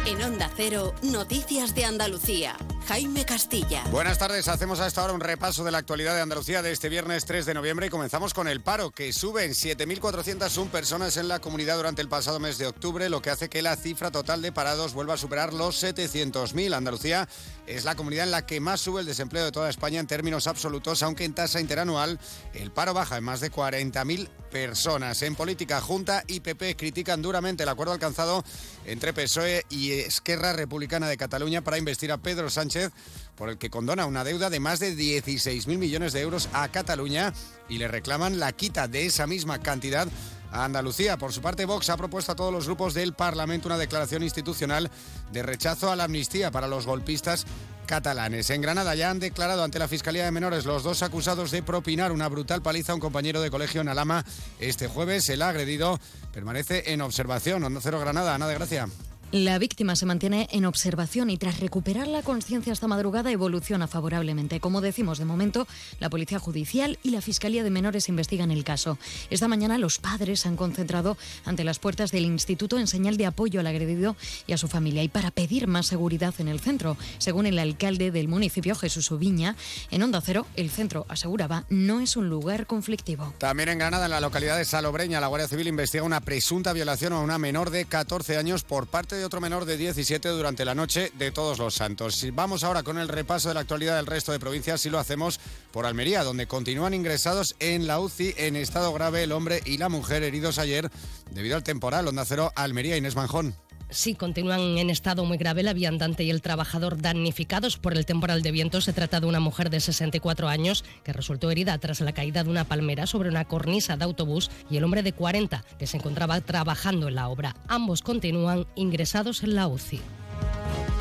En 0.06 0.22
Onda 0.22 0.48
Cero, 0.56 0.94
Noticias 1.02 1.74
de 1.74 1.84
Andalucía. 1.84 2.56
Jaime 2.86 3.24
Castilla. 3.24 3.82
Buenas 3.90 4.18
tardes, 4.18 4.46
hacemos 4.46 4.78
a 4.78 4.86
esta 4.86 5.02
hora 5.02 5.12
un 5.12 5.20
repaso 5.20 5.64
de 5.64 5.72
la 5.72 5.78
actualidad 5.78 6.14
de 6.14 6.20
Andalucía 6.20 6.62
de 6.62 6.70
este 6.70 6.88
viernes 6.88 7.24
3 7.24 7.44
de 7.44 7.54
noviembre 7.54 7.88
y 7.88 7.90
comenzamos 7.90 8.32
con 8.32 8.46
el 8.46 8.60
paro, 8.60 8.92
que 8.92 9.12
sube 9.12 9.44
en 9.44 9.50
7.401 9.50 10.68
personas 10.68 11.16
en 11.16 11.26
la 11.26 11.40
comunidad 11.40 11.78
durante 11.78 12.00
el 12.02 12.08
pasado 12.08 12.38
mes 12.38 12.58
de 12.58 12.68
octubre, 12.68 13.08
lo 13.08 13.20
que 13.20 13.30
hace 13.30 13.48
que 13.48 13.62
la 13.62 13.74
cifra 13.74 14.12
total 14.12 14.40
de 14.40 14.52
parados 14.52 14.94
vuelva 14.94 15.14
a 15.14 15.16
superar 15.16 15.52
los 15.52 15.82
700.000. 15.82 16.76
Andalucía 16.76 17.28
es 17.66 17.84
la 17.84 17.96
comunidad 17.96 18.26
en 18.26 18.30
la 18.30 18.46
que 18.46 18.60
más 18.60 18.80
sube 18.80 19.00
el 19.00 19.06
desempleo 19.06 19.44
de 19.44 19.50
toda 19.50 19.68
España 19.68 19.98
en 19.98 20.06
términos 20.06 20.46
absolutos, 20.46 21.02
aunque 21.02 21.24
en 21.24 21.34
tasa 21.34 21.60
interanual 21.60 22.20
el 22.54 22.70
paro 22.70 22.94
baja 22.94 23.16
en 23.16 23.24
más 23.24 23.40
de 23.40 23.50
40.000 23.50 24.28
personas. 24.46 25.20
En 25.22 25.34
política, 25.34 25.80
Junta 25.80 26.22
y 26.28 26.38
PP 26.38 26.76
critican 26.76 27.20
duramente 27.20 27.64
el 27.64 27.68
acuerdo 27.68 27.92
alcanzado 27.92 28.44
entre 28.84 29.12
PSOE 29.12 29.64
y 29.68 29.95
Esquerra 30.00 30.52
Republicana 30.52 31.08
de 31.08 31.16
Cataluña 31.16 31.62
para 31.62 31.78
investir 31.78 32.12
a 32.12 32.18
Pedro 32.18 32.50
Sánchez 32.50 32.92
por 33.36 33.48
el 33.48 33.58
que 33.58 33.70
condona 33.70 34.06
una 34.06 34.24
deuda 34.24 34.50
de 34.50 34.60
más 34.60 34.80
de 34.80 34.96
16.000 34.96 35.78
millones 35.78 36.12
de 36.12 36.20
euros 36.20 36.48
a 36.52 36.68
Cataluña 36.68 37.32
y 37.68 37.78
le 37.78 37.88
reclaman 37.88 38.38
la 38.38 38.52
quita 38.52 38.88
de 38.88 39.06
esa 39.06 39.26
misma 39.26 39.60
cantidad 39.60 40.08
a 40.52 40.64
Andalucía. 40.64 41.18
Por 41.18 41.32
su 41.32 41.42
parte, 41.42 41.64
Vox 41.64 41.90
ha 41.90 41.96
propuesto 41.96 42.32
a 42.32 42.36
todos 42.36 42.52
los 42.52 42.66
grupos 42.66 42.94
del 42.94 43.12
Parlamento 43.14 43.68
una 43.68 43.78
declaración 43.78 44.22
institucional 44.22 44.90
de 45.32 45.42
rechazo 45.42 45.90
a 45.90 45.96
la 45.96 46.04
amnistía 46.04 46.50
para 46.50 46.68
los 46.68 46.86
golpistas 46.86 47.46
catalanes. 47.86 48.50
En 48.50 48.60
Granada 48.60 48.94
ya 48.94 49.10
han 49.10 49.20
declarado 49.20 49.62
ante 49.62 49.78
la 49.78 49.88
Fiscalía 49.88 50.24
de 50.24 50.32
Menores 50.32 50.64
los 50.64 50.82
dos 50.82 51.02
acusados 51.02 51.50
de 51.50 51.62
propinar 51.62 52.12
una 52.12 52.28
brutal 52.28 52.62
paliza 52.62 52.92
a 52.92 52.94
un 52.96 53.00
compañero 53.00 53.40
de 53.40 53.50
colegio 53.50 53.80
en 53.80 53.88
Alama. 53.88 54.24
Este 54.58 54.88
jueves 54.88 55.28
el 55.28 55.42
agredido 55.42 56.00
permanece 56.32 56.92
en 56.92 57.00
observación. 57.00 57.64
Onda 57.64 57.80
Cero 57.82 58.00
Granada, 58.00 58.34
Ana 58.34 58.48
de 58.48 58.54
Gracia. 58.54 58.88
La 59.32 59.58
víctima 59.58 59.96
se 59.96 60.06
mantiene 60.06 60.46
en 60.52 60.66
observación 60.66 61.30
y 61.30 61.36
tras 61.36 61.58
recuperar 61.58 62.06
la 62.06 62.22
conciencia 62.22 62.72
esta 62.72 62.86
madrugada 62.86 63.32
evoluciona 63.32 63.88
favorablemente. 63.88 64.60
Como 64.60 64.80
decimos, 64.80 65.18
de 65.18 65.24
momento, 65.24 65.66
la 65.98 66.08
Policía 66.08 66.38
Judicial 66.38 67.00
y 67.02 67.10
la 67.10 67.20
Fiscalía 67.20 67.64
de 67.64 67.70
Menores 67.70 68.08
investigan 68.08 68.52
el 68.52 68.62
caso. 68.62 68.98
Esta 69.28 69.48
mañana 69.48 69.78
los 69.78 69.98
padres 69.98 70.40
se 70.40 70.48
han 70.48 70.56
concentrado 70.56 71.18
ante 71.44 71.64
las 71.64 71.80
puertas 71.80 72.12
del 72.12 72.24
instituto 72.24 72.78
en 72.78 72.86
señal 72.86 73.16
de 73.16 73.26
apoyo 73.26 73.58
al 73.58 73.66
agredido 73.66 74.14
y 74.46 74.52
a 74.52 74.58
su 74.58 74.68
familia 74.68 75.02
y 75.02 75.08
para 75.08 75.32
pedir 75.32 75.66
más 75.66 75.86
seguridad 75.86 76.34
en 76.38 76.46
el 76.46 76.60
centro. 76.60 76.96
Según 77.18 77.46
el 77.46 77.58
alcalde 77.58 78.12
del 78.12 78.28
municipio, 78.28 78.76
Jesús 78.76 79.10
Ubiña, 79.10 79.56
en 79.90 80.04
Onda 80.04 80.20
Cero, 80.20 80.46
el 80.54 80.70
centro, 80.70 81.04
aseguraba, 81.08 81.64
no 81.68 81.98
es 81.98 82.16
un 82.16 82.28
lugar 82.28 82.68
conflictivo. 82.68 83.34
También 83.38 83.70
en 83.70 83.78
Granada, 83.78 84.04
en 84.04 84.12
la 84.12 84.20
localidad 84.20 84.56
de 84.56 84.64
Salobreña, 84.64 85.20
la 85.20 85.26
Guardia 85.26 85.48
Civil 85.48 85.66
investiga 85.66 86.04
una 86.04 86.20
presunta 86.20 86.72
violación 86.72 87.12
a 87.12 87.18
una 87.18 87.38
menor 87.38 87.70
de 87.70 87.86
14 87.86 88.36
años 88.36 88.62
por 88.62 88.86
parte 88.86 89.15
de 89.16 89.24
otro 89.24 89.40
menor 89.40 89.64
de 89.64 89.76
17 89.76 90.28
durante 90.28 90.64
la 90.64 90.74
noche 90.74 91.10
de 91.18 91.30
Todos 91.30 91.58
los 91.58 91.74
Santos. 91.74 92.24
Vamos 92.32 92.64
ahora 92.64 92.82
con 92.82 92.98
el 92.98 93.08
repaso 93.08 93.48
de 93.48 93.54
la 93.54 93.60
actualidad 93.60 93.96
del 93.96 94.06
resto 94.06 94.32
de 94.32 94.38
provincias 94.38 94.84
y 94.86 94.90
lo 94.90 94.98
hacemos 94.98 95.40
por 95.72 95.86
Almería, 95.86 96.22
donde 96.22 96.46
continúan 96.46 96.94
ingresados 96.94 97.56
en 97.58 97.86
la 97.86 98.00
UCI 98.00 98.34
en 98.36 98.56
estado 98.56 98.92
grave 98.92 99.22
el 99.22 99.32
hombre 99.32 99.60
y 99.64 99.78
la 99.78 99.88
mujer 99.88 100.22
heridos 100.22 100.58
ayer 100.58 100.90
debido 101.30 101.56
al 101.56 101.64
temporal. 101.64 102.08
Onda 102.08 102.24
Cero, 102.24 102.52
Almería, 102.54 102.96
Inés 102.96 103.16
Manjón. 103.16 103.56
Sí, 103.88 104.14
continúan 104.14 104.78
en 104.78 104.90
estado 104.90 105.24
muy 105.24 105.38
grave 105.38 105.62
la 105.62 105.72
viandante 105.72 106.24
y 106.24 106.30
el 106.30 106.42
trabajador 106.42 107.00
damnificados 107.00 107.76
por 107.76 107.94
el 107.94 108.04
temporal 108.04 108.42
de 108.42 108.50
viento. 108.50 108.80
Se 108.80 108.92
trata 108.92 109.20
de 109.20 109.26
una 109.26 109.38
mujer 109.38 109.70
de 109.70 109.78
64 109.78 110.48
años 110.48 110.84
que 111.04 111.12
resultó 111.12 111.50
herida 111.50 111.78
tras 111.78 112.00
la 112.00 112.12
caída 112.12 112.42
de 112.42 112.50
una 112.50 112.64
palmera 112.64 113.06
sobre 113.06 113.28
una 113.28 113.44
cornisa 113.44 113.96
de 113.96 114.04
autobús 114.04 114.50
y 114.68 114.76
el 114.76 114.84
hombre 114.84 115.04
de 115.04 115.12
40 115.12 115.64
que 115.78 115.86
se 115.86 115.98
encontraba 115.98 116.40
trabajando 116.40 117.06
en 117.06 117.14
la 117.14 117.28
obra. 117.28 117.54
Ambos 117.68 118.02
continúan 118.02 118.66
ingresados 118.74 119.44
en 119.44 119.54
la 119.54 119.68
UCI. 119.68 120.00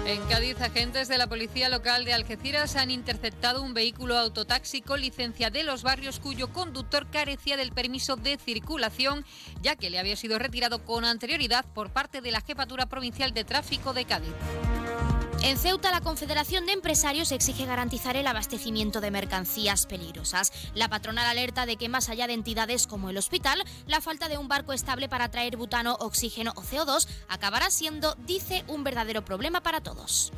En 0.06 0.22
Cádiz, 0.28 0.62
agentes 0.62 1.08
de 1.08 1.18
la 1.18 1.26
Policía 1.26 1.68
Local 1.68 2.06
de 2.06 2.14
Algeciras 2.14 2.76
han 2.76 2.92
interceptado 2.92 3.64
un 3.64 3.74
vehículo 3.74 4.16
autotaxi 4.20 4.82
con 4.82 5.02
licencia 5.02 5.50
de 5.50 5.64
los 5.64 5.82
barrios 5.82 6.20
cuyo 6.20 6.54
conductor 6.54 7.08
carecía 7.10 7.58
del 7.58 7.72
permiso 7.72 8.16
de 8.16 8.38
circulación, 8.38 9.26
ya 9.64 9.76
que 9.76 9.90
le 9.90 9.98
había 9.98 10.16
sido 10.16 10.38
retirado 10.38 10.84
con 10.86 11.06
anterioridad 11.06 11.66
por 11.74 11.90
parte 11.90 12.22
de 12.22 12.30
la 12.30 12.42
Jefatura 12.42 12.86
Provincial 12.86 13.34
de 13.34 13.46
Tráfico 13.46 13.94
de 13.94 14.06
Cádiz. 14.06 14.34
En 15.46 15.60
Ceuta, 15.60 15.92
la 15.92 16.02
Confederación 16.02 16.66
de 16.66 16.72
Empresarios 16.72 17.32
exige 17.32 17.68
garantizar 17.68 18.18
el 18.18 18.26
abastecimiento 18.26 19.00
de 19.00 19.12
mercancías 19.12 19.86
peligrosas. 19.86 20.52
La 20.74 20.90
patronal 20.90 21.28
alerta 21.28 21.68
de 21.68 21.78
que 21.78 21.88
más 21.88 22.10
allá 22.10 22.26
de 22.26 22.34
entidades 22.34 22.88
como 22.88 23.12
el 23.12 23.18
hospital, 23.18 23.64
la 23.86 24.02
falta 24.02 24.28
de 24.28 24.40
un 24.40 24.48
barco 24.48 24.74
estable 24.74 25.08
para 25.08 25.30
traer 25.30 25.56
butano, 25.56 25.98
oxígeno 26.00 26.52
o 26.56 26.64
CO2 26.64 27.08
acabará 27.28 27.70
siendo, 27.70 28.16
dice, 28.26 28.64
un 28.68 28.84
verdadero 28.84 29.24
problema 29.24 29.62
para 29.62 29.82
todos. 29.82 30.34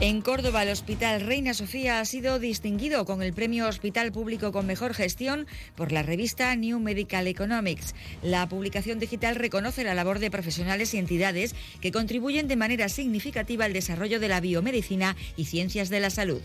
En 0.00 0.20
Córdoba, 0.22 0.62
el 0.62 0.68
Hospital 0.68 1.22
Reina 1.22 1.54
Sofía 1.54 1.98
ha 1.98 2.04
sido 2.04 2.38
distinguido 2.38 3.04
con 3.04 3.20
el 3.20 3.32
Premio 3.32 3.66
Hospital 3.66 4.12
Público 4.12 4.52
con 4.52 4.64
Mejor 4.64 4.94
Gestión 4.94 5.48
por 5.74 5.90
la 5.90 6.04
revista 6.04 6.54
New 6.54 6.78
Medical 6.78 7.26
Economics. 7.26 7.96
La 8.22 8.48
publicación 8.48 9.00
digital 9.00 9.34
reconoce 9.34 9.82
la 9.82 9.94
labor 9.94 10.20
de 10.20 10.30
profesionales 10.30 10.94
y 10.94 10.98
entidades 10.98 11.56
que 11.80 11.90
contribuyen 11.90 12.46
de 12.46 12.54
manera 12.54 12.88
significativa 12.88 13.64
al 13.64 13.72
desarrollo 13.72 14.20
de 14.20 14.28
la 14.28 14.40
biomedicina 14.40 15.16
y 15.36 15.46
ciencias 15.46 15.88
de 15.88 15.98
la 15.98 16.10
salud. 16.10 16.42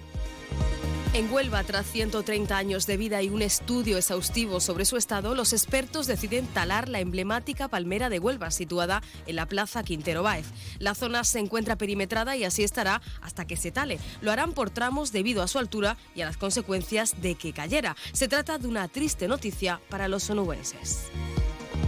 En 1.14 1.32
Huelva, 1.32 1.64
tras 1.64 1.86
130 1.86 2.58
años 2.58 2.88
de 2.88 2.98
vida 2.98 3.22
y 3.22 3.30
un 3.30 3.44
estudio 3.44 3.98
exhaustivo 3.98 4.60
sobre 4.60 4.84
su 4.84 4.98
estado, 4.98 5.36
los 5.36 5.54
expertos 5.54 6.08
deciden 6.08 6.48
talar 6.48 6.90
la 6.90 7.02
emblemática 7.02 7.68
palmera 7.68 8.10
de 8.10 8.18
Huelva, 8.18 8.50
situada 8.50 9.04
en 9.28 9.36
la 9.36 9.46
Plaza 9.46 9.84
Quintero 9.84 10.24
Báez. 10.24 10.48
La 10.80 10.96
zona 10.96 11.24
se 11.24 11.38
encuentra 11.38 11.76
perimetrada 11.76 12.36
y 12.36 12.46
así 12.46 12.64
estará 12.64 13.00
hasta 13.22 13.46
que 13.46 13.58
se 13.58 13.70
tale. 13.70 14.00
Lo 14.22 14.32
harán 14.32 14.54
por 14.54 14.72
tramos 14.72 15.12
debido 15.12 15.44
a 15.44 15.48
su 15.48 15.60
altura 15.60 15.98
y 16.16 16.22
a 16.22 16.26
las 16.26 16.38
consecuencias 16.38 17.22
de 17.22 17.36
que 17.36 17.54
cayera. 17.54 17.96
Se 18.12 18.28
trata 18.28 18.58
de 18.58 18.68
una 18.68 18.88
triste 18.88 19.28
noticia 19.28 19.80
para 19.90 20.08
los 20.08 20.28
onubenses. 20.32 21.12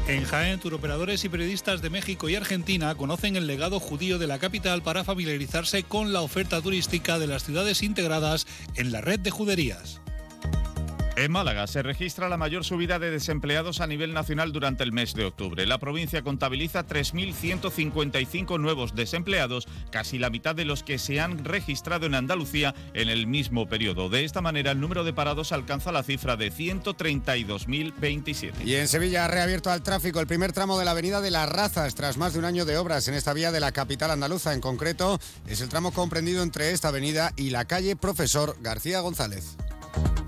En 0.07 0.23
Jaén, 0.23 0.59
turoperadores 0.59 1.25
y 1.25 1.29
periodistas 1.29 1.81
de 1.81 1.89
México 1.89 2.29
y 2.29 2.35
Argentina 2.35 2.93
conocen 2.95 3.35
el 3.35 3.47
legado 3.47 3.79
judío 3.79 4.19
de 4.19 4.27
la 4.27 4.37
capital 4.37 4.83
para 4.83 5.03
familiarizarse 5.03 5.83
con 5.83 6.13
la 6.13 6.21
oferta 6.21 6.61
turística 6.61 7.17
de 7.17 7.27
las 7.27 7.43
ciudades 7.43 7.81
integradas 7.81 8.45
en 8.75 8.91
la 8.91 9.01
red 9.01 9.19
de 9.19 9.31
juderías. 9.31 10.01
En 11.17 11.31
Málaga 11.31 11.65
se 11.67 11.81
registra 11.81 12.27
la 12.27 12.35
mayor 12.35 12.65
subida 12.65 12.99
de 12.99 13.09
desempleados 13.09 13.79
a 13.79 13.87
nivel 13.87 14.13
nacional 14.13 14.51
durante 14.51 14.83
el 14.83 14.91
mes 14.91 15.13
de 15.13 15.23
octubre. 15.23 15.65
La 15.65 15.77
provincia 15.77 16.21
contabiliza 16.23 16.85
3.155 16.85 18.59
nuevos 18.59 18.95
desempleados, 18.95 19.65
casi 19.91 20.19
la 20.19 20.29
mitad 20.29 20.55
de 20.55 20.65
los 20.65 20.83
que 20.83 20.99
se 20.99 21.21
han 21.21 21.45
registrado 21.45 22.05
en 22.05 22.15
Andalucía 22.15 22.75
en 22.93 23.07
el 23.07 23.27
mismo 23.27 23.69
periodo. 23.69 24.09
De 24.09 24.25
esta 24.25 24.41
manera, 24.41 24.71
el 24.71 24.81
número 24.81 25.05
de 25.05 25.13
parados 25.13 25.53
alcanza 25.53 25.93
la 25.93 26.03
cifra 26.03 26.35
de 26.35 26.51
132.027. 26.51 28.65
Y 28.65 28.75
en 28.75 28.89
Sevilla 28.89 29.23
ha 29.23 29.29
reabierto 29.29 29.71
al 29.71 29.83
tráfico 29.83 30.19
el 30.19 30.27
primer 30.27 30.51
tramo 30.51 30.77
de 30.77 30.83
la 30.83 30.91
Avenida 30.91 31.21
de 31.21 31.31
las 31.31 31.47
Razas 31.47 31.95
tras 31.95 32.17
más 32.17 32.33
de 32.33 32.39
un 32.39 32.45
año 32.45 32.65
de 32.65 32.77
obras 32.77 33.07
en 33.07 33.13
esta 33.13 33.31
vía 33.31 33.53
de 33.53 33.61
la 33.61 33.71
capital 33.71 34.11
andaluza. 34.11 34.53
En 34.53 34.59
concreto, 34.59 35.17
es 35.47 35.61
el 35.61 35.69
tramo 35.69 35.91
comprendido 35.91 36.43
entre 36.43 36.71
esta 36.71 36.89
avenida 36.89 37.31
y 37.37 37.51
la 37.51 37.63
calle 37.63 37.95
Profesor 37.95 38.57
García 38.61 38.99
González. 38.99 39.55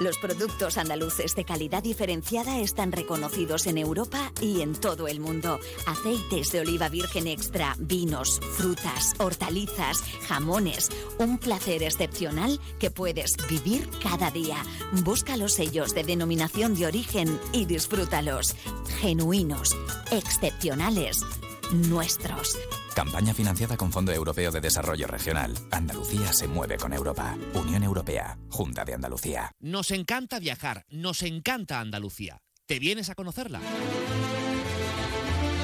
Los 0.00 0.16
productos 0.16 0.78
andaluces 0.78 1.34
de 1.34 1.44
calidad 1.44 1.82
diferenciada 1.82 2.58
están 2.58 2.90
reconocidos 2.90 3.66
en 3.66 3.76
Europa 3.76 4.32
y 4.40 4.62
en 4.62 4.72
todo 4.72 5.08
el 5.08 5.20
mundo. 5.20 5.60
Aceites 5.86 6.52
de 6.52 6.60
oliva 6.60 6.88
virgen 6.88 7.26
extra, 7.26 7.76
vinos, 7.78 8.40
frutas, 8.56 9.12
hortalizas, 9.18 10.00
jamones. 10.26 10.88
Un 11.18 11.36
placer 11.36 11.82
excepcional 11.82 12.58
que 12.78 12.90
puedes 12.90 13.34
vivir 13.46 13.90
cada 14.02 14.30
día. 14.30 14.56
Busca 15.04 15.36
los 15.36 15.52
sellos 15.52 15.94
de 15.94 16.02
denominación 16.02 16.74
de 16.74 16.86
origen 16.86 17.38
y 17.52 17.66
disfrútalos. 17.66 18.56
Genuinos, 19.02 19.76
excepcionales, 20.10 21.26
nuestros. 21.72 22.58
Campaña 22.94 23.34
financiada 23.34 23.76
con 23.76 23.92
Fondo 23.92 24.12
Europeo 24.12 24.50
de 24.50 24.60
Desarrollo 24.60 25.06
Regional. 25.06 25.54
Andalucía 25.70 26.32
se 26.32 26.48
mueve 26.48 26.76
con 26.76 26.92
Europa. 26.92 27.36
Unión 27.54 27.82
Europea. 27.82 28.38
Junta 28.50 28.84
de 28.84 28.94
Andalucía. 28.94 29.52
Nos 29.60 29.90
encanta 29.90 30.38
viajar, 30.38 30.84
nos 30.90 31.22
encanta 31.22 31.80
Andalucía. 31.80 32.42
¿Te 32.66 32.78
vienes 32.78 33.10
a 33.10 33.14
conocerla? 33.14 33.60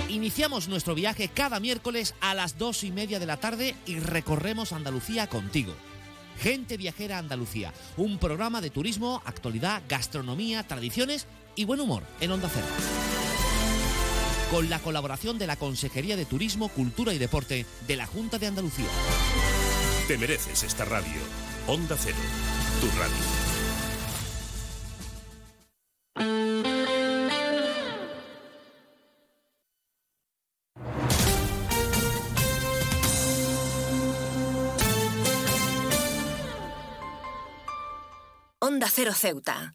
Iniciamos 0.09 0.69
nuestro 0.69 0.95
viaje 0.95 1.29
cada 1.29 1.61
miércoles 1.61 2.15
a 2.21 2.35
las 2.35 2.59
dos 2.59 2.85
y 2.85 2.91
media 2.91 3.19
de 3.19 3.27
la 3.27 3.37
tarde 3.37 3.77
y 3.87 3.99
recorremos 3.99 4.73
Andalucía 4.73 5.29
contigo. 5.29 5.75
Gente 6.39 6.77
Viajera 6.77 7.19
Andalucía, 7.19 7.73
un 7.97 8.19
programa 8.19 8.61
de 8.61 8.71
turismo, 8.71 9.23
actualidad, 9.25 9.83
gastronomía, 9.89 10.67
tradiciones 10.67 11.27
y 11.55 11.65
buen 11.65 11.81
humor 11.81 12.03
en 12.21 12.31
Onda 12.31 12.51
Cero 12.53 13.16
con 14.51 14.71
la 14.71 14.79
colaboración 14.79 15.39
de 15.39 15.47
la 15.47 15.57
Consejería 15.57 16.17
de 16.17 16.25
Turismo, 16.25 16.69
Cultura 16.69 17.13
y 17.13 17.19
Deporte 17.19 17.67
de 17.87 17.97
la 17.97 18.07
Junta 18.07 18.39
de 18.39 18.47
Andalucía. 18.47 18.87
Te 20.09 20.19
mereces 20.19 20.63
esta 20.63 20.85
radio. 20.85 21.21
Onda 21.67 21.97
Cero, 21.99 22.17
tu 22.81 22.87
radio. 22.99 23.47
Onda 38.61 38.89
Cero 38.93 39.13
Ceuta, 39.15 39.75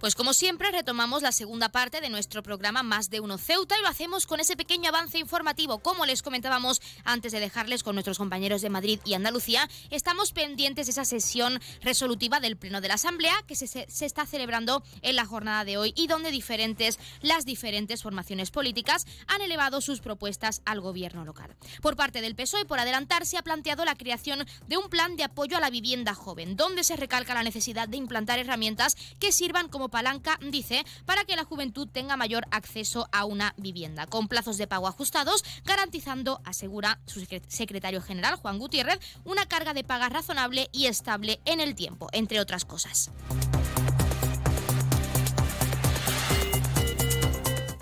Pues 0.00 0.14
como 0.14 0.32
siempre 0.32 0.70
retomamos 0.70 1.22
la 1.22 1.32
segunda 1.32 1.70
parte 1.70 2.00
de 2.00 2.08
nuestro 2.08 2.44
programa 2.44 2.84
Más 2.84 3.10
de 3.10 3.18
Uno 3.18 3.36
Ceuta 3.36 3.76
y 3.76 3.82
lo 3.82 3.88
hacemos 3.88 4.26
con 4.26 4.38
ese 4.38 4.56
pequeño 4.56 4.90
avance 4.90 5.18
informativo. 5.18 5.80
Como 5.80 6.06
les 6.06 6.22
comentábamos 6.22 6.80
antes 7.04 7.32
de 7.32 7.40
dejarles 7.40 7.82
con 7.82 7.96
nuestros 7.96 8.16
compañeros 8.16 8.62
de 8.62 8.70
Madrid 8.70 9.00
y 9.04 9.14
Andalucía, 9.14 9.68
estamos 9.90 10.32
pendientes 10.32 10.86
de 10.86 10.92
esa 10.92 11.04
sesión 11.04 11.60
resolutiva 11.82 12.38
del 12.38 12.56
Pleno 12.56 12.80
de 12.80 12.86
la 12.86 12.94
Asamblea 12.94 13.34
que 13.48 13.56
se, 13.56 13.66
se 13.66 14.06
está 14.06 14.24
celebrando 14.24 14.84
en 15.02 15.16
la 15.16 15.26
jornada 15.26 15.64
de 15.64 15.78
hoy 15.78 15.92
y 15.96 16.06
donde 16.06 16.30
diferentes, 16.30 17.00
las 17.20 17.44
diferentes 17.44 18.04
formaciones 18.04 18.52
políticas 18.52 19.04
han 19.26 19.42
elevado 19.42 19.80
sus 19.80 19.98
propuestas 20.00 20.62
al 20.64 20.80
gobierno 20.80 21.24
local. 21.24 21.56
Por 21.82 21.96
parte 21.96 22.20
del 22.20 22.36
PSOE, 22.36 22.66
por 22.66 22.78
adelantar, 22.78 23.26
se 23.26 23.36
ha 23.36 23.42
planteado 23.42 23.84
la 23.84 23.96
creación 23.96 24.46
de 24.68 24.76
un 24.76 24.90
plan 24.90 25.16
de 25.16 25.24
apoyo 25.24 25.56
a 25.56 25.60
la 25.60 25.70
vivienda 25.70 26.14
joven, 26.14 26.56
donde 26.56 26.84
se 26.84 26.94
recalca 26.94 27.34
la 27.34 27.42
necesidad 27.42 27.88
de 27.88 27.96
implantar 27.96 28.38
herramientas 28.38 28.96
que 29.18 29.32
sirvan 29.32 29.68
como 29.68 29.87
palanca, 29.88 30.38
dice, 30.42 30.84
para 31.06 31.24
que 31.24 31.36
la 31.36 31.44
juventud 31.44 31.88
tenga 31.90 32.16
mayor 32.16 32.46
acceso 32.50 33.08
a 33.12 33.24
una 33.24 33.54
vivienda, 33.56 34.06
con 34.06 34.28
plazos 34.28 34.58
de 34.58 34.66
pago 34.66 34.88
ajustados, 34.88 35.44
garantizando, 35.64 36.40
asegura 36.44 37.00
su 37.06 37.26
secretario 37.48 38.02
general 38.02 38.36
Juan 38.36 38.58
Gutiérrez, 38.58 38.98
una 39.24 39.46
carga 39.46 39.74
de 39.74 39.84
paga 39.84 40.08
razonable 40.08 40.68
y 40.72 40.86
estable 40.86 41.40
en 41.44 41.60
el 41.60 41.74
tiempo, 41.74 42.08
entre 42.12 42.40
otras 42.40 42.64
cosas. 42.64 43.10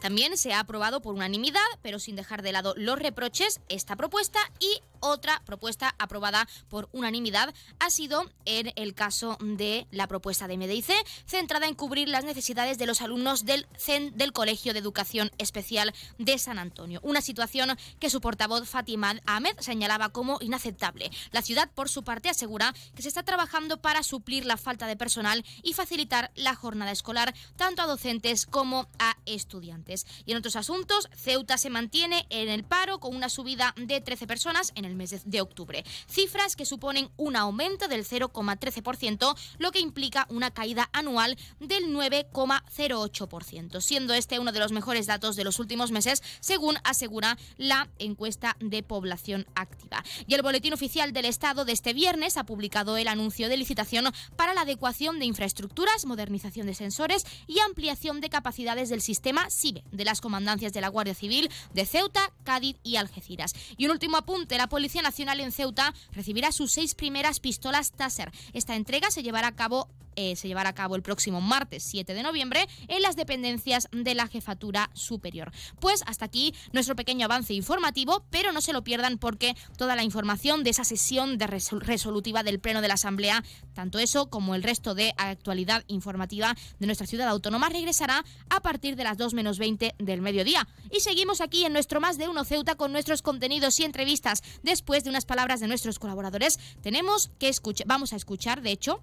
También 0.06 0.36
se 0.36 0.52
ha 0.52 0.60
aprobado 0.60 1.02
por 1.02 1.16
unanimidad, 1.16 1.66
pero 1.82 1.98
sin 1.98 2.14
dejar 2.14 2.42
de 2.42 2.52
lado 2.52 2.74
los 2.76 2.96
reproches, 2.96 3.60
esta 3.68 3.96
propuesta 3.96 4.38
y 4.60 4.80
otra 5.00 5.42
propuesta 5.44 5.94
aprobada 5.98 6.48
por 6.68 6.88
unanimidad 6.92 7.52
ha 7.78 7.90
sido 7.90 8.30
en 8.44 8.72
el 8.76 8.94
caso 8.94 9.36
de 9.40 9.86
la 9.90 10.06
propuesta 10.06 10.46
de 10.46 10.56
MDIC, 10.56 10.92
centrada 11.26 11.66
en 11.66 11.74
cubrir 11.74 12.08
las 12.08 12.24
necesidades 12.24 12.78
de 12.78 12.86
los 12.86 13.00
alumnos 13.02 13.44
del 13.44 13.66
CEN 13.76 14.16
del 14.16 14.32
Colegio 14.32 14.72
de 14.72 14.78
Educación 14.78 15.30
Especial 15.38 15.92
de 16.18 16.38
San 16.38 16.58
Antonio. 16.58 17.00
Una 17.02 17.20
situación 17.20 17.76
que 17.98 18.10
su 18.10 18.20
portavoz 18.20 18.68
Fatima 18.68 19.16
Ahmed 19.26 19.58
señalaba 19.58 20.10
como 20.10 20.38
inaceptable. 20.40 21.10
La 21.32 21.42
ciudad, 21.42 21.70
por 21.74 21.88
su 21.88 22.04
parte, 22.04 22.28
asegura 22.28 22.74
que 22.94 23.02
se 23.02 23.08
está 23.08 23.22
trabajando 23.22 23.80
para 23.80 24.02
suplir 24.02 24.44
la 24.44 24.56
falta 24.56 24.86
de 24.86 24.96
personal 24.96 25.44
y 25.62 25.74
facilitar 25.74 26.30
la 26.36 26.54
jornada 26.54 26.92
escolar 26.92 27.34
tanto 27.56 27.82
a 27.82 27.86
docentes 27.86 28.46
como 28.46 28.88
a 28.98 29.16
estudiantes. 29.26 29.95
Y 30.24 30.32
en 30.32 30.38
otros 30.38 30.56
asuntos, 30.56 31.08
Ceuta 31.14 31.56
se 31.56 31.70
mantiene 31.70 32.26
en 32.30 32.48
el 32.48 32.64
paro 32.64 32.98
con 32.98 33.14
una 33.14 33.28
subida 33.28 33.74
de 33.76 34.00
13 34.00 34.26
personas 34.26 34.72
en 34.74 34.84
el 34.84 34.96
mes 34.96 35.22
de 35.24 35.40
octubre. 35.40 35.84
Cifras 36.08 36.56
que 36.56 36.66
suponen 36.66 37.08
un 37.16 37.36
aumento 37.36 37.88
del 37.88 38.04
0,13%, 38.04 39.36
lo 39.58 39.70
que 39.72 39.80
implica 39.80 40.26
una 40.28 40.50
caída 40.50 40.90
anual 40.92 41.36
del 41.60 41.84
9,08%, 41.94 43.80
siendo 43.80 44.14
este 44.14 44.38
uno 44.38 44.52
de 44.52 44.58
los 44.58 44.72
mejores 44.72 45.06
datos 45.06 45.36
de 45.36 45.44
los 45.44 45.58
últimos 45.58 45.90
meses, 45.90 46.22
según 46.40 46.76
asegura 46.84 47.38
la 47.56 47.88
encuesta 47.98 48.56
de 48.60 48.82
población 48.82 49.46
activa. 49.54 50.02
Y 50.26 50.34
el 50.34 50.42
Boletín 50.42 50.72
Oficial 50.72 51.12
del 51.12 51.24
Estado 51.24 51.64
de 51.64 51.72
este 51.72 51.92
viernes 51.92 52.36
ha 52.36 52.44
publicado 52.44 52.96
el 52.96 53.08
anuncio 53.08 53.48
de 53.48 53.56
licitación 53.56 54.12
para 54.36 54.54
la 54.54 54.62
adecuación 54.62 55.18
de 55.18 55.26
infraestructuras, 55.26 56.04
modernización 56.06 56.66
de 56.66 56.74
sensores 56.74 57.24
y 57.46 57.60
ampliación 57.60 58.20
de 58.20 58.28
capacidades 58.28 58.88
del 58.88 59.00
sistema 59.00 59.48
SIBE 59.50 59.84
de 59.92 60.04
las 60.04 60.20
comandancias 60.20 60.72
de 60.72 60.80
la 60.80 60.88
Guardia 60.88 61.14
Civil 61.14 61.50
de 61.74 61.86
Ceuta, 61.86 62.32
Cádiz 62.44 62.76
y 62.82 62.96
Algeciras. 62.96 63.54
Y 63.76 63.86
un 63.86 63.92
último 63.92 64.16
apunte, 64.16 64.58
la 64.58 64.68
Policía 64.68 65.02
Nacional 65.02 65.40
en 65.40 65.52
Ceuta 65.52 65.94
recibirá 66.12 66.52
sus 66.52 66.72
seis 66.72 66.94
primeras 66.94 67.40
pistolas 67.40 67.92
Taser. 67.92 68.32
Esta 68.52 68.76
entrega 68.76 69.10
se 69.10 69.22
llevará 69.22 69.48
a 69.48 69.56
cabo 69.56 69.88
eh, 70.16 70.36
se 70.36 70.48
llevará 70.48 70.70
a 70.70 70.74
cabo 70.74 70.96
el 70.96 71.02
próximo 71.02 71.40
martes 71.40 71.82
7 71.84 72.14
de 72.14 72.22
noviembre 72.22 72.66
en 72.88 73.02
las 73.02 73.16
dependencias 73.16 73.88
de 73.92 74.14
la 74.14 74.26
Jefatura 74.28 74.90
Superior. 74.94 75.52
Pues 75.80 76.02
hasta 76.06 76.24
aquí 76.24 76.54
nuestro 76.72 76.96
pequeño 76.96 77.26
avance 77.26 77.54
informativo, 77.54 78.24
pero 78.30 78.52
no 78.52 78.60
se 78.60 78.72
lo 78.72 78.82
pierdan 78.82 79.18
porque 79.18 79.54
toda 79.76 79.96
la 79.96 80.02
información 80.02 80.64
de 80.64 80.70
esa 80.70 80.84
sesión 80.84 81.38
de 81.38 81.46
resolutiva 81.46 82.42
del 82.42 82.60
Pleno 82.60 82.80
de 82.80 82.88
la 82.88 82.94
Asamblea, 82.94 83.44
tanto 83.74 83.98
eso 83.98 84.30
como 84.30 84.54
el 84.54 84.62
resto 84.62 84.94
de 84.94 85.14
actualidad 85.16 85.84
informativa 85.86 86.56
de 86.78 86.86
nuestra 86.86 87.06
ciudad 87.06 87.28
autónoma, 87.28 87.68
regresará 87.68 88.24
a 88.50 88.60
partir 88.60 88.96
de 88.96 89.04
las 89.04 89.18
2 89.18 89.34
menos 89.34 89.58
20 89.58 89.94
del 89.98 90.22
mediodía. 90.22 90.66
Y 90.90 91.00
seguimos 91.00 91.40
aquí 91.40 91.64
en 91.64 91.72
nuestro 91.72 92.00
Más 92.00 92.18
de 92.18 92.28
Uno 92.28 92.44
Ceuta 92.44 92.74
con 92.74 92.92
nuestros 92.92 93.22
contenidos 93.22 93.78
y 93.80 93.84
entrevistas. 93.84 94.42
Después 94.62 95.04
de 95.04 95.10
unas 95.10 95.26
palabras 95.26 95.60
de 95.60 95.68
nuestros 95.68 95.98
colaboradores, 95.98 96.58
tenemos 96.82 97.30
que 97.38 97.48
escuchar, 97.48 97.86
vamos 97.86 98.12
a 98.12 98.16
escuchar, 98.16 98.62
de 98.62 98.72
hecho, 98.72 99.02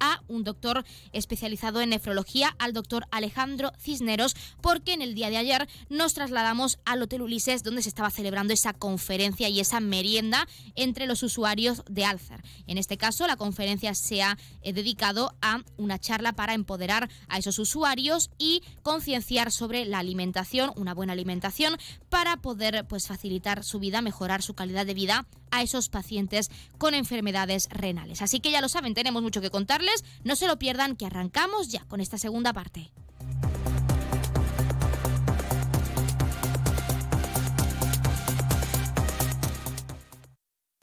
a 0.00 0.22
un 0.28 0.44
doctor 0.44 0.84
especializado 1.12 1.80
en 1.80 1.90
nefrología, 1.90 2.54
al 2.58 2.72
doctor 2.72 3.06
Alejandro 3.10 3.72
Cisneros, 3.78 4.34
porque 4.60 4.92
en 4.92 5.02
el 5.02 5.14
día 5.14 5.30
de 5.30 5.36
ayer 5.36 5.68
nos 5.88 6.14
trasladamos 6.14 6.78
al 6.84 7.02
Hotel 7.02 7.22
Ulises, 7.22 7.62
donde 7.62 7.82
se 7.82 7.88
estaba 7.88 8.10
celebrando 8.10 8.52
esa 8.52 8.72
conferencia 8.72 9.48
y 9.48 9.60
esa 9.60 9.80
merienda 9.80 10.46
entre 10.74 11.06
los 11.06 11.22
usuarios 11.22 11.82
de 11.88 12.04
Alcer. 12.04 12.42
En 12.66 12.78
este 12.78 12.96
caso, 12.96 13.26
la 13.26 13.36
conferencia 13.36 13.94
se 13.94 14.22
ha 14.22 14.38
eh, 14.62 14.72
dedicado 14.72 15.34
a 15.42 15.62
una 15.76 15.98
charla 15.98 16.32
para 16.32 16.54
empoderar 16.54 17.08
a 17.28 17.38
esos 17.38 17.58
usuarios 17.58 18.30
y 18.38 18.62
concienciar 18.82 19.52
sobre 19.52 19.84
la 19.84 19.98
alimentación, 19.98 20.72
una 20.76 20.94
buena 20.94 21.12
alimentación, 21.12 21.76
para 22.08 22.36
poder 22.38 22.86
pues, 22.88 23.06
facilitar 23.06 23.64
su 23.64 23.78
vida, 23.78 24.02
mejorar 24.02 24.42
su 24.42 24.54
calidad 24.54 24.86
de 24.86 24.94
vida 24.94 25.26
a 25.50 25.62
esos 25.62 25.88
pacientes 25.88 26.50
con 26.78 26.94
enfermedades 26.94 27.68
renales. 27.70 28.22
Así 28.22 28.40
que 28.40 28.50
ya 28.50 28.60
lo 28.60 28.68
saben, 28.68 28.94
tenemos 28.94 29.22
mucho 29.22 29.40
que 29.40 29.50
contarles. 29.50 29.85
No 30.24 30.36
se 30.36 30.46
lo 30.46 30.58
pierdan, 30.58 30.96
que 30.96 31.06
arrancamos 31.06 31.68
ya 31.68 31.84
con 31.86 32.00
esta 32.00 32.18
segunda 32.18 32.52
parte. 32.52 32.92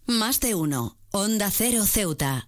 Más 0.05 0.39
de 0.39 0.55
uno. 0.55 0.97
Onda 1.11 1.49
Cero 1.51 1.85
Ceuta. 1.85 2.47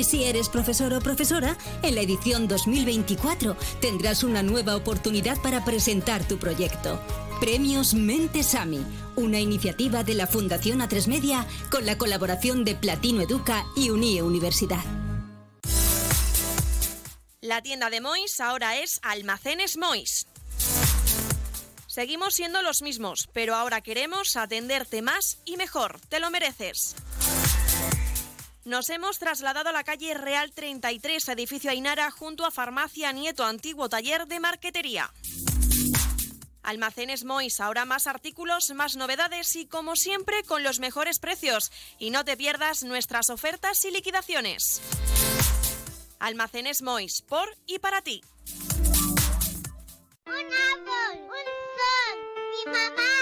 Si 0.00 0.24
eres 0.24 0.48
profesor 0.48 0.94
o 0.94 1.00
profesora, 1.00 1.56
en 1.82 1.94
la 1.94 2.00
edición 2.00 2.48
2024 2.48 3.56
tendrás 3.80 4.24
una 4.24 4.42
nueva 4.42 4.74
oportunidad 4.74 5.40
para 5.42 5.64
presentar 5.64 6.26
tu 6.26 6.38
proyecto. 6.38 6.98
Premios 7.40 7.92
Mentesami, 7.92 8.82
una 9.16 9.38
iniciativa 9.38 10.02
de 10.02 10.14
la 10.14 10.26
Fundación 10.26 10.80
A3 10.80 11.06
Media 11.08 11.46
con 11.70 11.84
la 11.84 11.98
colaboración 11.98 12.64
de 12.64 12.74
Platino 12.74 13.20
Educa 13.20 13.66
y 13.76 13.90
Unie 13.90 14.22
Universidad. 14.22 14.82
La 17.42 17.60
tienda 17.60 17.90
de 17.90 18.00
Mois 18.00 18.40
ahora 18.40 18.78
es 18.78 18.98
Almacenes 19.02 19.76
Mois. 19.76 20.26
Seguimos 21.86 22.32
siendo 22.32 22.62
los 22.62 22.80
mismos, 22.80 23.28
pero 23.34 23.54
ahora 23.54 23.82
queremos 23.82 24.36
atenderte 24.36 25.02
más 25.02 25.38
y 25.44 25.58
mejor. 25.58 26.00
Te 26.08 26.20
lo 26.20 26.30
mereces. 26.30 26.96
Nos 28.64 28.90
hemos 28.90 29.18
trasladado 29.18 29.70
a 29.70 29.72
la 29.72 29.82
calle 29.82 30.14
Real 30.14 30.52
33, 30.52 31.28
edificio 31.30 31.70
Ainara, 31.70 32.10
junto 32.12 32.46
a 32.46 32.52
Farmacia 32.52 33.10
Nieto, 33.10 33.44
antiguo 33.44 33.88
taller 33.88 34.28
de 34.28 34.38
marquetería. 34.38 35.12
Almacenes 36.62 37.24
Mois, 37.24 37.58
ahora 37.58 37.84
más 37.84 38.06
artículos, 38.06 38.70
más 38.72 38.94
novedades 38.94 39.56
y 39.56 39.66
como 39.66 39.96
siempre 39.96 40.44
con 40.44 40.62
los 40.62 40.78
mejores 40.78 41.18
precios. 41.18 41.72
Y 41.98 42.10
no 42.10 42.24
te 42.24 42.36
pierdas 42.36 42.84
nuestras 42.84 43.30
ofertas 43.30 43.84
y 43.84 43.90
liquidaciones. 43.90 44.80
Almacenes 46.20 46.82
Mois, 46.82 47.22
por 47.22 47.48
y 47.66 47.80
para 47.80 48.00
ti. 48.00 48.22
Un 50.24 50.32
árbol, 50.32 51.20
un 51.20 51.48
sol, 51.76 52.18
mi 52.52 52.72
mamá, 52.72 53.21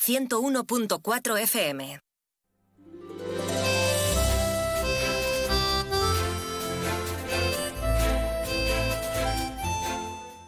101.4 0.00 1.38
FM. 1.42 2.00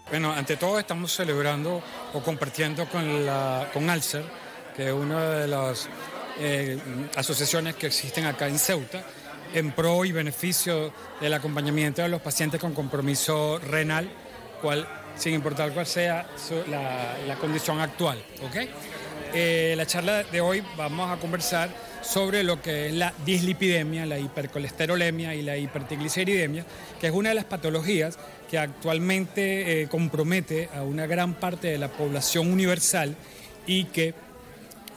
Bueno, 0.09 0.33
ante 0.33 0.57
todo 0.57 0.79
estamos 0.79 1.13
celebrando 1.13 1.83
o 2.15 2.23
compartiendo 2.23 2.89
con, 2.89 3.27
la, 3.27 3.69
Alcer, 3.91 4.25
que 4.75 4.87
es 4.87 4.93
una 4.93 5.23
de 5.23 5.49
las 5.49 5.87
eh, 6.39 6.79
asociaciones 7.17 7.77
que 7.77 7.89
existen 7.89 8.25
acá 8.25 8.49
en 8.49 8.59
Ceuta, 8.59 9.05
en 9.53 9.73
pro 9.73 10.07
y 10.07 10.13
beneficio 10.13 10.95
del 11.21 11.35
acompañamiento 11.35 12.01
de 12.01 12.09
los 12.09 12.23
pacientes 12.23 12.59
con 12.59 12.73
compromiso 12.73 13.59
renal, 13.59 14.11
cual, 14.63 14.89
sin 15.17 15.35
importar 15.35 15.73
cuál 15.73 15.87
sea 15.87 16.27
la, 16.69 17.19
la 17.27 17.37
condición 17.37 17.81
actual. 17.81 18.25
¿ok? 18.43 18.92
Eh, 19.35 19.73
la 19.79 19.87
charla 19.87 20.25
de 20.25 20.43
hoy 20.43 20.63
vamos 20.77 21.11
a 21.11 21.17
conversar 21.17 21.71
sobre 22.03 22.43
lo 22.45 22.61
que 22.61 22.89
es 22.89 22.93
la 22.93 23.15
dislipidemia, 23.25 24.05
la 24.05 24.19
hipercolesterolemia 24.19 25.35
y 25.35 25.41
la 25.41 25.57
hipertrigliceridemia, 25.57 26.67
que 27.01 27.07
es 27.07 27.15
una 27.15 27.31
de 27.31 27.37
las 27.37 27.47
patologías 27.47 28.19
que 28.51 28.59
actualmente 28.59 29.81
eh, 29.81 29.89
compromete 29.89 30.69
a 30.77 30.83
una 30.83 31.07
gran 31.07 31.33
parte 31.33 31.69
de 31.69 31.79
la 31.79 31.89
población 31.89 32.53
universal 32.53 33.17
y 33.67 33.85
que 33.85 34.13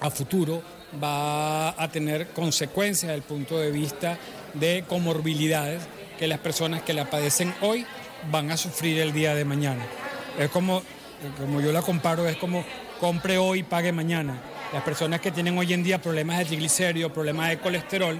a 0.01 0.09
futuro 0.09 0.61
va 1.01 1.81
a 1.81 1.89
tener 1.89 2.27
consecuencias 2.27 3.07
desde 3.09 3.15
el 3.15 3.21
punto 3.21 3.57
de 3.57 3.71
vista 3.71 4.17
de 4.53 4.83
comorbilidades 4.85 5.81
que 6.19 6.27
las 6.27 6.39
personas 6.39 6.81
que 6.81 6.93
la 6.93 7.09
padecen 7.09 7.53
hoy 7.61 7.85
van 8.29 8.51
a 8.51 8.57
sufrir 8.57 8.99
el 8.99 9.13
día 9.13 9.33
de 9.33 9.45
mañana. 9.45 9.85
Es 10.37 10.49
como, 10.49 10.83
como 11.37 11.61
yo 11.61 11.71
la 11.71 11.81
comparo, 11.81 12.27
es 12.27 12.35
como 12.35 12.65
compre 12.99 13.37
hoy, 13.37 13.63
pague 13.63 13.91
mañana. 13.91 14.41
Las 14.73 14.83
personas 14.83 15.21
que 15.21 15.31
tienen 15.31 15.57
hoy 15.57 15.73
en 15.73 15.83
día 15.83 16.01
problemas 16.01 16.39
de 16.39 16.45
triglicéridos, 16.45 17.11
problemas 17.11 17.49
de 17.49 17.59
colesterol, 17.59 18.19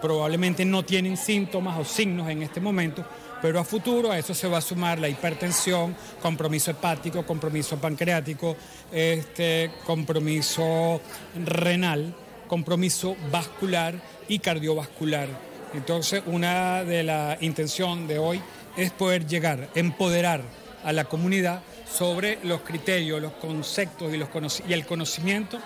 probablemente 0.00 0.64
no 0.64 0.84
tienen 0.84 1.16
síntomas 1.16 1.78
o 1.78 1.84
signos 1.84 2.28
en 2.28 2.42
este 2.42 2.60
momento, 2.60 3.04
pero 3.40 3.58
a 3.58 3.64
futuro 3.64 4.10
a 4.10 4.18
eso 4.18 4.34
se 4.34 4.48
va 4.48 4.58
a 4.58 4.60
sumar 4.60 4.98
la 4.98 5.08
hipertensión, 5.08 5.96
compromiso 6.20 6.70
hepático, 6.70 7.24
compromiso 7.24 7.78
pancreático, 7.78 8.56
este, 8.92 9.70
compromiso 9.86 11.00
renal, 11.44 12.14
compromiso 12.48 13.16
vascular 13.30 13.94
y 14.28 14.38
cardiovascular. 14.38 15.28
Entonces, 15.72 16.22
una 16.26 16.84
de 16.84 17.02
las 17.02 17.42
intenciones 17.42 18.06
de 18.06 18.18
hoy 18.18 18.40
es 18.76 18.90
poder 18.90 19.26
llegar, 19.26 19.68
empoderar 19.74 20.42
a 20.84 20.92
la 20.92 21.04
comunidad 21.04 21.62
sobre 21.90 22.38
los 22.42 22.60
criterios, 22.62 23.20
los 23.20 23.32
conceptos 23.32 24.12
y, 24.12 24.16
los 24.16 24.28
y 24.68 24.72
el 24.72 24.86
conocimiento 24.86 25.58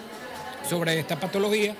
sobre 0.69 0.99
esta 0.99 1.19
patología, 1.19 1.75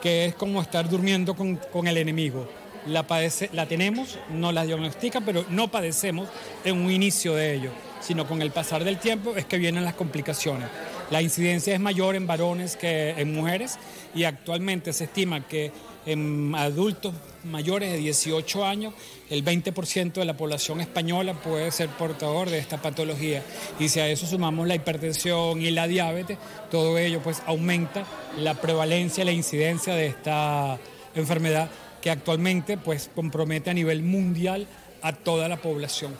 que 0.00 0.26
es 0.26 0.34
como 0.34 0.60
estar 0.60 0.88
durmiendo 0.88 1.34
con, 1.34 1.86
el 1.86 1.96
enemigo. 1.96 2.48
La, 2.86 3.06
la 3.52 3.66
tenemos, 3.66 4.18
no 4.30 4.50
la 4.50 4.64
diagnostica, 4.64 5.20
pero 5.20 5.44
no 5.48 5.70
padecemos 5.70 6.28
en 6.64 6.76
un 6.76 6.90
inicio 6.90 7.34
de 7.34 7.54
ello, 7.54 7.70
sino 8.00 8.26
con 8.26 8.42
el 8.42 8.50
pasar 8.50 8.82
del 8.82 8.98
tiempo 8.98 9.36
es 9.36 9.46
que 9.46 9.58
vienen 9.58 9.84
las 9.84 9.94
complicaciones. 9.94 10.68
La 11.10 11.22
incidencia 11.22 11.74
es 11.74 11.80
mayor 11.80 12.16
en 12.16 12.26
varones 12.26 12.76
que 12.76 13.10
en 13.10 13.34
mujeres 13.34 13.78
y 14.14 14.24
actualmente 14.24 14.92
se 14.92 15.04
estima 15.04 15.46
que 15.46 15.70
en 16.06 16.54
adultos 16.54 17.14
mayores 17.44 17.92
de 17.92 17.98
18 17.98 18.64
años, 18.64 18.94
el 19.30 19.44
20% 19.44 20.12
de 20.12 20.24
la 20.24 20.36
población 20.36 20.80
española 20.80 21.34
puede 21.34 21.70
ser 21.70 21.88
portador 21.90 22.50
de 22.50 22.58
esta 22.58 22.80
patología. 22.80 23.42
Y 23.78 23.88
si 23.88 24.00
a 24.00 24.08
eso 24.08 24.26
sumamos 24.26 24.66
la 24.66 24.74
hipertensión 24.74 25.62
y 25.62 25.70
la 25.70 25.86
diabetes, 25.86 26.38
todo 26.70 26.98
ello 26.98 27.20
pues 27.22 27.42
aumenta 27.46 28.04
la 28.38 28.54
prevalencia, 28.54 29.24
la 29.24 29.32
incidencia 29.32 29.94
de 29.94 30.06
esta 30.06 30.78
enfermedad 31.14 31.70
que 32.00 32.10
actualmente 32.10 32.76
pues 32.76 33.10
compromete 33.14 33.70
a 33.70 33.74
nivel 33.74 34.02
mundial 34.02 34.66
a 35.02 35.12
toda 35.12 35.48
la 35.48 35.56
población. 35.56 36.14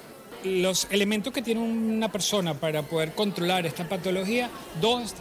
Los 0.45 0.89
elementos 0.91 1.33
que 1.33 1.43
tiene 1.43 1.61
una 1.61 2.11
persona 2.11 2.55
para 2.55 2.83
poder 2.83 3.13
controlar 3.13 3.65
esta 3.65 3.89
patología, 3.89 4.51
dos 4.81 5.15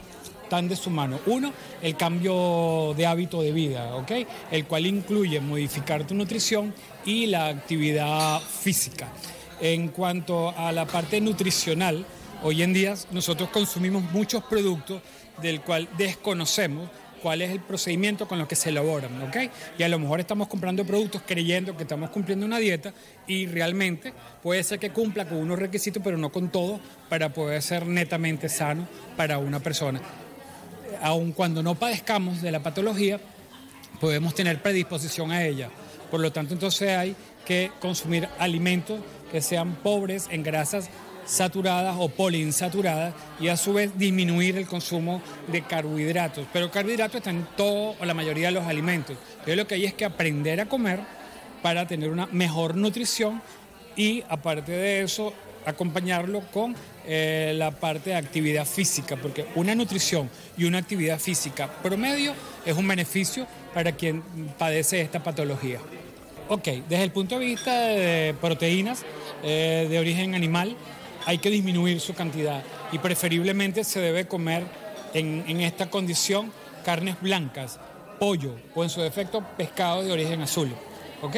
están 0.51 0.67
de 0.67 0.75
su 0.75 0.89
mano. 0.89 1.17
Uno, 1.27 1.53
el 1.81 1.95
cambio 1.95 2.93
de 2.97 3.05
hábito 3.05 3.41
de 3.41 3.53
vida, 3.53 3.95
¿ok? 3.95 4.11
El 4.51 4.65
cual 4.65 4.85
incluye 4.85 5.39
modificar 5.39 6.05
tu 6.05 6.13
nutrición 6.13 6.73
y 7.05 7.27
la 7.27 7.47
actividad 7.47 8.41
física. 8.41 9.07
En 9.61 9.87
cuanto 9.87 10.49
a 10.49 10.73
la 10.73 10.85
parte 10.85 11.21
nutricional, 11.21 12.05
hoy 12.43 12.63
en 12.63 12.73
día 12.73 12.95
nosotros 13.11 13.47
consumimos 13.47 14.03
muchos 14.11 14.43
productos 14.43 15.01
del 15.41 15.61
cual 15.61 15.87
desconocemos 15.97 16.89
cuál 17.21 17.41
es 17.43 17.51
el 17.51 17.61
procedimiento 17.61 18.27
con 18.27 18.37
lo 18.37 18.45
que 18.45 18.57
se 18.57 18.71
elaboran, 18.71 19.21
¿ok? 19.21 19.37
Y 19.77 19.83
a 19.83 19.87
lo 19.87 19.99
mejor 19.99 20.19
estamos 20.19 20.49
comprando 20.49 20.83
productos 20.83 21.21
creyendo 21.25 21.77
que 21.77 21.83
estamos 21.83 22.09
cumpliendo 22.09 22.45
una 22.45 22.57
dieta 22.57 22.93
y 23.25 23.45
realmente 23.45 24.11
puede 24.43 24.61
ser 24.65 24.79
que 24.79 24.89
cumpla 24.89 25.29
con 25.29 25.37
unos 25.37 25.59
requisitos, 25.59 26.03
pero 26.03 26.17
no 26.17 26.29
con 26.29 26.51
todos, 26.51 26.81
para 27.07 27.31
poder 27.31 27.61
ser 27.61 27.87
netamente 27.87 28.49
sano 28.49 28.85
para 29.15 29.37
una 29.37 29.61
persona 29.61 30.01
aun 31.01 31.31
cuando 31.31 31.63
no 31.63 31.75
padezcamos 31.75 32.41
de 32.41 32.51
la 32.51 32.61
patología, 32.61 33.19
podemos 33.99 34.33
tener 34.33 34.61
predisposición 34.61 35.31
a 35.31 35.45
ella. 35.45 35.69
Por 36.09 36.19
lo 36.19 36.31
tanto, 36.31 36.53
entonces 36.53 36.97
hay 36.97 37.15
que 37.45 37.71
consumir 37.79 38.27
alimentos 38.39 38.99
que 39.31 39.41
sean 39.41 39.75
pobres 39.75 40.27
en 40.29 40.43
grasas 40.43 40.89
saturadas 41.25 41.95
o 41.99 42.09
poliinsaturadas 42.09 43.13
y 43.39 43.47
a 43.47 43.57
su 43.57 43.73
vez 43.73 43.97
disminuir 43.97 44.57
el 44.57 44.67
consumo 44.67 45.21
de 45.47 45.61
carbohidratos. 45.61 46.47
Pero 46.51 46.71
carbohidratos 46.71 47.17
están 47.17 47.37
en 47.37 47.47
todo 47.55 47.95
o 47.99 48.05
la 48.05 48.13
mayoría 48.13 48.47
de 48.47 48.53
los 48.53 48.65
alimentos. 48.65 49.17
Entonces 49.31 49.57
lo 49.57 49.67
que 49.67 49.75
hay 49.75 49.85
es 49.85 49.93
que 49.93 50.05
aprender 50.05 50.59
a 50.59 50.67
comer 50.67 50.99
para 51.61 51.87
tener 51.87 52.09
una 52.09 52.27
mejor 52.27 52.75
nutrición 52.75 53.41
y 53.95 54.23
aparte 54.29 54.71
de 54.71 55.03
eso 55.03 55.33
acompañarlo 55.65 56.41
con 56.51 56.75
eh, 57.05 57.53
la 57.55 57.71
parte 57.71 58.11
de 58.11 58.15
actividad 58.15 58.65
física, 58.65 59.15
porque 59.15 59.45
una 59.55 59.75
nutrición 59.75 60.29
y 60.57 60.65
una 60.65 60.77
actividad 60.77 61.19
física 61.19 61.71
promedio 61.81 62.33
es 62.65 62.75
un 62.75 62.87
beneficio 62.87 63.47
para 63.73 63.93
quien 63.93 64.21
padece 64.57 65.01
esta 65.01 65.23
patología. 65.23 65.79
Ok, 66.49 66.67
desde 66.89 67.03
el 67.03 67.11
punto 67.11 67.39
de 67.39 67.45
vista 67.45 67.87
de 67.87 68.35
proteínas 68.39 69.03
eh, 69.43 69.87
de 69.89 69.99
origen 69.99 70.35
animal, 70.35 70.75
hay 71.25 71.37
que 71.37 71.49
disminuir 71.49 71.99
su 71.99 72.13
cantidad 72.13 72.63
y 72.91 72.97
preferiblemente 72.97 73.83
se 73.83 73.99
debe 73.99 74.27
comer 74.27 74.63
en, 75.13 75.43
en 75.47 75.61
esta 75.61 75.89
condición 75.89 76.51
carnes 76.83 77.15
blancas, 77.21 77.79
pollo 78.19 78.55
o 78.75 78.83
en 78.83 78.89
su 78.89 79.01
defecto 79.01 79.43
pescado 79.57 80.03
de 80.03 80.11
origen 80.11 80.41
azul. 80.41 80.71
¿Ok? 81.21 81.35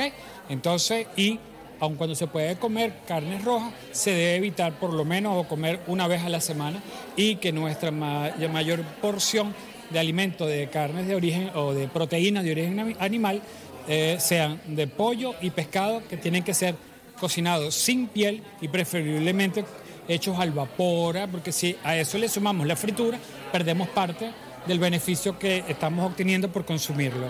Entonces, 0.49 1.07
y 1.15 1.39
aun 1.83 1.95
cuando 1.95 2.15
se 2.15 2.27
puede 2.27 2.55
comer 2.55 2.93
carnes 3.05 3.43
rojas, 3.43 3.73
se 3.91 4.11
debe 4.11 4.35
evitar 4.37 4.71
por 4.79 4.93
lo 4.93 5.03
menos 5.03 5.33
o 5.35 5.49
comer 5.49 5.81
una 5.87 6.07
vez 6.07 6.23
a 6.23 6.29
la 6.29 6.39
semana 6.39 6.81
y 7.17 7.35
que 7.35 7.51
nuestra 7.51 7.91
mayor 7.91 8.83
porción 9.01 9.53
de 9.89 9.99
alimentos 9.99 10.47
de 10.47 10.69
carnes 10.69 11.07
de 11.07 11.15
origen 11.15 11.51
o 11.55 11.73
de 11.73 11.89
proteínas 11.89 12.45
de 12.45 12.51
origen 12.53 12.95
animal 12.99 13.41
eh, 13.89 14.15
sean 14.17 14.61
de 14.65 14.87
pollo 14.87 15.35
y 15.41 15.49
pescado 15.49 16.01
que 16.07 16.15
tienen 16.15 16.43
que 16.43 16.53
ser 16.53 16.75
cocinados 17.19 17.75
sin 17.75 18.07
piel 18.07 18.41
y 18.61 18.69
preferiblemente 18.69 19.65
hechos 20.07 20.39
al 20.39 20.51
vapor, 20.51 21.17
¿ah? 21.17 21.27
porque 21.29 21.51
si 21.51 21.75
a 21.83 21.97
eso 21.97 22.17
le 22.17 22.29
sumamos 22.29 22.65
la 22.65 22.77
fritura, 22.77 23.19
perdemos 23.51 23.89
parte 23.89 24.31
del 24.65 24.79
beneficio 24.79 25.37
que 25.37 25.65
estamos 25.67 26.09
obteniendo 26.09 26.49
por 26.49 26.63
consumirlo. 26.63 27.27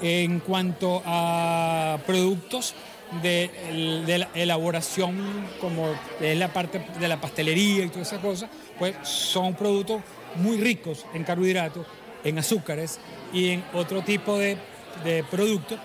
En 0.00 0.40
cuanto 0.40 1.00
a 1.06 2.00
productos, 2.04 2.74
de, 3.20 3.50
la 4.18 4.28
elaboración, 4.34 5.46
como 5.60 5.88
es 6.20 6.36
la 6.36 6.52
parte 6.52 6.84
de 6.98 7.08
la 7.08 7.20
pastelería 7.20 7.84
y 7.84 7.88
todas 7.88 8.08
esas 8.08 8.20
cosas, 8.20 8.50
pues 8.78 8.96
son 9.02 9.54
productos 9.54 10.02
muy 10.36 10.56
ricos 10.58 11.04
en 11.12 11.24
carbohidratos, 11.24 11.86
en 12.24 12.38
azúcares 12.38 12.98
y 13.32 13.50
en 13.50 13.64
otro 13.74 14.02
tipo 14.02 14.38
de, 14.38 14.56
de 15.04 15.24
productos 15.24 15.78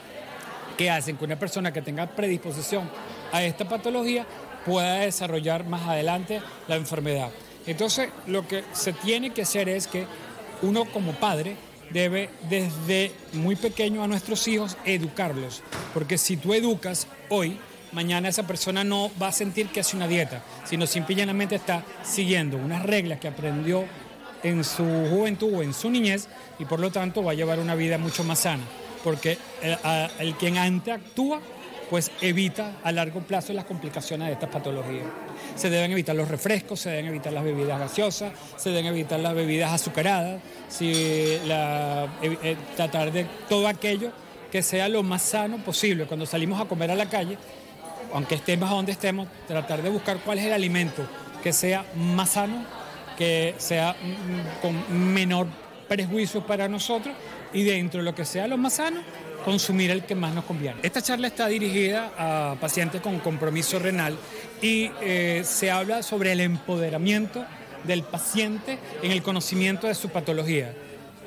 que 0.78 0.90
hacen 0.90 1.18
que 1.18 1.26
una 1.26 1.38
persona 1.38 1.74
que 1.74 1.82
tenga 1.82 2.08
predisposición 2.08 2.90
a 3.32 3.44
esta 3.44 3.68
patología 3.68 4.26
pueda 4.66 5.00
desarrollar 5.00 5.66
más 5.66 5.88
adelante 5.88 6.42
la 6.68 6.76
enfermedad. 6.76 7.30
Entonces, 7.66 8.10
lo 8.28 8.48
que 8.48 8.64
se 8.74 8.94
tiene 8.94 9.32
que 9.32 9.42
hacer 9.42 9.68
es 9.68 9.88
que 9.88 10.06
uno 10.62 10.86
como 10.86 11.14
padre 11.14 11.56
debe 11.92 12.30
desde 12.50 13.12
muy 13.34 13.56
pequeño 13.56 14.04
a 14.04 14.08
nuestros 14.08 14.48
hijos 14.48 14.78
educarlos, 14.86 15.64
porque 15.94 16.18
si 16.18 16.38
tú 16.38 16.54
educas 16.54 17.08
hoy, 17.30 17.60
mañana 17.92 18.30
esa 18.30 18.46
persona 18.46 18.84
no 18.84 19.12
va 19.22 19.30
a 19.30 19.32
sentir 19.32 19.68
que 19.68 19.80
hace 19.80 19.96
una 19.96 20.08
dieta, 20.08 20.44
sino 20.66 20.86
simplemente 20.86 21.56
está 21.56 21.84
siguiendo 22.04 22.58
unas 22.58 22.84
reglas 22.84 23.20
que 23.20 23.28
aprendió 23.28 23.86
en 24.44 24.64
su 24.64 24.84
juventud 24.84 25.54
o 25.54 25.64
en 25.64 25.74
su 25.74 25.90
niñez 25.90 26.28
y 26.60 26.66
por 26.66 26.80
lo 26.80 26.92
tanto 26.92 27.24
va 27.24 27.32
a 27.32 27.36
llevar 27.36 27.60
una 27.60 27.76
vida 27.76 27.98
mucho 27.98 28.24
más 28.24 28.40
sana, 28.40 28.64
porque 29.04 29.38
el, 29.62 29.78
el 30.20 30.36
quien 30.36 30.58
antes 30.58 30.94
actúa 30.94 31.42
pues 31.90 32.12
evita 32.22 32.74
a 32.84 32.92
largo 32.92 33.22
plazo 33.22 33.54
las 33.54 33.66
complicaciones 33.66 34.28
de 34.28 34.34
estas 34.34 34.50
patologías. 34.50 35.06
Se 35.56 35.70
deben 35.70 35.92
evitar 35.92 36.16
los 36.16 36.28
refrescos, 36.28 36.80
se 36.82 36.90
deben 36.90 37.08
evitar 37.08 37.34
las 37.34 37.44
bebidas 37.44 37.80
gaseosas, 37.80 38.32
se 38.58 38.70
deben 38.70 38.88
evitar 38.88 39.20
las 39.20 39.34
bebidas 39.34 39.72
azucaradas, 39.72 40.42
si 40.68 41.40
la, 41.46 42.08
eh, 42.22 42.58
tratar 42.76 43.12
de 43.12 43.26
todo 43.48 43.68
aquello 43.68 44.12
que 44.52 44.62
sea 44.62 44.90
lo 44.90 45.04
más 45.04 45.22
sano 45.22 45.58
posible. 45.58 46.06
Cuando 46.06 46.26
salimos 46.26 46.60
a 46.60 46.66
comer 46.66 46.92
a 46.92 46.96
la 46.96 47.08
calle, 47.08 47.38
aunque 48.14 48.36
estemos 48.36 48.70
a 48.70 48.74
donde 48.74 48.92
estemos, 48.92 49.28
tratar 49.48 49.82
de 49.82 49.90
buscar 49.90 50.20
cuál 50.20 50.40
es 50.40 50.46
el 50.46 50.54
alimento 50.54 51.08
que 51.44 51.54
sea 51.54 51.86
más 51.96 52.32
sano, 52.32 52.64
que 53.18 53.56
sea 53.58 53.94
mm, 53.94 54.62
con 54.62 55.14
menor 55.14 55.48
prejuicio 55.88 56.46
para 56.46 56.68
nosotros 56.68 57.16
y 57.54 57.64
dentro 57.64 58.00
de 58.00 58.06
lo 58.06 58.14
que 58.14 58.26
sea 58.26 58.48
lo 58.48 58.58
más 58.58 58.74
sano, 58.74 59.02
consumir 59.48 59.92
el 59.92 60.04
que 60.04 60.14
más 60.14 60.36
nos 60.36 60.44
conviene. 60.44 60.76
Esta 60.84 61.02
charla 61.02 61.28
está 61.28 61.48
dirigida 61.48 62.12
a 62.18 62.56
pacientes 62.60 63.00
con 63.00 63.18
compromiso 63.20 63.80
renal 63.80 64.18
y 64.62 64.92
eh, 65.02 65.42
se 65.46 65.72
habla 65.72 66.04
sobre 66.04 66.34
el 66.34 66.42
empoderamiento 66.42 67.46
del 67.86 68.04
paciente 68.04 68.78
en 69.02 69.14
el 69.14 69.24
conocimiento 69.24 69.88
de 69.88 69.96
su 69.96 70.10
patología. 70.10 70.74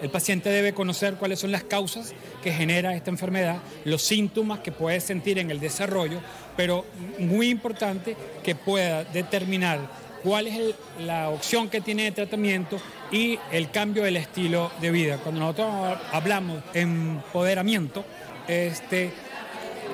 El 0.03 0.11
paciente 0.11 0.51
debe 0.51 0.75
conocer 0.75 1.15
cuáles 1.15 1.39
son 1.39 1.51
las 1.51 1.65
causas 1.65 2.13
que 2.43 2.53
genera 2.53 2.95
esta 2.95 3.09
enfermedad, 3.09 3.57
los 3.87 4.03
síntomas 4.03 4.59
que 4.61 4.71
puede 4.71 5.01
sentir 5.01 5.39
en 5.39 5.51
el 5.51 5.59
desarrollo, 5.59 6.21
pero 6.59 6.85
muy 7.19 7.49
importante 7.49 8.19
que 8.43 8.55
pueda 8.55 9.03
determinar 9.03 9.79
cuál 10.23 10.47
es 10.47 10.75
la 10.99 11.31
opción 11.31 11.71
que 11.71 11.81
tiene 11.81 12.05
de 12.05 12.13
tratamiento 12.13 12.79
y 13.11 13.39
el 13.51 13.71
cambio 13.71 14.05
del 14.05 14.17
estilo 14.17 14.71
de 14.81 14.91
vida. 14.91 15.19
Cuando 15.19 15.41
nosotros 15.41 15.99
hablamos 16.13 16.63
de 16.73 16.81
empoderamiento, 16.81 18.05
este, 18.49 19.13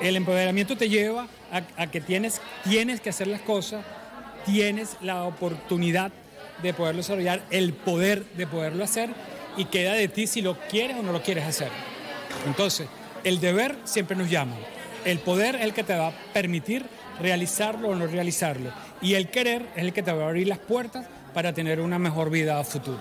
el 0.01 0.15
empoderamiento 0.15 0.77
te 0.77 0.89
lleva 0.89 1.27
a, 1.51 1.87
que 1.87 2.01
tienes, 2.01 2.41
tienes 2.63 3.01
que 3.01 3.09
hacer 3.09 3.27
las 3.27 3.41
cosas, 3.41 3.83
tienes 4.45 4.97
la 5.01 5.23
oportunidad 5.23 6.11
de 6.61 6.73
poderlo 6.73 7.01
desarrollar, 7.01 7.41
el 7.49 7.73
poder 7.73 8.25
de 8.35 8.47
poderlo 8.47 8.83
hacer 8.83 9.09
y 9.55 9.65
queda 9.65 9.93
de 9.93 10.07
ti 10.07 10.27
si 10.27 10.41
lo 10.41 10.57
quieres 10.69 10.97
o 10.97 11.03
no 11.03 11.11
lo 11.11 11.21
quieres 11.21 11.45
hacer. 11.45 11.69
Entonces, 12.45 12.87
El 13.23 13.41
deber 13.41 13.75
siempre 13.83 14.15
nos 14.15 14.29
llama. 14.29 14.55
El 15.03 15.19
poder 15.19 15.55
es 15.55 15.63
el 15.63 15.73
que 15.73 15.83
te 15.83 15.95
va 15.95 16.09
a 16.09 16.13
permitir 16.33 16.85
realizarlo 17.19 17.89
o 17.89 17.95
no 17.95 18.07
realizarlo. 18.07 18.71
Y 19.01 19.15
el 19.15 19.29
querer 19.29 19.65
es 19.75 19.83
el 19.83 19.91
que 19.91 20.03
te 20.03 20.13
va 20.13 20.23
a 20.23 20.27
abrir 20.27 20.47
las 20.47 20.59
puertas 20.59 21.07
para 21.37 21.53
tener 21.53 21.81
una 21.81 21.99
mejor 21.99 22.31
vida 22.31 22.59
a 22.59 22.63
futuro. 22.63 22.97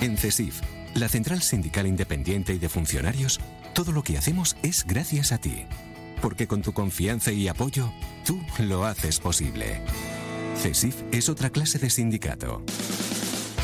En 0.00 0.16
CESIF, 0.16 0.60
la 0.94 1.08
Central 1.08 1.42
Sindical 1.42 1.88
Independiente 1.88 2.54
y 2.54 2.58
de 2.60 2.68
Funcionarios, 2.68 3.40
todo 3.74 3.90
lo 3.90 4.04
que 4.04 4.16
hacemos 4.16 4.56
es 4.62 4.86
gracias 4.86 5.32
a 5.32 5.38
ti. 5.38 5.66
Porque 6.22 6.46
con 6.46 6.62
tu 6.62 6.72
confianza 6.72 7.32
y 7.32 7.48
apoyo, 7.48 7.92
tú 8.24 8.40
lo 8.60 8.84
haces 8.84 9.18
posible. 9.18 9.80
CESIF 10.54 11.02
es 11.10 11.28
otra 11.28 11.50
clase 11.50 11.80
de 11.80 11.90
sindicato. 11.90 12.62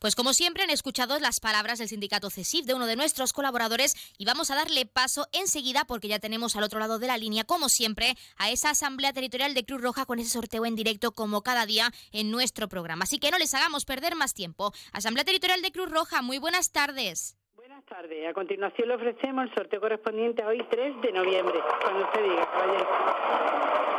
Pues 0.00 0.16
como 0.16 0.32
siempre 0.32 0.62
han 0.62 0.70
escuchado 0.70 1.18
las 1.18 1.40
palabras 1.40 1.78
del 1.78 1.88
sindicato 1.88 2.30
CESIF 2.30 2.64
de 2.64 2.72
uno 2.72 2.86
de 2.86 2.96
nuestros 2.96 3.34
colaboradores 3.34 4.14
y 4.16 4.24
vamos 4.24 4.50
a 4.50 4.54
darle 4.54 4.86
paso 4.86 5.26
enseguida 5.32 5.84
porque 5.84 6.08
ya 6.08 6.18
tenemos 6.18 6.56
al 6.56 6.62
otro 6.62 6.80
lado 6.80 6.98
de 6.98 7.06
la 7.06 7.18
línea, 7.18 7.44
como 7.44 7.68
siempre, 7.68 8.14
a 8.38 8.50
esa 8.50 8.70
Asamblea 8.70 9.12
Territorial 9.12 9.52
de 9.52 9.66
Cruz 9.66 9.82
Roja 9.82 10.06
con 10.06 10.18
ese 10.18 10.30
sorteo 10.30 10.64
en 10.64 10.74
directo 10.74 11.12
como 11.12 11.42
cada 11.42 11.66
día 11.66 11.90
en 12.12 12.30
nuestro 12.30 12.66
programa. 12.66 13.04
Así 13.04 13.18
que 13.18 13.30
no 13.30 13.36
les 13.36 13.52
hagamos 13.52 13.84
perder 13.84 14.16
más 14.16 14.32
tiempo. 14.32 14.72
Asamblea 14.94 15.26
Territorial 15.26 15.60
de 15.60 15.70
Cruz 15.70 15.90
Roja, 15.90 16.22
muy 16.22 16.38
buenas 16.38 16.72
tardes. 16.72 17.36
Buenas 17.54 17.84
tardes. 17.84 18.26
A 18.26 18.32
continuación 18.32 18.88
le 18.88 18.94
ofrecemos 18.94 19.50
el 19.50 19.54
sorteo 19.54 19.82
correspondiente 19.82 20.42
a 20.42 20.46
hoy 20.46 20.64
3 20.70 21.02
de 21.02 21.12
noviembre. 21.12 21.58
Cuando 21.82 22.04
usted 22.04 22.22
diga, 22.22 22.50
caballero. 22.50 23.90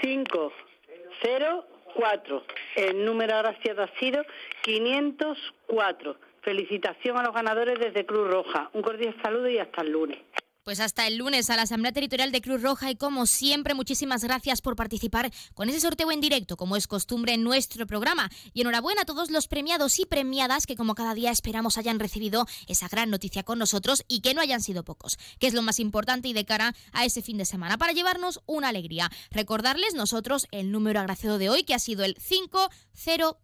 Cinco, 0.00 0.52
cero, 1.20 1.64
cuatro. 1.94 2.42
El 2.78 3.04
número 3.04 3.34
agraciado 3.34 3.82
ha 3.82 3.88
sido 3.98 4.24
504. 4.62 6.16
Felicitación 6.42 7.18
a 7.18 7.24
los 7.24 7.34
ganadores 7.34 7.76
desde 7.76 8.06
Cruz 8.06 8.30
Roja. 8.30 8.70
Un 8.72 8.82
cordial 8.82 9.16
saludo 9.20 9.48
y 9.48 9.58
hasta 9.58 9.82
el 9.82 9.90
lunes. 9.90 10.18
Pues 10.68 10.80
hasta 10.80 11.06
el 11.06 11.16
lunes 11.16 11.48
a 11.48 11.56
la 11.56 11.62
Asamblea 11.62 11.92
Territorial 11.92 12.30
de 12.30 12.42
Cruz 12.42 12.60
Roja 12.60 12.90
y 12.90 12.96
como 12.96 13.24
siempre 13.24 13.72
muchísimas 13.72 14.22
gracias 14.22 14.60
por 14.60 14.76
participar 14.76 15.32
con 15.54 15.70
ese 15.70 15.80
sorteo 15.80 16.12
en 16.12 16.20
directo 16.20 16.58
como 16.58 16.76
es 16.76 16.86
costumbre 16.86 17.32
en 17.32 17.42
nuestro 17.42 17.86
programa 17.86 18.28
y 18.52 18.60
enhorabuena 18.60 19.00
a 19.00 19.04
todos 19.06 19.30
los 19.30 19.48
premiados 19.48 19.98
y 19.98 20.04
premiadas 20.04 20.66
que 20.66 20.76
como 20.76 20.94
cada 20.94 21.14
día 21.14 21.30
esperamos 21.30 21.78
hayan 21.78 21.98
recibido 21.98 22.46
esa 22.66 22.86
gran 22.86 23.08
noticia 23.08 23.44
con 23.44 23.58
nosotros 23.58 24.04
y 24.08 24.20
que 24.20 24.34
no 24.34 24.42
hayan 24.42 24.60
sido 24.60 24.84
pocos, 24.84 25.16
que 25.38 25.46
es 25.46 25.54
lo 25.54 25.62
más 25.62 25.80
importante 25.80 26.28
y 26.28 26.34
de 26.34 26.44
cara 26.44 26.74
a 26.92 27.06
ese 27.06 27.22
fin 27.22 27.38
de 27.38 27.46
semana 27.46 27.78
para 27.78 27.94
llevarnos 27.94 28.40
una 28.44 28.68
alegría. 28.68 29.10
Recordarles 29.30 29.94
nosotros 29.94 30.48
el 30.50 30.70
número 30.70 31.00
agraciado 31.00 31.38
de 31.38 31.48
hoy 31.48 31.64
que 31.64 31.72
ha 31.72 31.78
sido 31.78 32.04
el 32.04 32.16
504 32.16 33.38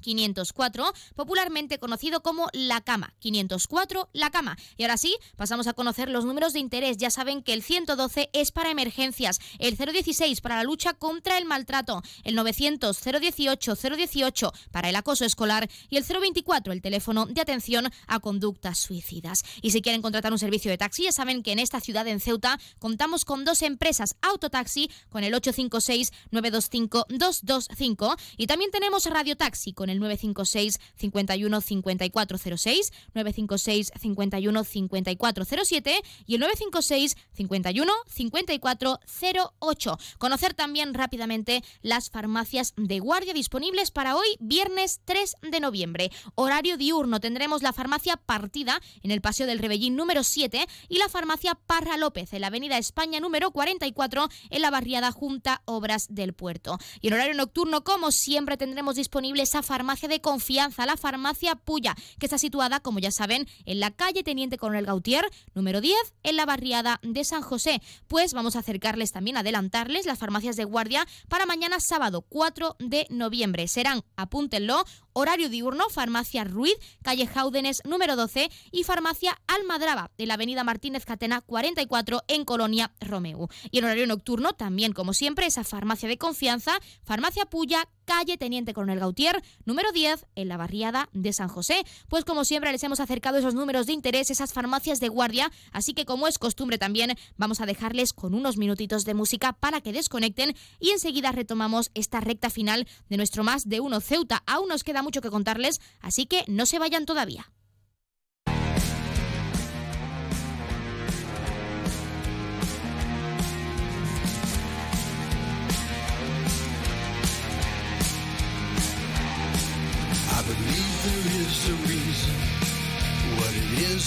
504, 0.00 0.92
popularmente 1.14 1.78
conocido 1.78 2.22
como 2.22 2.48
La 2.52 2.80
Cama. 2.80 3.14
504, 3.18 4.10
La 4.12 4.30
Cama. 4.30 4.56
Y 4.76 4.84
ahora 4.84 4.96
sí, 4.96 5.16
pasamos 5.36 5.66
a 5.66 5.72
conocer 5.72 6.08
los 6.08 6.24
números 6.24 6.52
de 6.52 6.60
interés. 6.60 6.96
Ya 6.96 7.10
saben 7.10 7.42
que 7.42 7.52
el 7.52 7.62
112 7.62 8.30
es 8.32 8.52
para 8.52 8.70
emergencias, 8.70 9.40
el 9.58 9.76
016 9.76 10.40
para 10.40 10.56
la 10.56 10.62
lucha 10.62 10.94
contra 10.94 11.38
el 11.38 11.44
maltrato, 11.44 12.02
el 12.24 12.34
900 12.34 12.96
018 13.02 13.74
018 13.74 14.52
para 14.70 14.90
el 14.90 14.96
acoso 14.96 15.24
escolar 15.24 15.68
y 15.88 15.96
el 15.96 16.04
024 16.04 16.72
el 16.72 16.82
teléfono 16.82 17.26
de 17.26 17.40
atención 17.40 17.90
a 18.06 18.20
conductas 18.20 18.78
suicidas. 18.78 19.42
Y 19.62 19.70
si 19.70 19.82
quieren 19.82 20.02
contratar 20.02 20.32
un 20.32 20.38
servicio 20.38 20.70
de 20.70 20.78
taxi, 20.78 21.04
ya 21.04 21.12
saben 21.12 21.42
que 21.42 21.52
en 21.52 21.58
esta 21.58 21.80
ciudad, 21.80 22.06
en 22.06 22.20
Ceuta, 22.20 22.58
contamos 22.78 23.24
con 23.24 23.44
dos 23.44 23.62
empresas 23.62 24.16
autotaxi 24.22 24.90
con 25.08 25.24
el 25.24 25.34
856 25.34 26.12
925 26.30 27.06
225 27.08 28.16
y 28.36 28.46
también 28.46 28.70
tenemos 28.70 29.06
Radio 29.06 29.35
Taxi 29.36 29.72
con 29.72 29.90
el 29.90 29.98
956 30.00 30.78
51 30.96 31.60
5406, 31.60 32.92
956 33.14 33.92
51 34.00 34.64
5407 34.64 36.00
y 36.26 36.34
el 36.34 36.40
956 36.40 37.16
51 37.32 37.92
5408. 38.06 39.98
Conocer 40.18 40.54
también 40.54 40.94
rápidamente 40.94 41.62
las 41.82 42.10
farmacias 42.10 42.74
de 42.76 42.98
guardia 42.98 43.34
disponibles 43.34 43.90
para 43.90 44.16
hoy, 44.16 44.26
viernes 44.40 45.00
3 45.04 45.36
de 45.50 45.60
noviembre. 45.60 46.10
Horario 46.34 46.76
diurno 46.76 47.20
tendremos 47.20 47.62
la 47.62 47.72
farmacia 47.72 48.16
Partida 48.16 48.80
en 49.02 49.10
el 49.10 49.20
Paseo 49.20 49.46
del 49.46 49.58
Rebellín 49.58 49.96
número 49.96 50.24
7 50.24 50.66
y 50.88 50.98
la 50.98 51.08
farmacia 51.08 51.54
Parra 51.54 51.96
López 51.96 52.32
en 52.32 52.40
la 52.40 52.48
Avenida 52.48 52.78
España 52.78 53.20
número 53.20 53.50
44 53.50 54.28
en 54.50 54.62
la 54.62 54.70
barriada 54.70 55.12
Junta 55.12 55.62
Obras 55.64 56.06
del 56.10 56.32
Puerto. 56.32 56.78
Y 57.00 57.08
en 57.08 57.14
horario 57.14 57.34
nocturno, 57.34 57.84
como 57.84 58.12
siempre, 58.12 58.56
tendremos 58.56 58.96
disponible 58.96 59.25
esa 59.34 59.62
farmacia 59.62 60.08
de 60.08 60.20
confianza, 60.20 60.86
la 60.86 60.96
farmacia 60.96 61.56
Puya, 61.56 61.94
que 62.18 62.26
está 62.26 62.38
situada, 62.38 62.80
como 62.80 62.98
ya 62.98 63.10
saben, 63.10 63.46
en 63.64 63.80
la 63.80 63.90
calle 63.90 64.22
Teniente 64.22 64.58
Coronel 64.58 64.86
Gautier, 64.86 65.24
número 65.54 65.80
10, 65.80 65.96
en 66.22 66.36
la 66.36 66.46
barriada 66.46 67.00
de 67.02 67.24
San 67.24 67.42
José. 67.42 67.82
Pues 68.06 68.32
vamos 68.32 68.56
a 68.56 68.60
acercarles 68.60 69.12
también, 69.12 69.36
adelantarles 69.36 70.06
las 70.06 70.18
farmacias 70.18 70.56
de 70.56 70.64
guardia 70.64 71.06
para 71.28 71.46
mañana 71.46 71.78
sábado 71.80 72.22
4 72.22 72.76
de 72.78 73.06
noviembre. 73.10 73.68
Serán, 73.68 74.02
apúntenlo, 74.16 74.84
horario 75.16 75.48
diurno, 75.48 75.88
farmacia 75.88 76.44
Ruiz, 76.44 76.74
calle 77.02 77.26
Jaúdenes 77.26 77.80
número 77.86 78.16
12 78.16 78.50
y 78.70 78.84
farmacia 78.84 79.40
Almadraba, 79.46 80.10
de 80.18 80.26
la 80.26 80.34
avenida 80.34 80.62
Martínez 80.62 81.06
Catena 81.06 81.40
44 81.40 82.22
en 82.28 82.44
Colonia 82.44 82.92
Romeu. 83.00 83.48
Y 83.70 83.78
en 83.78 83.86
horario 83.86 84.06
nocturno, 84.06 84.52
también 84.52 84.92
como 84.92 85.14
siempre, 85.14 85.46
esa 85.46 85.64
farmacia 85.64 86.06
de 86.06 86.18
confianza, 86.18 86.78
farmacia 87.02 87.46
Puya, 87.46 87.88
calle 88.04 88.36
Teniente 88.36 88.74
Coronel 88.74 89.00
Gautier, 89.00 89.42
número 89.64 89.90
10, 89.90 90.26
en 90.36 90.48
la 90.48 90.58
barriada 90.58 91.08
de 91.12 91.32
San 91.32 91.48
José. 91.48 91.84
Pues 92.08 92.24
como 92.26 92.44
siempre 92.44 92.70
les 92.70 92.82
hemos 92.84 93.00
acercado 93.00 93.38
esos 93.38 93.54
números 93.54 93.86
de 93.86 93.94
interés, 93.94 94.30
esas 94.30 94.52
farmacias 94.52 95.00
de 95.00 95.08
guardia, 95.08 95.50
así 95.72 95.94
que 95.94 96.04
como 96.04 96.28
es 96.28 96.38
costumbre 96.38 96.76
también, 96.76 97.14
vamos 97.38 97.62
a 97.62 97.66
dejarles 97.66 98.12
con 98.12 98.34
unos 98.34 98.58
minutitos 98.58 99.04
de 99.06 99.14
música 99.14 99.54
para 99.54 99.80
que 99.80 99.92
desconecten 99.92 100.54
y 100.78 100.90
enseguida 100.90 101.32
retomamos 101.32 101.90
esta 101.94 102.20
recta 102.20 102.50
final 102.50 102.86
de 103.08 103.16
nuestro 103.16 103.44
más 103.44 103.68
de 103.68 103.80
uno 103.80 104.00
Ceuta. 104.00 104.42
Aún 104.46 104.68
nos 104.68 104.84
queda 104.84 105.02
mucho 105.06 105.20
que 105.20 105.30
contarles, 105.30 105.80
así 106.00 106.26
que 106.26 106.42
no 106.48 106.66
se 106.66 106.80
vayan 106.80 107.06
todavía. 107.06 107.46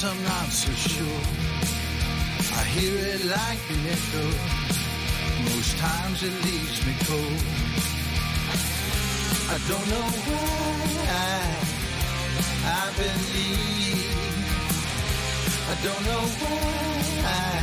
I'm 0.02 0.24
not 0.24 0.48
so 0.48 0.72
sure. 0.72 1.22
I 2.58 2.64
hear 2.64 2.96
it 3.14 3.26
like 3.26 3.60
an 3.70 3.86
echo. 3.86 4.26
Most 5.44 5.78
times 5.78 6.24
it 6.24 6.32
leaves 6.46 6.86
me 6.88 6.94
cold. 7.04 7.99
I 9.52 9.58
don't 9.68 9.88
know 9.90 10.10
why 10.30 11.42
I 12.66 12.86
believe. 13.02 14.14
I 15.72 15.76
don't 15.86 16.04
know 16.06 16.24
why 16.42 17.58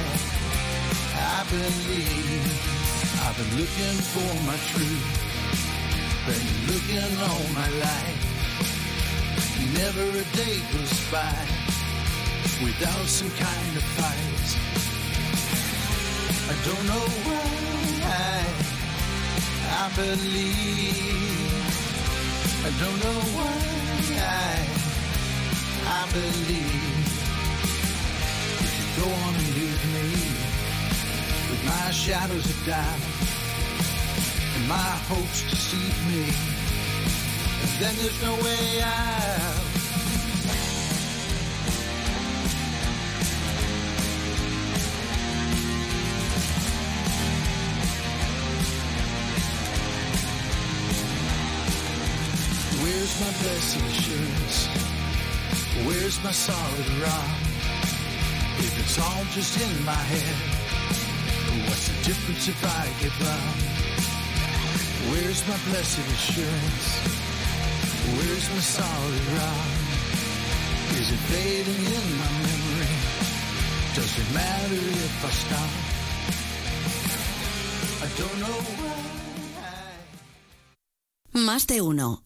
I 1.14 1.44
believe. 1.48 2.56
I've 3.22 3.36
been 3.38 3.52
looking 3.60 3.98
for 4.12 4.32
my 4.50 4.58
truth. 4.70 5.06
Been 6.26 6.48
looking 6.74 7.12
all 7.22 7.46
my 7.54 7.70
life. 7.86 8.22
Never 9.78 10.06
a 10.10 10.26
day 10.42 10.56
goes 10.72 10.96
by 11.12 11.38
without 12.66 13.06
some 13.06 13.30
kind 13.30 13.72
of 13.78 13.84
fight. 13.94 14.48
I 16.50 16.54
don't 16.66 16.84
know 16.90 17.06
why 17.26 18.42
I 19.70 19.84
believe. 19.94 21.45
I 22.66 22.70
don't 22.80 22.98
know 22.98 23.20
why 23.38 23.56
I, 24.18 24.66
I 25.86 26.02
believe. 26.10 27.06
You 28.76 29.04
go 29.04 29.08
on 29.08 29.34
and 29.36 29.48
leave 29.54 29.84
me 29.94 30.06
with 31.48 31.62
my 31.64 31.92
shadows 31.92 32.44
of 32.44 32.66
doubt 32.66 33.02
and 34.56 34.68
my 34.68 34.92
hopes 35.06 35.42
deceive 35.48 35.98
me, 36.10 36.24
And 37.62 37.70
then 37.78 37.94
there's 38.02 38.20
no 38.24 38.34
way 38.42 38.82
out. 38.82 39.75
Where's 52.86 53.20
my 53.20 53.32
blessed 53.42 53.82
assurance? 53.90 54.58
Where's 55.86 56.22
my 56.22 56.30
solid 56.30 56.88
rock? 57.02 57.38
If 58.62 58.78
it's 58.78 58.96
all 59.02 59.24
just 59.34 59.58
in 59.58 59.84
my 59.84 60.02
head, 60.12 60.36
what's 61.66 61.88
the 61.90 61.98
difference 62.06 62.46
if 62.46 62.62
I 62.62 62.86
get 63.02 63.10
wrong? 63.26 63.58
Where's 65.10 65.42
my 65.50 65.58
blessed 65.66 66.06
assurance? 66.14 66.86
Where's 68.14 68.46
my 68.54 68.62
solid 68.78 69.26
rock? 69.34 69.66
Is 70.94 71.10
it 71.10 71.22
fading 71.26 71.84
in 71.98 72.06
my 72.22 72.30
memory? 72.46 72.94
Does 73.98 74.14
it 74.14 74.28
matter 74.30 74.82
if 75.06 75.24
I 75.26 75.32
stop? 75.42 75.72
I 77.98 78.08
don't 78.14 78.38
know 78.38 78.58
why. 78.78 79.06
Más 81.32 81.66
de 81.66 81.80
uno. 81.82 82.25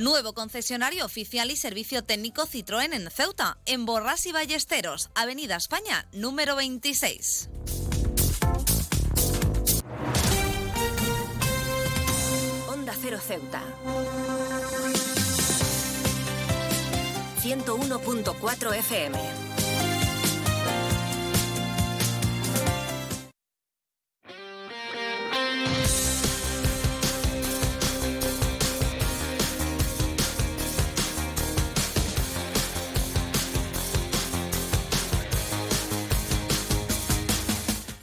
Nuevo 0.00 0.32
concesionario 0.32 1.04
oficial 1.04 1.50
y 1.50 1.56
servicio 1.56 2.02
técnico 2.02 2.46
Citroën 2.46 2.94
en 2.94 3.10
Ceuta, 3.10 3.58
en 3.66 3.84
Borras 3.84 4.24
y 4.24 4.32
Ballesteros, 4.32 5.10
Avenida 5.14 5.56
España, 5.56 6.08
número 6.14 6.56
26. 6.56 7.50
Onda 12.66 12.94
Cero 12.98 13.18
Ceuta. 13.20 13.62
101.4 17.42 18.74
FM. 18.76 19.49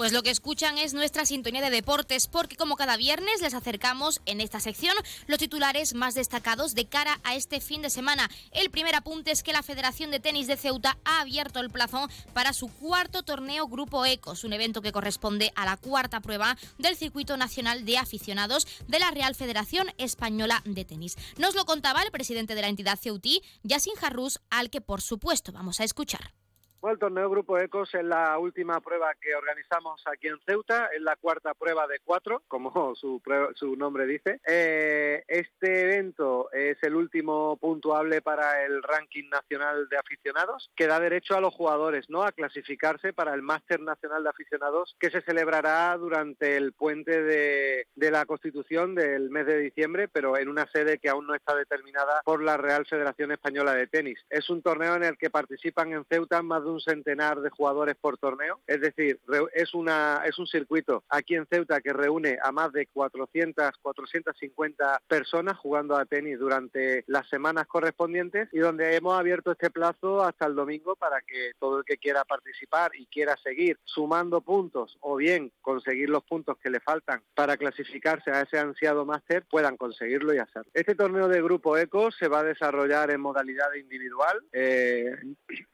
Pues 0.08 0.14
lo 0.14 0.24
que 0.24 0.30
escuchan 0.30 0.78
es 0.78 0.94
nuestra 0.94 1.26
sintonía 1.26 1.60
de 1.60 1.70
deportes, 1.70 2.28
porque 2.28 2.56
como 2.56 2.78
cada 2.78 2.96
viernes 2.96 3.42
les 3.42 3.54
acercamos 3.54 4.22
en 4.26 4.40
esta 4.40 4.62
sección 4.62 4.96
los 5.26 5.38
titulares 5.38 5.96
más 5.96 6.16
destacados 6.16 6.76
de 6.76 6.86
cara 6.86 7.20
a 7.26 7.36
este 7.36 7.60
fin 7.60 7.82
de 7.82 7.90
semana. 7.90 8.30
El 8.52 8.72
primer 8.72 8.96
apunte 8.96 9.32
es 9.32 9.44
que 9.44 9.52
la 9.52 9.64
Federación 9.64 10.10
de 10.10 10.22
Tenis 10.22 10.48
de 10.48 10.56
Ceuta 10.56 10.98
ha 11.04 11.20
abierto 11.20 11.60
el 11.60 11.70
plazo 11.70 12.08
para 12.32 12.54
su 12.54 12.70
cuarto 12.70 13.24
torneo 13.24 13.68
Grupo 13.68 14.06
Ecos, 14.06 14.46
un 14.46 14.54
evento 14.54 14.82
que 14.82 14.94
corresponde 14.94 15.52
a 15.58 15.66
la 15.66 15.76
cuarta 15.76 16.22
prueba 16.22 16.58
del 16.78 16.96
Circuito 16.96 17.36
Nacional 17.36 17.84
de 17.84 17.98
Aficionados 17.98 18.66
de 18.88 19.00
la 19.00 19.12
Real 19.12 19.36
Federación 19.36 19.90
Española 19.98 20.62
de 20.64 20.86
Tenis. 20.86 21.18
Nos 21.38 21.54
lo 21.54 21.66
contaba 21.66 22.02
el 22.02 22.12
presidente 22.12 22.56
de 22.56 22.62
la 22.62 22.70
entidad 22.70 22.98
ceutí, 22.98 23.42
Yassin 23.64 23.96
Jarrus, 23.96 24.40
al 24.52 24.70
que 24.70 24.80
por 24.80 25.02
supuesto 25.02 25.52
vamos 25.52 25.82
a 25.82 25.84
escuchar. 25.84 26.32
Bueno, 26.80 26.94
el 26.94 27.00
torneo 27.00 27.30
Grupo 27.30 27.58
Ecos 27.58 27.94
es 27.96 28.04
la 28.04 28.38
última 28.38 28.80
prueba 28.82 29.12
que 29.20 29.34
organizamos 29.36 30.02
aquí 30.06 30.28
en 30.28 30.40
Ceuta, 30.46 30.90
es 30.96 31.02
la 31.02 31.16
cuarta 31.16 31.56
prueba 31.56 31.88
de 31.88 32.00
cuatro, 32.04 32.44
como 32.48 32.70
su, 32.96 33.20
prueba- 33.24 33.50
su 33.56 33.76
nombre 33.76 34.06
dice. 34.06 34.40
Eh, 34.46 35.24
este 35.28 35.82
evento 35.82 36.52
es 36.52 36.78
el 36.84 36.96
último 36.96 37.58
puntuable 37.58 38.22
para 38.22 38.64
el 38.64 38.84
ranking 38.84 39.28
nacional 39.30 39.90
de 39.90 39.98
aficionados, 39.98 40.70
que 40.76 40.86
da 40.86 41.00
derecho 41.00 41.36
a 41.36 41.42
los 41.42 41.54
jugadores 41.56 42.10
¿no? 42.10 42.22
a 42.24 42.32
clasificarse 42.32 43.12
para 43.12 43.34
el 43.34 43.42
Máster 43.42 43.80
Nacional 43.82 44.24
de 44.24 44.30
Aficionados, 44.30 44.96
que 45.00 45.10
se 45.10 45.22
celebrará 45.22 45.98
durante 45.98 46.58
el 46.58 46.74
puente 46.74 47.24
de, 47.24 47.88
de 47.96 48.12
la 48.12 48.26
Constitución 48.26 48.94
del 48.94 49.32
mes 49.32 49.48
de 49.48 49.58
diciembre, 49.58 50.08
pero 50.08 50.38
en 50.38 50.48
una 50.48 50.68
sede 50.72 51.00
que 51.00 51.10
aún 51.10 51.26
no 51.26 51.34
está 51.34 51.56
determinada 51.56 52.22
por 52.24 52.44
la 52.44 52.56
Real 52.56 52.86
Federación 52.86 53.32
Española 53.32 53.74
de 53.74 53.88
Tenis. 53.88 54.24
Es 54.30 54.50
un 54.52 54.62
torneo 54.62 54.96
en 54.96 55.04
el 55.04 55.18
que 55.18 55.32
participan 55.32 55.92
en 55.92 56.06
Ceuta 56.06 56.44
más 56.44 56.64
de 56.68 56.74
un 56.74 56.82
centenar 56.82 57.42
de 57.42 57.50
jugadores 57.50 57.96
por 57.96 58.18
torneo, 58.18 58.60
es 58.68 58.82
decir, 58.82 59.20
es, 59.54 59.74
una, 59.74 60.22
es 60.26 60.38
un 60.38 60.48
circuito 60.48 61.04
aquí 61.10 61.36
en 61.36 61.46
Ceuta 61.48 61.82
que 61.82 61.94
reúne 61.94 62.38
a 62.42 62.52
más 62.52 62.72
de 62.72 62.88
400, 62.88 63.78
450 63.82 65.02
personas 65.08 65.58
jugando 65.58 65.96
a 65.96 66.06
tenis 66.06 66.40
durante 66.40 67.04
las 67.08 67.28
semanas 67.30 67.68
correspondientes 67.68 68.50
y 68.52 68.60
donde 68.60 68.96
hemos 68.96 69.18
abierto 69.18 69.52
este 69.52 69.70
plazo 69.70 70.24
hasta 70.24 70.46
el 70.46 70.56
domingo 70.56 70.96
para 70.96 71.22
que 71.22 71.52
todo 71.60 71.80
el 71.80 71.86
que 71.86 71.98
quiera 71.98 72.24
participar 72.26 72.92
y 72.96 73.06
quiera 73.08 73.36
seguir 73.38 73.80
sumando 73.86 74.42
puntos 74.42 74.98
o 75.00 75.16
bien 75.16 75.52
conseguir 75.62 76.10
los 76.10 76.24
puntos 76.24 76.58
que 76.58 76.70
le 76.70 76.80
faltan 76.80 77.22
para 77.34 77.58
clasificarse 77.58 78.32
a 78.32 78.42
ese 78.42 78.60
ansiado 78.60 79.06
máster 79.06 79.46
puedan 79.50 79.78
conseguirlo 79.78 80.34
y 80.34 80.40
hacerlo. 80.40 80.70
Este 80.74 80.96
torneo 80.96 81.28
de 81.28 81.42
Grupo 81.42 81.78
Eco 81.78 82.12
se 82.12 82.28
va 82.28 82.40
a 82.40 82.44
desarrollar 82.44 83.12
en 83.12 83.22
modalidad 83.22 83.74
individual 83.74 84.44
eh, 84.52 85.16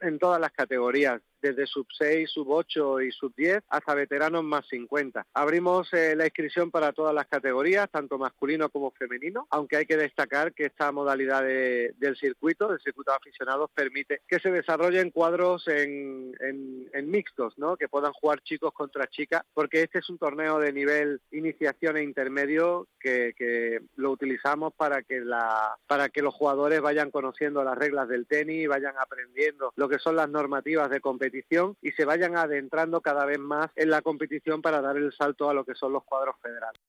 en 0.00 0.18
todas 0.18 0.40
las 0.40 0.52
categorías 0.52 0.83
categorías 0.84 1.22
desde 1.44 1.66
sub 1.66 1.86
6, 1.98 2.30
sub 2.30 2.48
8 2.50 3.02
y 3.02 3.12
sub 3.12 3.34
10 3.36 3.62
hasta 3.68 3.94
veteranos 3.94 4.42
más 4.44 4.66
50. 4.68 5.26
Abrimos 5.34 5.92
eh, 5.92 6.14
la 6.16 6.24
inscripción 6.24 6.70
para 6.70 6.92
todas 6.92 7.14
las 7.14 7.26
categorías, 7.26 7.90
tanto 7.90 8.16
masculino 8.16 8.70
como 8.70 8.92
femenino, 8.92 9.46
aunque 9.50 9.76
hay 9.76 9.84
que 9.84 9.98
destacar 9.98 10.54
que 10.54 10.64
esta 10.66 10.90
modalidad 10.90 11.42
de- 11.42 11.92
del 11.98 12.16
circuito, 12.16 12.68
del 12.68 12.80
circuito 12.80 13.10
de 13.10 13.16
aficionados, 13.18 13.70
permite 13.74 14.22
que 14.26 14.38
se 14.38 14.50
desarrollen 14.50 15.10
cuadros 15.10 15.68
en, 15.68 16.34
en- 16.40 16.88
en 16.94 17.10
mixtos, 17.10 17.58
¿no? 17.58 17.76
que 17.76 17.88
puedan 17.88 18.12
jugar 18.14 18.40
chicos 18.42 18.72
contra 18.72 19.06
chicas, 19.06 19.42
porque 19.52 19.82
este 19.82 19.98
es 19.98 20.08
un 20.08 20.16
torneo 20.18 20.58
de 20.58 20.72
nivel 20.72 21.20
iniciación 21.30 21.98
e 21.98 22.02
intermedio 22.04 22.88
que, 22.98 23.34
que 23.36 23.80
lo 23.96 24.12
utilizamos 24.12 24.72
para 24.72 25.02
que, 25.02 25.20
la, 25.20 25.76
para 25.86 26.08
que 26.08 26.22
los 26.22 26.32
jugadores 26.32 26.80
vayan 26.80 27.10
conociendo 27.10 27.62
las 27.62 27.76
reglas 27.76 28.08
del 28.08 28.26
tenis, 28.26 28.66
vayan 28.66 28.94
aprendiendo 28.98 29.72
lo 29.76 29.88
que 29.90 29.98
son 29.98 30.16
las 30.16 30.30
normativas 30.30 30.88
de 30.88 31.00
competición 31.00 31.33
y 31.82 31.92
se 31.92 32.04
vayan 32.04 32.36
adentrando 32.36 33.00
cada 33.00 33.24
vez 33.24 33.38
más 33.38 33.70
en 33.76 33.90
la 33.90 34.02
competición 34.02 34.62
para 34.62 34.80
dar 34.80 34.96
el 34.96 35.12
salto 35.12 35.50
a 35.50 35.54
lo 35.54 35.64
que 35.64 35.74
son 35.74 35.92
los 35.92 36.04
cuadros 36.04 36.36
federales. 36.40 36.80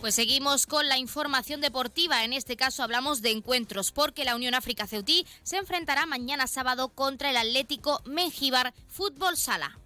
Pues 0.00 0.16
seguimos 0.16 0.66
con 0.66 0.88
la 0.88 0.98
información 0.98 1.60
deportiva. 1.60 2.24
En 2.24 2.32
este 2.32 2.56
caso 2.56 2.82
hablamos 2.82 3.22
de 3.22 3.30
encuentros 3.30 3.92
porque 3.92 4.24
la 4.24 4.34
Unión 4.34 4.54
África 4.54 4.86
Ceutí 4.86 5.26
se 5.44 5.58
enfrentará 5.58 6.06
mañana 6.06 6.48
sábado 6.48 6.88
contra 6.88 7.30
el 7.30 7.36
Atlético 7.36 8.00
Mengíbar 8.04 8.74
Fútbol 8.88 9.36
Sala. 9.36 9.78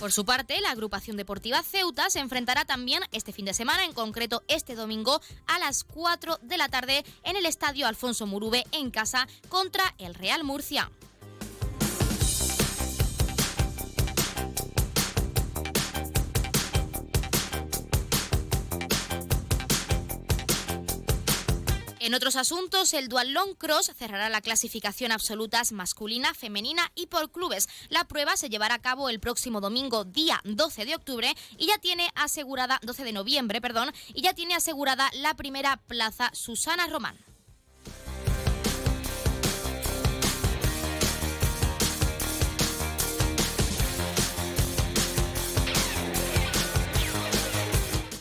Por 0.00 0.12
su 0.12 0.24
parte, 0.24 0.58
la 0.62 0.70
agrupación 0.70 1.18
deportiva 1.18 1.62
Ceuta 1.62 2.08
se 2.08 2.20
enfrentará 2.20 2.64
también 2.64 3.02
este 3.12 3.34
fin 3.34 3.44
de 3.44 3.52
semana, 3.52 3.84
en 3.84 3.92
concreto 3.92 4.42
este 4.48 4.74
domingo 4.74 5.20
a 5.46 5.58
las 5.58 5.84
4 5.84 6.38
de 6.40 6.56
la 6.56 6.70
tarde 6.70 7.04
en 7.22 7.36
el 7.36 7.44
Estadio 7.44 7.86
Alfonso 7.86 8.26
Murube 8.26 8.64
en 8.72 8.90
casa 8.90 9.28
contra 9.50 9.94
el 9.98 10.14
Real 10.14 10.42
Murcia. 10.42 10.90
En 22.02 22.14
otros 22.14 22.34
asuntos, 22.36 22.94
el 22.94 23.08
Dual 23.08 23.34
Long 23.34 23.54
Cross 23.58 23.92
cerrará 23.94 24.30
la 24.30 24.40
clasificación 24.40 25.12
absolutas 25.12 25.70
masculina, 25.70 26.32
femenina 26.32 26.90
y 26.94 27.08
por 27.08 27.30
clubes. 27.30 27.68
La 27.90 28.04
prueba 28.04 28.38
se 28.38 28.48
llevará 28.48 28.76
a 28.76 28.80
cabo 28.80 29.10
el 29.10 29.20
próximo 29.20 29.60
domingo, 29.60 30.06
día 30.06 30.40
12 30.44 30.86
de 30.86 30.94
octubre, 30.94 31.34
y 31.58 31.66
ya 31.66 31.76
tiene 31.76 32.10
asegurada, 32.14 32.80
12 32.84 33.04
de 33.04 33.12
noviembre, 33.12 33.60
perdón, 33.60 33.92
y 34.14 34.22
ya 34.22 34.32
tiene 34.32 34.54
asegurada 34.54 35.10
la 35.12 35.34
primera 35.34 35.76
plaza 35.76 36.30
Susana 36.32 36.86
Román. 36.86 37.29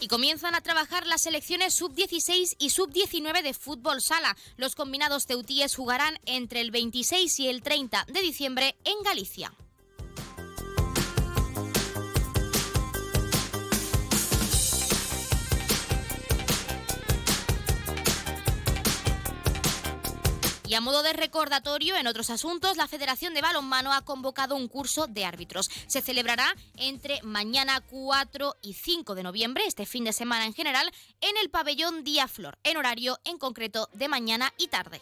Comienzan 0.10 0.56
a 0.56 0.61
trabajar 0.61 1.07
las 1.07 1.22
selecciones 1.22 1.73
sub-16 1.76 2.56
y 2.60 2.72
sub-19 2.72 3.41
de 3.41 3.53
fútbol 3.53 4.02
sala. 4.02 4.36
Los 4.57 4.76
combinados 4.76 5.26
ceutíes 5.26 5.76
jugarán 5.76 6.19
entre 6.26 6.60
el 6.60 6.72
26 6.72 7.40
y 7.40 7.48
el 7.48 7.61
30 7.61 8.06
de 8.11 8.22
diciembre 8.22 8.76
en 8.84 9.02
Galicia. 9.03 9.53
Y 20.70 20.76
a 20.76 20.82
modo 20.82 21.02
de 21.02 21.14
recordatorio, 21.14 21.98
en 21.98 22.06
otros 22.06 22.30
asuntos, 22.30 22.78
la 22.78 22.88
Federación 22.88 23.34
de 23.34 23.41
Balonmano 23.41 23.91
ha 23.91 24.06
convocado 24.06 24.56
un 24.56 24.68
curso 24.68 25.08
de 25.08 25.26
árbitros. 25.26 25.68
Se 25.88 26.00
celebrará 26.00 26.56
entre 26.76 27.24
mañana 27.24 27.82
4 27.82 28.56
y 28.62 28.76
5 28.76 29.16
de 29.16 29.24
noviembre, 29.24 29.64
este 29.66 29.88
fin 29.88 30.04
de 30.04 30.14
semana 30.14 30.46
en 30.46 30.54
general, 30.54 30.91
en 31.22 31.36
el 31.38 31.50
pabellón 31.50 32.04
Día 32.04 32.28
Flor, 32.28 32.60
en 32.64 32.78
horario 32.78 33.18
en 33.26 33.40
concreto 33.40 33.90
de 33.94 34.10
mañana 34.10 34.54
y 34.60 34.68
tarde. 34.68 35.02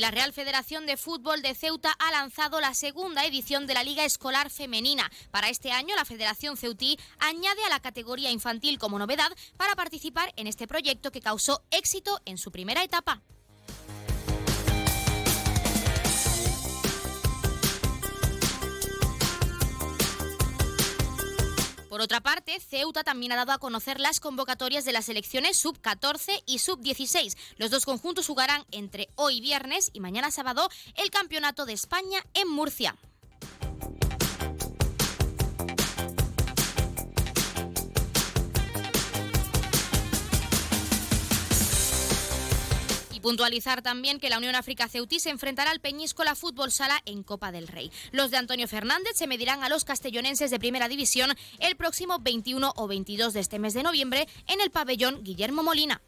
La 0.00 0.10
Real 0.10 0.32
Federación 0.32 0.86
de 0.86 0.96
Fútbol 0.96 1.42
de 1.42 1.54
Ceuta 1.54 1.94
ha 1.98 2.10
lanzado 2.10 2.58
la 2.58 2.72
segunda 2.72 3.26
edición 3.26 3.66
de 3.66 3.74
la 3.74 3.84
Liga 3.84 4.06
Escolar 4.06 4.48
Femenina. 4.48 5.10
Para 5.30 5.50
este 5.50 5.72
año, 5.72 5.94
la 5.94 6.06
Federación 6.06 6.56
Ceutí 6.56 6.98
añade 7.18 7.62
a 7.66 7.68
la 7.68 7.80
categoría 7.80 8.30
infantil 8.30 8.78
como 8.78 8.98
novedad 8.98 9.30
para 9.58 9.76
participar 9.76 10.32
en 10.36 10.46
este 10.46 10.66
proyecto 10.66 11.12
que 11.12 11.20
causó 11.20 11.62
éxito 11.70 12.18
en 12.24 12.38
su 12.38 12.50
primera 12.50 12.82
etapa. 12.82 13.20
Por 21.90 22.00
otra 22.00 22.20
parte, 22.20 22.60
Ceuta 22.60 23.02
también 23.02 23.32
ha 23.32 23.36
dado 23.36 23.50
a 23.50 23.58
conocer 23.58 23.98
las 23.98 24.20
convocatorias 24.20 24.84
de 24.84 24.92
las 24.92 25.08
elecciones 25.08 25.58
sub-14 25.58 26.44
y 26.46 26.60
sub-16. 26.60 27.36
Los 27.56 27.72
dos 27.72 27.84
conjuntos 27.84 28.28
jugarán 28.28 28.64
entre 28.70 29.08
hoy 29.16 29.40
viernes 29.40 29.90
y 29.92 29.98
mañana 29.98 30.30
sábado 30.30 30.70
el 30.94 31.10
Campeonato 31.10 31.66
de 31.66 31.72
España 31.72 32.24
en 32.32 32.48
Murcia. 32.48 32.96
Puntualizar 43.20 43.82
también 43.82 44.18
que 44.18 44.30
la 44.30 44.38
Unión 44.38 44.54
África 44.54 44.88
Ceutí 44.88 45.20
se 45.20 45.30
enfrentará 45.30 45.70
al 45.70 45.80
Peñíscola 45.80 46.34
Fútbol 46.34 46.72
Sala 46.72 47.00
en 47.04 47.22
Copa 47.22 47.52
del 47.52 47.68
Rey. 47.68 47.90
Los 48.12 48.30
de 48.30 48.36
Antonio 48.36 48.68
Fernández 48.68 49.12
se 49.14 49.26
medirán 49.26 49.62
a 49.62 49.68
los 49.68 49.84
castellonenses 49.84 50.50
de 50.50 50.58
Primera 50.58 50.88
División 50.88 51.32
el 51.58 51.76
próximo 51.76 52.18
21 52.18 52.72
o 52.76 52.86
22 52.86 53.32
de 53.32 53.40
este 53.40 53.58
mes 53.58 53.74
de 53.74 53.82
noviembre 53.82 54.26
en 54.46 54.60
el 54.60 54.70
pabellón 54.70 55.22
Guillermo 55.22 55.62
Molina. 55.62 56.00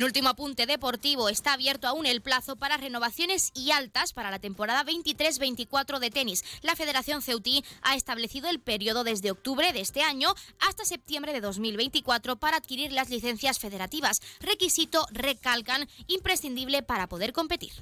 Y 0.00 0.02
un 0.02 0.06
último 0.06 0.30
apunte 0.30 0.64
deportivo, 0.64 1.28
está 1.28 1.52
abierto 1.52 1.86
aún 1.86 2.06
el 2.06 2.22
plazo 2.22 2.56
para 2.56 2.78
renovaciones 2.78 3.50
y 3.54 3.70
altas 3.70 4.14
para 4.14 4.30
la 4.30 4.38
temporada 4.38 4.82
23-24 4.82 5.98
de 5.98 6.10
tenis. 6.10 6.42
La 6.62 6.74
Federación 6.74 7.20
Ceutí 7.20 7.62
ha 7.82 7.96
establecido 7.96 8.48
el 8.48 8.60
periodo 8.60 9.04
desde 9.04 9.30
octubre 9.30 9.74
de 9.74 9.82
este 9.82 10.00
año 10.00 10.34
hasta 10.58 10.86
septiembre 10.86 11.34
de 11.34 11.42
2024 11.42 12.36
para 12.36 12.56
adquirir 12.56 12.92
las 12.92 13.10
licencias 13.10 13.58
federativas, 13.58 14.22
requisito, 14.40 15.06
recalcan, 15.10 15.86
imprescindible 16.06 16.82
para 16.82 17.06
poder 17.06 17.34
competir. 17.34 17.72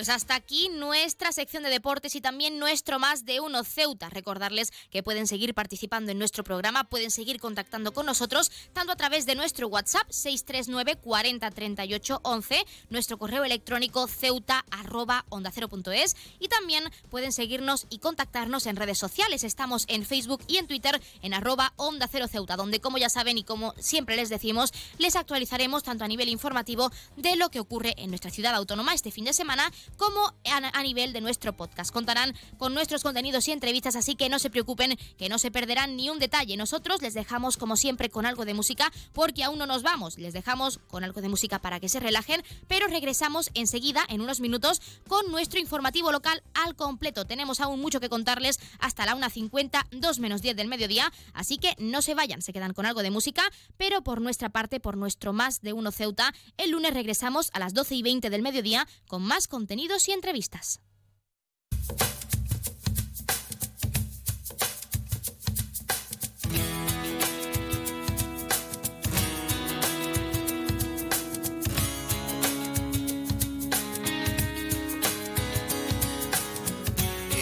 Pues 0.00 0.08
hasta 0.08 0.34
aquí 0.34 0.70
nuestra 0.70 1.30
sección 1.30 1.62
de 1.62 1.68
deportes 1.68 2.14
y 2.14 2.22
también 2.22 2.58
nuestro 2.58 2.98
más 2.98 3.26
de 3.26 3.38
uno 3.40 3.64
Ceuta. 3.64 4.08
Recordarles 4.08 4.72
que 4.90 5.02
pueden 5.02 5.26
seguir 5.26 5.52
participando 5.52 6.10
en 6.10 6.18
nuestro 6.18 6.42
programa, 6.42 6.84
pueden 6.84 7.10
seguir 7.10 7.38
contactando 7.38 7.92
con 7.92 8.06
nosotros, 8.06 8.50
tanto 8.72 8.94
a 8.94 8.96
través 8.96 9.26
de 9.26 9.34
nuestro 9.34 9.68
WhatsApp 9.68 10.08
639 10.08 10.96
40 11.02 11.50
38 11.50 12.20
11, 12.22 12.64
nuestro 12.88 13.18
correo 13.18 13.44
electrónico 13.44 14.06
ceuta 14.06 14.64
arroba 14.70 15.26
onda 15.28 15.52
es 15.92 16.16
y 16.38 16.48
también 16.48 16.84
pueden 17.10 17.32
seguirnos 17.32 17.86
y 17.90 17.98
contactarnos 17.98 18.64
en 18.64 18.76
redes 18.76 18.96
sociales. 18.96 19.44
Estamos 19.44 19.84
en 19.86 20.06
Facebook 20.06 20.42
y 20.48 20.56
en 20.56 20.66
Twitter 20.66 20.98
en 21.20 21.34
arroba 21.34 21.74
onda 21.76 22.08
cero 22.10 22.26
ceuta, 22.26 22.56
donde 22.56 22.80
como 22.80 22.96
ya 22.96 23.10
saben 23.10 23.36
y 23.36 23.44
como 23.44 23.74
siempre 23.78 24.16
les 24.16 24.30
decimos, 24.30 24.72
les 24.96 25.14
actualizaremos 25.14 25.82
tanto 25.82 26.04
a 26.04 26.08
nivel 26.08 26.30
informativo 26.30 26.90
de 27.18 27.36
lo 27.36 27.50
que 27.50 27.60
ocurre 27.60 27.92
en 27.98 28.08
nuestra 28.08 28.30
ciudad 28.30 28.54
autónoma 28.54 28.94
este 28.94 29.10
fin 29.10 29.26
de 29.26 29.34
semana 29.34 29.70
como 29.96 30.34
a, 30.44 30.82
nivel 30.82 31.12
de 31.12 31.20
nuestro 31.20 31.56
podcast. 31.56 31.92
Contarán 31.92 32.34
con 32.58 32.74
nuestros 32.74 33.02
contenidos 33.02 33.46
y 33.48 33.52
entrevistas, 33.52 33.96
así 33.96 34.14
que 34.14 34.28
no 34.28 34.38
se 34.38 34.50
preocupen, 34.50 34.98
que 35.18 35.28
no 35.28 35.38
se 35.38 35.50
perderán 35.50 35.96
ni 35.96 36.10
un 36.10 36.18
detalle. 36.18 36.56
Nosotros 36.56 37.02
les 37.02 37.14
dejamos, 37.14 37.56
como 37.56 37.76
siempre, 37.76 38.10
con 38.10 38.26
algo 38.26 38.44
de 38.44 38.54
música, 38.54 38.92
porque 39.12 39.44
aún 39.44 39.58
no 39.58 39.66
nos 39.66 39.82
vamos. 39.82 40.18
Les 40.18 40.32
dejamos 40.32 40.78
con 40.88 41.04
algo 41.04 41.20
de 41.20 41.28
música 41.28 41.58
para 41.60 41.80
que 41.80 41.88
se 41.88 42.00
relajen, 42.00 42.42
pero 42.68 42.86
regresamos 42.86 43.50
enseguida, 43.54 44.04
en 44.08 44.20
unos 44.20 44.40
minutos, 44.40 44.80
con 45.08 45.30
nuestro 45.30 45.60
informativo 45.60 46.12
local 46.12 46.42
al 46.54 46.76
completo. 46.76 47.24
Tenemos 47.24 47.60
aún 47.60 47.80
mucho 47.80 48.00
que 48.00 48.08
contarles 48.08 48.60
hasta 48.78 49.06
la 49.06 49.16
1.50, 49.16 49.86
2 49.90 50.18
menos 50.18 50.42
10 50.42 50.56
del 50.56 50.68
mediodía, 50.68 51.12
así 51.34 51.58
que 51.58 51.74
no 51.78 52.02
se 52.02 52.14
vayan, 52.14 52.42
se 52.42 52.52
quedan 52.52 52.74
con 52.74 52.86
algo 52.86 53.02
de 53.02 53.10
música, 53.10 53.42
pero 53.76 54.02
por 54.02 54.20
nuestra 54.20 54.48
parte, 54.48 54.80
por 54.80 54.96
nuestro 54.96 55.32
más 55.32 55.60
de 55.62 55.72
uno 55.72 55.92
Ceuta, 55.92 56.32
el 56.56 56.70
lunes 56.70 56.94
regresamos 56.94 57.50
a 57.52 57.58
las 57.58 57.74
12 57.74 57.96
y 57.96 58.02
20 58.02 58.30
del 58.30 58.42
mediodía 58.42 58.86
con 59.06 59.22
más 59.22 59.48
contenido 59.48 59.79
y 60.08 60.12
entrevistas. 60.12 60.78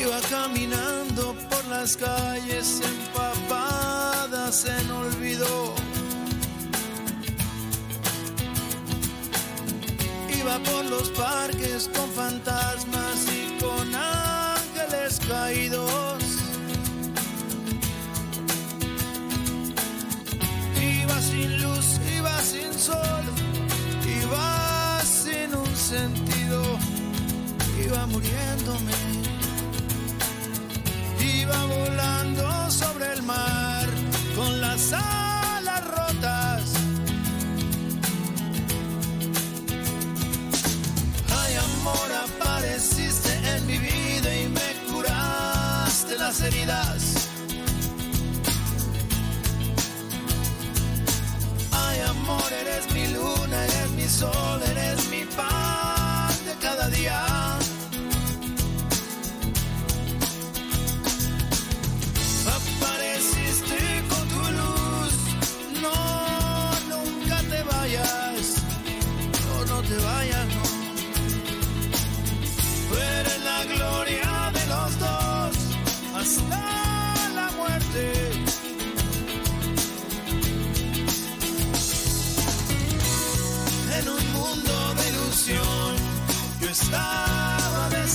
Iba 0.01 0.20
caminando 0.31 1.35
por 1.51 1.65
las 1.66 1.97
calles 1.97 2.81
empapadas 2.81 4.65
en 4.65 4.90
olvido 4.93 5.77
Iba 10.48 10.58
por 10.60 10.84
los 10.86 11.10
parques 11.10 11.90
con 11.94 12.10
fantasmas 12.12 13.26
y 13.30 13.62
con 13.62 13.94
ángeles 13.94 15.20
caídos. 15.28 16.24
Iba 20.80 21.20
sin 21.20 21.62
luz, 21.62 22.00
iba 22.16 22.40
sin 22.40 22.72
sol, 22.72 23.24
iba 24.22 25.00
sin 25.04 25.54
un 25.54 25.76
sentido, 25.76 26.62
iba 27.84 28.06
muriéndome. 28.06 29.00
Iba 31.20 31.64
volando 31.66 32.70
sobre 32.70 33.12
el 33.12 33.22
mar 33.22 33.86
con 34.34 34.62
las 34.62 34.94
alas 34.94 35.17
las 46.28 46.42
heridas. 46.42 47.17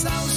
Estaba 0.04 0.33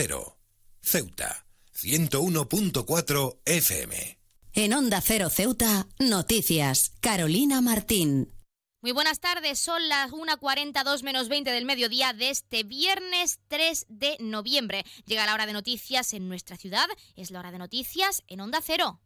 Cero. 0.00 0.38
Ceuta. 0.80 1.44
101.4 1.74 3.40
FM. 3.44 4.18
En 4.52 4.72
Onda 4.72 5.00
Cero 5.00 5.28
Ceuta, 5.28 5.88
noticias. 5.98 6.92
Carolina 7.00 7.60
Martín. 7.60 8.32
Muy 8.80 8.92
buenas 8.92 9.18
tardes, 9.18 9.58
son 9.58 9.88
las 9.88 10.12
1.42 10.12 11.02
menos 11.02 11.28
20 11.28 11.50
del 11.50 11.64
mediodía 11.64 12.12
de 12.12 12.30
este 12.30 12.62
viernes 12.62 13.40
3 13.48 13.86
de 13.88 14.16
noviembre. 14.20 14.84
Llega 15.04 15.26
la 15.26 15.34
hora 15.34 15.46
de 15.46 15.52
noticias 15.52 16.14
en 16.14 16.28
nuestra 16.28 16.56
ciudad, 16.56 16.86
es 17.16 17.32
la 17.32 17.40
hora 17.40 17.50
de 17.50 17.58
noticias 17.58 18.22
en 18.28 18.40
Onda 18.40 18.60
Cero. 18.62 19.00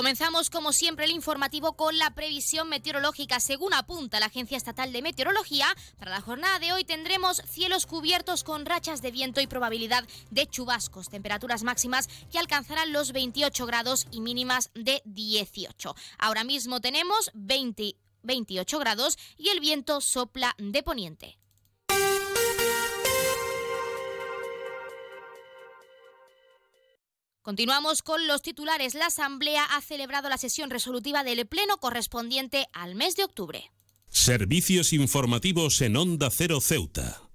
Comenzamos 0.00 0.48
como 0.48 0.72
siempre 0.72 1.04
el 1.04 1.10
informativo 1.10 1.74
con 1.74 1.98
la 1.98 2.14
previsión 2.14 2.70
meteorológica. 2.70 3.38
Según 3.38 3.74
apunta 3.74 4.18
la 4.18 4.26
Agencia 4.26 4.56
Estatal 4.56 4.94
de 4.94 5.02
Meteorología, 5.02 5.66
para 5.98 6.10
la 6.10 6.22
jornada 6.22 6.58
de 6.58 6.72
hoy 6.72 6.84
tendremos 6.84 7.42
cielos 7.46 7.84
cubiertos 7.84 8.42
con 8.42 8.64
rachas 8.64 9.02
de 9.02 9.10
viento 9.10 9.42
y 9.42 9.46
probabilidad 9.46 10.08
de 10.30 10.46
chubascos, 10.46 11.10
temperaturas 11.10 11.64
máximas 11.64 12.08
que 12.32 12.38
alcanzarán 12.38 12.94
los 12.94 13.12
28 13.12 13.66
grados 13.66 14.06
y 14.10 14.22
mínimas 14.22 14.70
de 14.72 15.02
18. 15.04 15.94
Ahora 16.18 16.44
mismo 16.44 16.80
tenemos 16.80 17.30
20 17.34 17.94
28 18.22 18.78
grados 18.78 19.18
y 19.36 19.50
el 19.50 19.60
viento 19.60 20.00
sopla 20.00 20.54
de 20.56 20.82
poniente. 20.82 21.36
Continuamos 27.42 28.02
con 28.02 28.26
los 28.26 28.42
titulares. 28.42 28.94
La 28.94 29.06
Asamblea 29.06 29.64
ha 29.64 29.80
celebrado 29.80 30.28
la 30.28 30.36
sesión 30.36 30.68
resolutiva 30.68 31.24
del 31.24 31.46
Pleno 31.46 31.78
correspondiente 31.78 32.66
al 32.72 32.94
mes 32.94 33.16
de 33.16 33.24
octubre. 33.24 33.72
Servicios 34.08 34.92
informativos 34.92 35.80
en 35.80 35.96
Onda 35.96 36.30
Cero 36.30 36.60
Ceuta. 36.60 37.29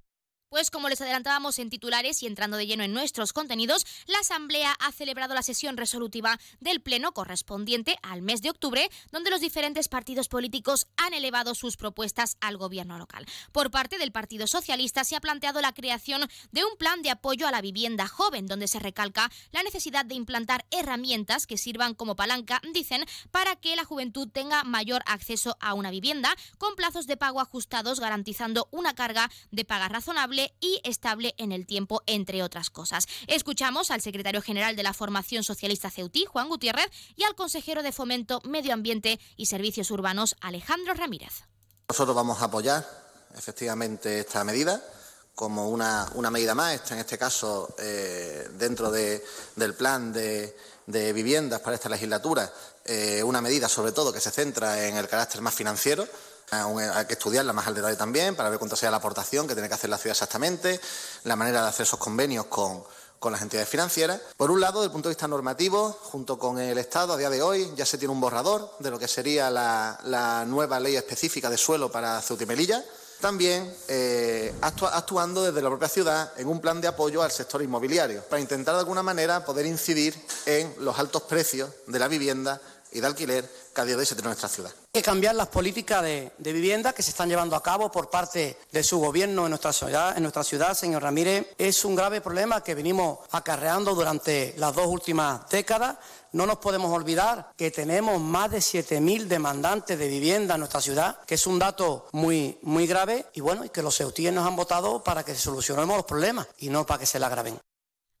Pues 0.48 0.70
como 0.70 0.88
les 0.88 1.00
adelantábamos 1.00 1.58
en 1.58 1.70
titulares 1.70 2.22
y 2.22 2.28
entrando 2.28 2.56
de 2.56 2.68
lleno 2.68 2.84
en 2.84 2.92
nuestros 2.92 3.32
contenidos, 3.32 3.84
la 4.06 4.20
Asamblea 4.20 4.76
ha 4.78 4.92
celebrado 4.92 5.34
la 5.34 5.42
sesión 5.42 5.76
resolutiva 5.76 6.38
del 6.60 6.80
Pleno 6.80 7.10
correspondiente 7.10 7.98
al 8.02 8.22
mes 8.22 8.42
de 8.42 8.50
octubre, 8.50 8.88
donde 9.10 9.30
los 9.30 9.40
diferentes 9.40 9.88
partidos 9.88 10.28
políticos 10.28 10.86
han 10.96 11.14
elevado 11.14 11.56
sus 11.56 11.76
propuestas 11.76 12.36
al 12.40 12.58
gobierno 12.58 12.96
local. 12.96 13.26
Por 13.50 13.72
parte 13.72 13.98
del 13.98 14.12
Partido 14.12 14.46
Socialista 14.46 15.02
se 15.02 15.16
ha 15.16 15.20
planteado 15.20 15.60
la 15.60 15.72
creación 15.72 16.28
de 16.52 16.64
un 16.64 16.76
plan 16.78 17.02
de 17.02 17.10
apoyo 17.10 17.48
a 17.48 17.50
la 17.50 17.60
vivienda 17.60 18.06
joven, 18.06 18.46
donde 18.46 18.68
se 18.68 18.78
recalca 18.78 19.32
la 19.50 19.64
necesidad 19.64 20.04
de 20.04 20.14
implantar 20.14 20.64
herramientas 20.70 21.48
que 21.48 21.58
sirvan 21.58 21.94
como 21.94 22.14
palanca, 22.14 22.62
dicen, 22.72 23.04
para 23.32 23.56
que 23.56 23.74
la 23.74 23.84
juventud 23.84 24.28
tenga 24.28 24.62
mayor 24.62 25.02
acceso 25.06 25.56
a 25.58 25.74
una 25.74 25.90
vivienda 25.90 26.36
con 26.58 26.76
plazos 26.76 27.08
de 27.08 27.16
pago 27.16 27.40
ajustados, 27.40 27.98
garantizando 27.98 28.68
una 28.70 28.94
carga 28.94 29.28
de 29.50 29.64
paga 29.64 29.88
razonable 29.88 30.35
y 30.60 30.80
estable 30.84 31.34
en 31.38 31.52
el 31.52 31.66
tiempo, 31.66 32.02
entre 32.06 32.42
otras 32.42 32.70
cosas. 32.70 33.06
Escuchamos 33.26 33.90
al 33.90 34.00
secretario 34.02 34.42
general 34.42 34.76
de 34.76 34.82
la 34.82 34.92
Formación 34.92 35.42
Socialista 35.44 35.90
Ceutí, 35.90 36.24
Juan 36.24 36.48
Gutiérrez, 36.48 36.88
y 37.16 37.24
al 37.24 37.34
consejero 37.34 37.82
de 37.82 37.92
Fomento, 37.92 38.40
Medio 38.44 38.72
Ambiente 38.74 39.18
y 39.36 39.46
Servicios 39.46 39.90
Urbanos, 39.90 40.36
Alejandro 40.40 40.94
Ramírez. 40.94 41.44
Nosotros 41.88 42.14
vamos 42.16 42.40
a 42.42 42.46
apoyar 42.46 42.84
efectivamente 43.36 44.20
esta 44.20 44.42
medida 44.44 44.82
como 45.34 45.68
una, 45.68 46.10
una 46.14 46.30
medida 46.30 46.54
más, 46.54 46.90
en 46.90 46.98
este 46.98 47.18
caso 47.18 47.74
eh, 47.78 48.48
dentro 48.54 48.90
de- 48.90 49.22
del 49.54 49.74
plan 49.74 50.12
de, 50.12 50.56
de 50.86 51.12
viviendas 51.12 51.60
para 51.60 51.76
esta 51.76 51.90
legislatura, 51.90 52.50
eh, 52.86 53.22
una 53.22 53.40
medida 53.42 53.68
sobre 53.68 53.92
todo 53.92 54.12
que 54.12 54.20
se 54.20 54.30
centra 54.30 54.86
en 54.88 54.96
el 54.96 55.06
carácter 55.08 55.42
más 55.42 55.54
financiero. 55.54 56.08
Hay 56.50 57.06
que 57.06 57.14
estudiarla 57.14 57.52
más 57.52 57.66
al 57.66 57.74
detalle 57.74 57.96
también 57.96 58.36
para 58.36 58.50
ver 58.50 58.58
cuánto 58.58 58.76
sea 58.76 58.90
la 58.90 58.98
aportación 58.98 59.48
que 59.48 59.54
tiene 59.54 59.68
que 59.68 59.74
hacer 59.74 59.90
la 59.90 59.98
ciudad 59.98 60.12
exactamente, 60.12 60.80
la 61.24 61.34
manera 61.34 61.62
de 61.62 61.68
hacer 61.68 61.84
esos 61.86 61.98
convenios 61.98 62.46
con, 62.46 62.84
con 63.18 63.32
las 63.32 63.42
entidades 63.42 63.68
financieras. 63.68 64.20
Por 64.36 64.50
un 64.52 64.60
lado, 64.60 64.80
desde 64.80 64.86
el 64.86 64.92
punto 64.92 65.08
de 65.08 65.14
vista 65.14 65.26
normativo, 65.26 65.90
junto 66.02 66.38
con 66.38 66.58
el 66.60 66.78
Estado, 66.78 67.14
a 67.14 67.16
día 67.16 67.30
de 67.30 67.42
hoy 67.42 67.72
ya 67.74 67.84
se 67.84 67.98
tiene 67.98 68.12
un 68.12 68.20
borrador 68.20 68.70
de 68.78 68.90
lo 68.90 68.98
que 68.98 69.08
sería 69.08 69.50
la, 69.50 69.98
la 70.04 70.44
nueva 70.44 70.78
ley 70.78 70.94
específica 70.94 71.50
de 71.50 71.58
suelo 71.58 71.90
para 71.90 72.22
Ceuta 72.22 72.44
y 72.44 72.46
Melilla. 72.46 72.84
También 73.20 73.74
eh, 73.88 74.54
actua- 74.60 74.90
actuando 74.92 75.42
desde 75.42 75.62
la 75.62 75.70
propia 75.70 75.88
ciudad 75.88 76.32
en 76.36 76.48
un 76.48 76.60
plan 76.60 76.82
de 76.82 76.88
apoyo 76.88 77.22
al 77.22 77.32
sector 77.32 77.62
inmobiliario, 77.62 78.22
para 78.22 78.40
intentar 78.40 78.74
de 78.74 78.80
alguna 78.80 79.02
manera 79.02 79.42
poder 79.42 79.64
incidir 79.64 80.14
en 80.44 80.74
los 80.80 80.98
altos 80.98 81.22
precios 81.22 81.70
de 81.86 81.98
la 81.98 82.08
vivienda 82.08 82.60
y 82.92 83.00
de 83.00 83.06
alquiler 83.06 83.50
que 83.74 83.80
a 83.80 83.84
día 83.84 83.96
de 83.96 84.06
se 84.06 84.14
tiene 84.14 84.28
en 84.28 84.30
nuestra 84.30 84.48
ciudad. 84.48 84.70
Hay 84.70 85.02
que 85.02 85.02
cambiar 85.02 85.34
las 85.34 85.48
políticas 85.48 86.02
de, 86.02 86.32
vivienda 86.38 86.92
que 86.92 87.02
se 87.02 87.10
están 87.10 87.28
llevando 87.28 87.56
a 87.56 87.62
cabo 87.62 87.90
por 87.90 88.08
parte 88.08 88.58
de 88.72 88.82
su 88.82 88.98
gobierno 88.98 89.44
en 89.44 89.50
nuestra 89.50 89.72
ciudad, 89.72 90.74
señor 90.74 91.02
Ramírez. 91.02 91.48
Es 91.58 91.84
un 91.84 91.94
grave 91.94 92.20
problema 92.20 92.62
que 92.62 92.74
venimos 92.74 93.18
acarreando 93.32 93.94
durante 93.94 94.54
las 94.56 94.74
dos 94.74 94.86
últimas 94.86 95.48
décadas. 95.50 95.96
No 96.32 96.46
nos 96.46 96.58
podemos 96.58 96.90
olvidar 96.92 97.52
que 97.56 97.70
tenemos 97.70 98.20
más 98.20 98.50
de 98.50 98.58
7.000 98.58 99.24
demandantes 99.26 99.98
de 99.98 100.08
vivienda 100.08 100.54
en 100.54 100.60
nuestra 100.60 100.80
ciudad, 100.80 101.20
que 101.26 101.34
es 101.34 101.46
un 101.46 101.58
dato 101.58 102.08
muy, 102.12 102.58
muy 102.62 102.86
grave 102.86 103.26
y 103.34 103.40
bueno, 103.40 103.64
y 103.64 103.68
que 103.68 103.82
los 103.82 103.96
ceutíes 103.96 104.32
nos 104.32 104.46
han 104.46 104.56
votado 104.56 105.02
para 105.04 105.24
que 105.24 105.34
solucionemos 105.34 105.96
los 105.96 106.06
problemas 106.06 106.46
y 106.58 106.70
no 106.70 106.86
para 106.86 107.00
que 107.00 107.06
se 107.06 107.18
le 107.18 107.26
agraven. 107.26 107.58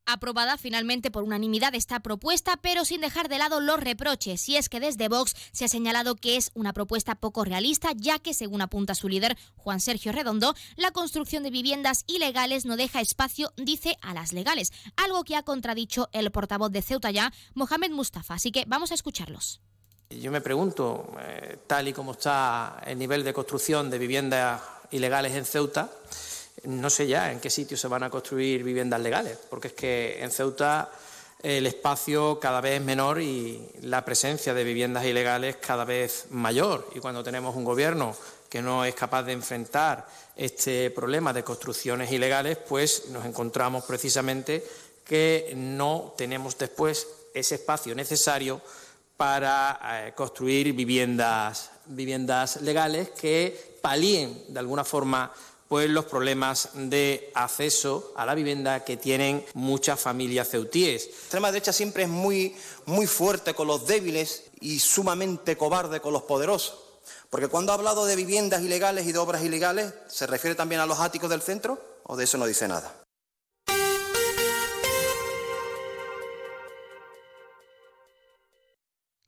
Aprobada 0.06 0.56
finalmente 0.56 1.10
por 1.10 1.24
unanimidad 1.24 1.74
esta 1.74 1.98
propuesta, 1.98 2.56
pero 2.62 2.84
sin 2.84 3.00
dejar 3.00 3.28
de 3.28 3.38
lado 3.38 3.60
los 3.60 3.80
reproches. 3.80 4.48
Y 4.48 4.56
es 4.56 4.68
que 4.68 4.78
desde 4.78 5.08
Vox 5.08 5.34
se 5.50 5.64
ha 5.64 5.68
señalado 5.68 6.14
que 6.14 6.36
es 6.36 6.52
una 6.54 6.72
propuesta 6.72 7.16
poco 7.16 7.44
realista, 7.44 7.90
ya 7.96 8.20
que, 8.20 8.32
según 8.32 8.62
apunta 8.62 8.94
su 8.94 9.08
líder, 9.08 9.36
Juan 9.56 9.80
Sergio 9.80 10.12
Redondo, 10.12 10.54
la 10.76 10.92
construcción 10.92 11.42
de 11.42 11.50
viviendas 11.50 12.04
ilegales 12.06 12.66
no 12.66 12.76
deja 12.76 13.00
espacio, 13.00 13.52
dice, 13.56 13.96
a 14.00 14.14
las 14.14 14.32
legales. 14.32 14.72
Algo 14.96 15.24
que 15.24 15.34
ha 15.34 15.42
contradicho 15.42 16.08
el 16.12 16.30
portavoz 16.30 16.70
de 16.70 16.82
Ceuta 16.82 17.10
ya, 17.10 17.32
Mohamed 17.54 17.90
Mustafa. 17.90 18.34
Así 18.34 18.52
que 18.52 18.64
vamos 18.68 18.92
a 18.92 18.94
escucharlos. 18.94 19.60
Yo 20.08 20.30
me 20.30 20.40
pregunto, 20.40 21.16
eh, 21.18 21.58
tal 21.66 21.88
y 21.88 21.92
como 21.92 22.12
está 22.12 22.80
el 22.86 22.96
nivel 22.96 23.24
de 23.24 23.32
construcción 23.32 23.90
de 23.90 23.98
viviendas 23.98 24.62
ilegales 24.92 25.34
en 25.34 25.44
Ceuta, 25.44 25.90
no 26.66 26.90
sé 26.90 27.06
ya 27.06 27.32
en 27.32 27.40
qué 27.40 27.50
sitio 27.50 27.76
se 27.76 27.88
van 27.88 28.02
a 28.02 28.10
construir 28.10 28.62
viviendas 28.62 29.00
legales, 29.00 29.38
porque 29.48 29.68
es 29.68 29.74
que 29.74 30.22
en 30.22 30.30
Ceuta 30.30 30.90
el 31.42 31.66
espacio 31.66 32.40
cada 32.40 32.60
vez 32.60 32.80
es 32.80 32.84
menor 32.84 33.20
y 33.20 33.68
la 33.82 34.04
presencia 34.04 34.54
de 34.54 34.64
viviendas 34.64 35.04
ilegales 35.04 35.56
cada 35.56 35.84
vez 35.84 36.26
mayor. 36.30 36.88
Y 36.94 36.98
cuando 36.98 37.22
tenemos 37.22 37.54
un 37.54 37.64
gobierno 37.64 38.16
que 38.48 38.62
no 38.62 38.84
es 38.84 38.94
capaz 38.94 39.22
de 39.22 39.32
enfrentar 39.32 40.06
este 40.34 40.90
problema 40.90 41.32
de 41.32 41.44
construcciones 41.44 42.10
ilegales, 42.10 42.58
pues 42.58 43.08
nos 43.10 43.24
encontramos 43.24 43.84
precisamente 43.84 44.64
que 45.04 45.52
no 45.56 46.14
tenemos 46.16 46.58
después 46.58 47.06
ese 47.32 47.56
espacio 47.56 47.94
necesario 47.94 48.60
para 49.16 49.78
eh, 49.82 50.12
construir 50.14 50.72
viviendas, 50.72 51.70
viviendas 51.86 52.60
legales 52.62 53.10
que 53.10 53.78
palíen 53.80 54.44
de 54.48 54.58
alguna 54.58 54.84
forma 54.84 55.32
pues 55.68 55.90
los 55.90 56.04
problemas 56.04 56.70
de 56.74 57.30
acceso 57.34 58.12
a 58.16 58.24
la 58.26 58.34
vivienda 58.34 58.84
que 58.84 58.96
tienen 58.96 59.44
muchas 59.54 60.00
familias 60.00 60.48
ceutíes. 60.48 61.06
La 61.06 61.16
extrema 61.16 61.52
derecha 61.52 61.72
siempre 61.72 62.04
es 62.04 62.08
muy, 62.08 62.56
muy 62.84 63.06
fuerte 63.06 63.54
con 63.54 63.66
los 63.66 63.86
débiles 63.86 64.44
y 64.60 64.78
sumamente 64.78 65.56
cobarde 65.56 66.00
con 66.00 66.12
los 66.12 66.22
poderosos. 66.22 66.78
Porque 67.30 67.48
cuando 67.48 67.72
ha 67.72 67.74
hablado 67.74 68.06
de 68.06 68.16
viviendas 68.16 68.62
ilegales 68.62 69.06
y 69.06 69.12
de 69.12 69.18
obras 69.18 69.42
ilegales, 69.42 69.92
¿se 70.08 70.26
refiere 70.26 70.54
también 70.54 70.80
a 70.80 70.86
los 70.86 71.00
áticos 71.00 71.30
del 71.30 71.42
centro 71.42 71.80
o 72.04 72.16
de 72.16 72.24
eso 72.24 72.38
no 72.38 72.46
dice 72.46 72.68
nada? 72.68 73.05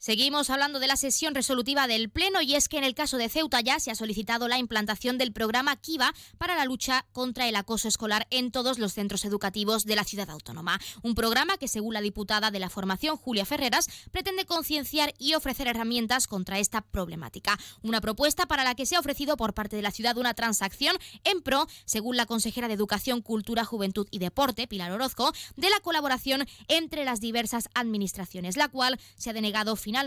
Seguimos 0.09 0.49
hablando 0.49 0.79
de 0.79 0.87
la 0.87 0.97
sesión 0.97 1.35
resolutiva 1.35 1.87
del 1.87 2.09
Pleno 2.09 2.41
y 2.41 2.55
es 2.55 2.71
que 2.71 2.79
en 2.79 2.85
el 2.85 2.95
caso 2.95 3.19
de 3.19 3.29
Ceuta 3.29 3.61
ya 3.61 3.79
se 3.79 3.91
ha 3.91 3.95
solicitado 3.95 4.49
la 4.49 4.57
implantación 4.57 5.19
del 5.19 5.35
programa 5.35 5.77
Kiva 5.77 6.15
para 6.39 6.57
la 6.57 6.65
lucha 6.65 7.05
contra 7.13 7.47
el 7.47 7.55
acoso 7.57 7.89
escolar 7.89 8.27
en 8.31 8.51
todos 8.51 8.79
los 8.79 8.95
centros 8.95 9.27
educativos 9.27 9.85
de 9.85 9.97
la 9.97 10.05
ciudad 10.05 10.31
autónoma. 10.31 10.81
Un 11.03 11.15
programa 11.15 11.59
que, 11.59 11.69
según 11.69 11.93
la 11.93 12.01
diputada 12.01 12.51
de 12.51 12.59
la 12.59 12.71
formación 12.71 13.19
Julia 13.19 13.45
Ferreras, 13.45 13.87
pretende 14.11 14.47
concienciar 14.47 15.13
y 15.19 15.35
ofrecer 15.35 15.67
herramientas 15.67 16.27
contra 16.27 16.59
esta 16.59 16.81
problemática. 16.81 17.59
Una 17.83 18.01
propuesta 18.01 18.47
para 18.47 18.65
la 18.65 18.75
que 18.75 18.87
se 18.87 18.97
ha 18.97 19.01
ofrecido 19.01 19.37
por 19.37 19.53
parte 19.53 19.77
de 19.77 19.83
la 19.83 19.91
ciudad 19.91 20.17
una 20.17 20.33
transacción 20.33 20.97
en 21.25 21.43
pro, 21.43 21.67
según 21.85 22.17
la 22.17 22.25
consejera 22.25 22.67
de 22.67 22.73
Educación, 22.73 23.21
Cultura, 23.21 23.67
Juventud 23.67 24.09
y 24.11 24.21
Deporte, 24.21 24.69
Pilar 24.69 24.91
Orozco, 24.91 25.35
de 25.57 25.69
la 25.69 25.81
colaboración 25.81 26.49
entre 26.69 27.05
las 27.05 27.21
diversas 27.21 27.69
administraciones, 27.75 28.57
la 28.57 28.69
cual 28.69 28.99
se 29.15 29.29
ha 29.29 29.35
denegado 29.35 29.77
finalmente 29.77 29.98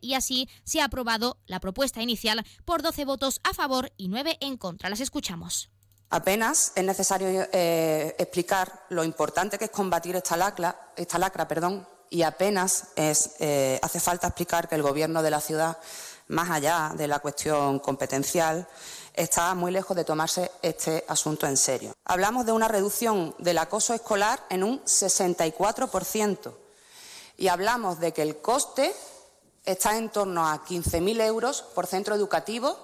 y 0.00 0.14
así 0.14 0.48
se 0.64 0.80
ha 0.80 0.84
aprobado 0.84 1.38
la 1.46 1.60
propuesta 1.60 2.02
inicial 2.02 2.44
por 2.64 2.82
12 2.82 3.04
votos 3.04 3.40
a 3.44 3.54
favor 3.54 3.92
y 3.96 4.08
9 4.08 4.38
en 4.40 4.56
contra. 4.56 4.90
Las 4.90 5.00
escuchamos. 5.00 5.70
Apenas 6.10 6.72
es 6.74 6.84
necesario 6.84 7.28
eh, 7.52 8.14
explicar 8.18 8.84
lo 8.90 9.04
importante 9.04 9.58
que 9.58 9.66
es 9.66 9.70
combatir 9.70 10.16
esta 10.16 10.36
lacra, 10.36 10.92
esta 10.96 11.18
lacra 11.18 11.46
perdón, 11.46 11.86
y 12.10 12.22
apenas 12.22 12.88
es, 12.96 13.32
eh, 13.38 13.78
hace 13.82 14.00
falta 14.00 14.28
explicar 14.28 14.68
que 14.68 14.74
el 14.74 14.82
Gobierno 14.82 15.22
de 15.22 15.30
la 15.30 15.40
ciudad, 15.40 15.78
más 16.28 16.50
allá 16.50 16.92
de 16.96 17.06
la 17.06 17.18
cuestión 17.18 17.78
competencial, 17.78 18.66
está 19.12 19.54
muy 19.54 19.72
lejos 19.72 19.96
de 19.96 20.04
tomarse 20.04 20.50
este 20.62 21.04
asunto 21.08 21.46
en 21.46 21.56
serio. 21.56 21.92
Hablamos 22.04 22.46
de 22.46 22.52
una 22.52 22.68
reducción 22.68 23.34
del 23.38 23.58
acoso 23.58 23.92
escolar 23.92 24.42
en 24.48 24.62
un 24.62 24.82
64% 24.84 26.54
y 27.36 27.48
hablamos 27.48 28.00
de 28.00 28.12
que 28.12 28.22
el 28.22 28.38
coste 28.38 28.94
está 29.68 29.98
en 29.98 30.08
torno 30.08 30.48
a 30.48 30.64
15.000 30.64 31.20
euros 31.20 31.62
por 31.74 31.86
centro 31.86 32.14
educativo, 32.14 32.78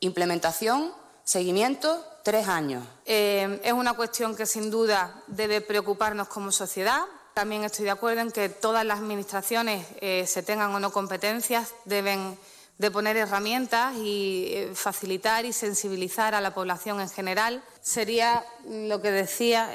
implementación, 0.00 0.90
seguimiento, 1.22 2.02
tres 2.22 2.48
años. 2.48 2.82
Eh, 3.04 3.60
es 3.62 3.72
una 3.74 3.92
cuestión 3.92 4.34
que 4.34 4.46
sin 4.46 4.70
duda 4.70 5.22
debe 5.26 5.60
preocuparnos 5.60 6.28
como 6.28 6.50
sociedad. 6.50 7.02
También 7.34 7.64
estoy 7.64 7.84
de 7.84 7.90
acuerdo 7.90 8.22
en 8.22 8.32
que 8.32 8.48
todas 8.48 8.86
las 8.86 9.00
administraciones, 9.00 9.86
eh, 10.00 10.26
se 10.26 10.42
tengan 10.42 10.74
o 10.74 10.80
no 10.80 10.90
competencias, 10.92 11.74
deben 11.84 12.38
de 12.78 12.90
poner 12.90 13.18
herramientas 13.18 13.94
y 13.96 14.46
eh, 14.48 14.70
facilitar 14.74 15.44
y 15.44 15.52
sensibilizar 15.52 16.34
a 16.34 16.40
la 16.40 16.54
población 16.54 17.02
en 17.02 17.10
general. 17.10 17.62
Sería 17.82 18.44
lo 18.66 19.02
que 19.02 19.10
decía, 19.10 19.70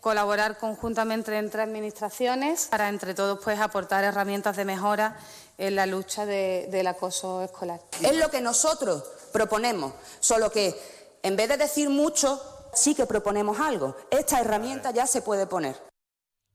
colaborar 0.00 0.58
conjuntamente 0.58 1.36
entre 1.36 1.62
administraciones 1.62 2.66
para 2.66 2.88
entre 2.88 3.14
todos 3.14 3.40
pues 3.42 3.58
aportar 3.60 4.04
herramientas 4.04 4.56
de 4.56 4.64
mejora 4.64 5.16
en 5.58 5.74
la 5.74 5.86
lucha 5.86 6.24
del 6.24 6.86
acoso 6.86 7.42
escolar. 7.42 7.80
Es 8.02 8.16
lo 8.16 8.30
que 8.30 8.40
nosotros 8.40 9.02
proponemos, 9.32 9.92
solo 10.20 10.50
que 10.50 10.74
en 11.22 11.36
vez 11.36 11.48
de 11.48 11.56
decir 11.56 11.90
mucho, 11.90 12.40
sí 12.72 12.94
que 12.94 13.06
proponemos 13.06 13.58
algo. 13.58 13.96
Esta 14.10 14.40
herramienta 14.40 14.92
ya 14.92 15.06
se 15.06 15.20
puede 15.20 15.46
poner 15.46 15.87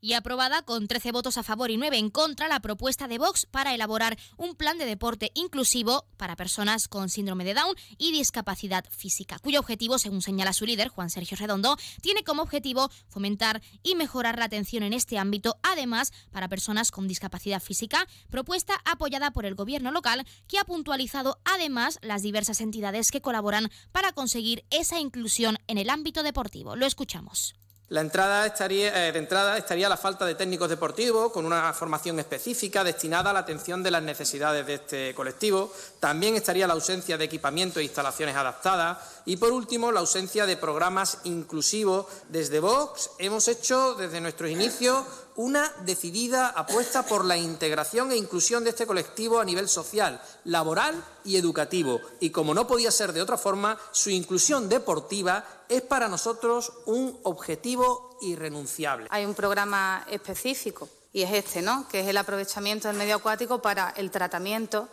y 0.03 0.13
aprobada 0.13 0.63
con 0.63 0.89
13 0.89 1.13
votos 1.13 1.37
a 1.37 1.43
favor 1.43 1.71
y 1.71 1.77
9 1.77 1.97
en 1.97 2.09
contra 2.09 2.49
la 2.49 2.59
propuesta 2.59 3.07
de 3.07 3.17
Vox 3.17 3.45
para 3.45 3.73
elaborar 3.73 4.17
un 4.35 4.53
plan 4.53 4.77
de 4.77 4.85
deporte 4.85 5.31
inclusivo 5.33 6.05
para 6.17 6.35
personas 6.35 6.89
con 6.89 7.07
síndrome 7.07 7.45
de 7.45 7.53
Down 7.53 7.73
y 7.97 8.11
discapacidad 8.11 8.83
física, 8.89 9.39
cuyo 9.39 9.61
objetivo, 9.61 9.97
según 9.97 10.21
señala 10.21 10.51
su 10.51 10.65
líder, 10.65 10.89
Juan 10.89 11.09
Sergio 11.09 11.37
Redondo, 11.37 11.77
tiene 12.01 12.25
como 12.25 12.41
objetivo 12.41 12.91
fomentar 13.07 13.61
y 13.81 13.95
mejorar 13.95 14.37
la 14.37 14.45
atención 14.45 14.83
en 14.83 14.91
este 14.91 15.17
ámbito, 15.17 15.55
además 15.63 16.11
para 16.31 16.49
personas 16.49 16.91
con 16.91 17.07
discapacidad 17.07 17.61
física, 17.61 18.05
propuesta 18.29 18.73
apoyada 18.83 19.31
por 19.31 19.45
el 19.45 19.55
gobierno 19.55 19.93
local 19.93 20.27
que 20.49 20.59
ha 20.59 20.65
puntualizado 20.65 21.39
además 21.45 21.99
las 22.01 22.23
diversas 22.23 22.59
entidades 22.59 23.09
que 23.09 23.21
colaboran 23.21 23.71
para 23.93 24.11
conseguir 24.11 24.65
esa 24.69 24.99
inclusión 24.99 25.59
en 25.67 25.77
el 25.77 25.89
ámbito 25.89 26.23
deportivo. 26.23 26.75
Lo 26.75 26.85
escuchamos. 26.85 27.55
La 27.93 28.01
entrada 28.01 28.47
estaría, 28.47 29.07
eh, 29.07 29.11
de 29.11 29.19
entrada 29.19 29.55
estaría 29.55 29.87
la 29.87 29.97
falta 29.97 30.25
de 30.25 30.33
técnicos 30.33 30.67
deportivos 30.67 31.31
con 31.31 31.45
una 31.45 31.71
formación 31.73 32.17
específica 32.17 32.83
destinada 32.83 33.29
a 33.29 33.33
la 33.33 33.41
atención 33.41 33.83
de 33.83 33.91
las 33.91 34.01
necesidades 34.01 34.65
de 34.65 34.73
este 34.73 35.13
colectivo. 35.13 35.71
También 35.99 36.33
estaría 36.35 36.65
la 36.65 36.73
ausencia 36.73 37.19
de 37.19 37.25
equipamiento 37.25 37.79
e 37.79 37.83
instalaciones 37.83 38.35
adaptadas. 38.35 38.97
Y, 39.25 39.37
por 39.37 39.51
último, 39.51 39.91
la 39.91 39.99
ausencia 39.99 40.47
de 40.47 40.57
programas 40.57 41.19
inclusivos. 41.25 42.07
Desde 42.29 42.59
Vox 42.59 43.11
hemos 43.19 43.47
hecho, 43.47 43.93
desde 43.93 44.21
nuestros 44.21 44.49
inicios, 44.49 45.05
una 45.35 45.71
decidida 45.85 46.49
apuesta 46.49 47.03
por 47.03 47.25
la 47.25 47.37
integración 47.37 48.11
e 48.11 48.17
inclusión 48.17 48.63
de 48.63 48.71
este 48.71 48.85
colectivo 48.85 49.39
a 49.39 49.45
nivel 49.45 49.67
social, 49.67 50.21
laboral 50.45 51.03
y 51.23 51.37
educativo. 51.37 51.99
Y 52.19 52.29
como 52.29 52.53
no 52.53 52.67
podía 52.67 52.91
ser 52.91 53.13
de 53.13 53.21
otra 53.21 53.37
forma, 53.37 53.77
su 53.91 54.09
inclusión 54.09 54.69
deportiva 54.69 55.45
es 55.69 55.81
para 55.81 56.07
nosotros 56.07 56.71
un 56.85 57.19
objetivo 57.23 58.17
irrenunciable. 58.21 59.07
Hay 59.09 59.25
un 59.25 59.33
programa 59.33 60.05
específico 60.09 60.87
y 61.11 61.21
es 61.21 61.31
este, 61.31 61.61
¿no? 61.61 61.87
Que 61.87 62.01
es 62.01 62.07
el 62.07 62.17
aprovechamiento 62.17 62.87
del 62.87 62.97
medio 62.97 63.15
acuático 63.15 63.61
para 63.61 63.91
el 63.91 64.11
tratamiento 64.11 64.89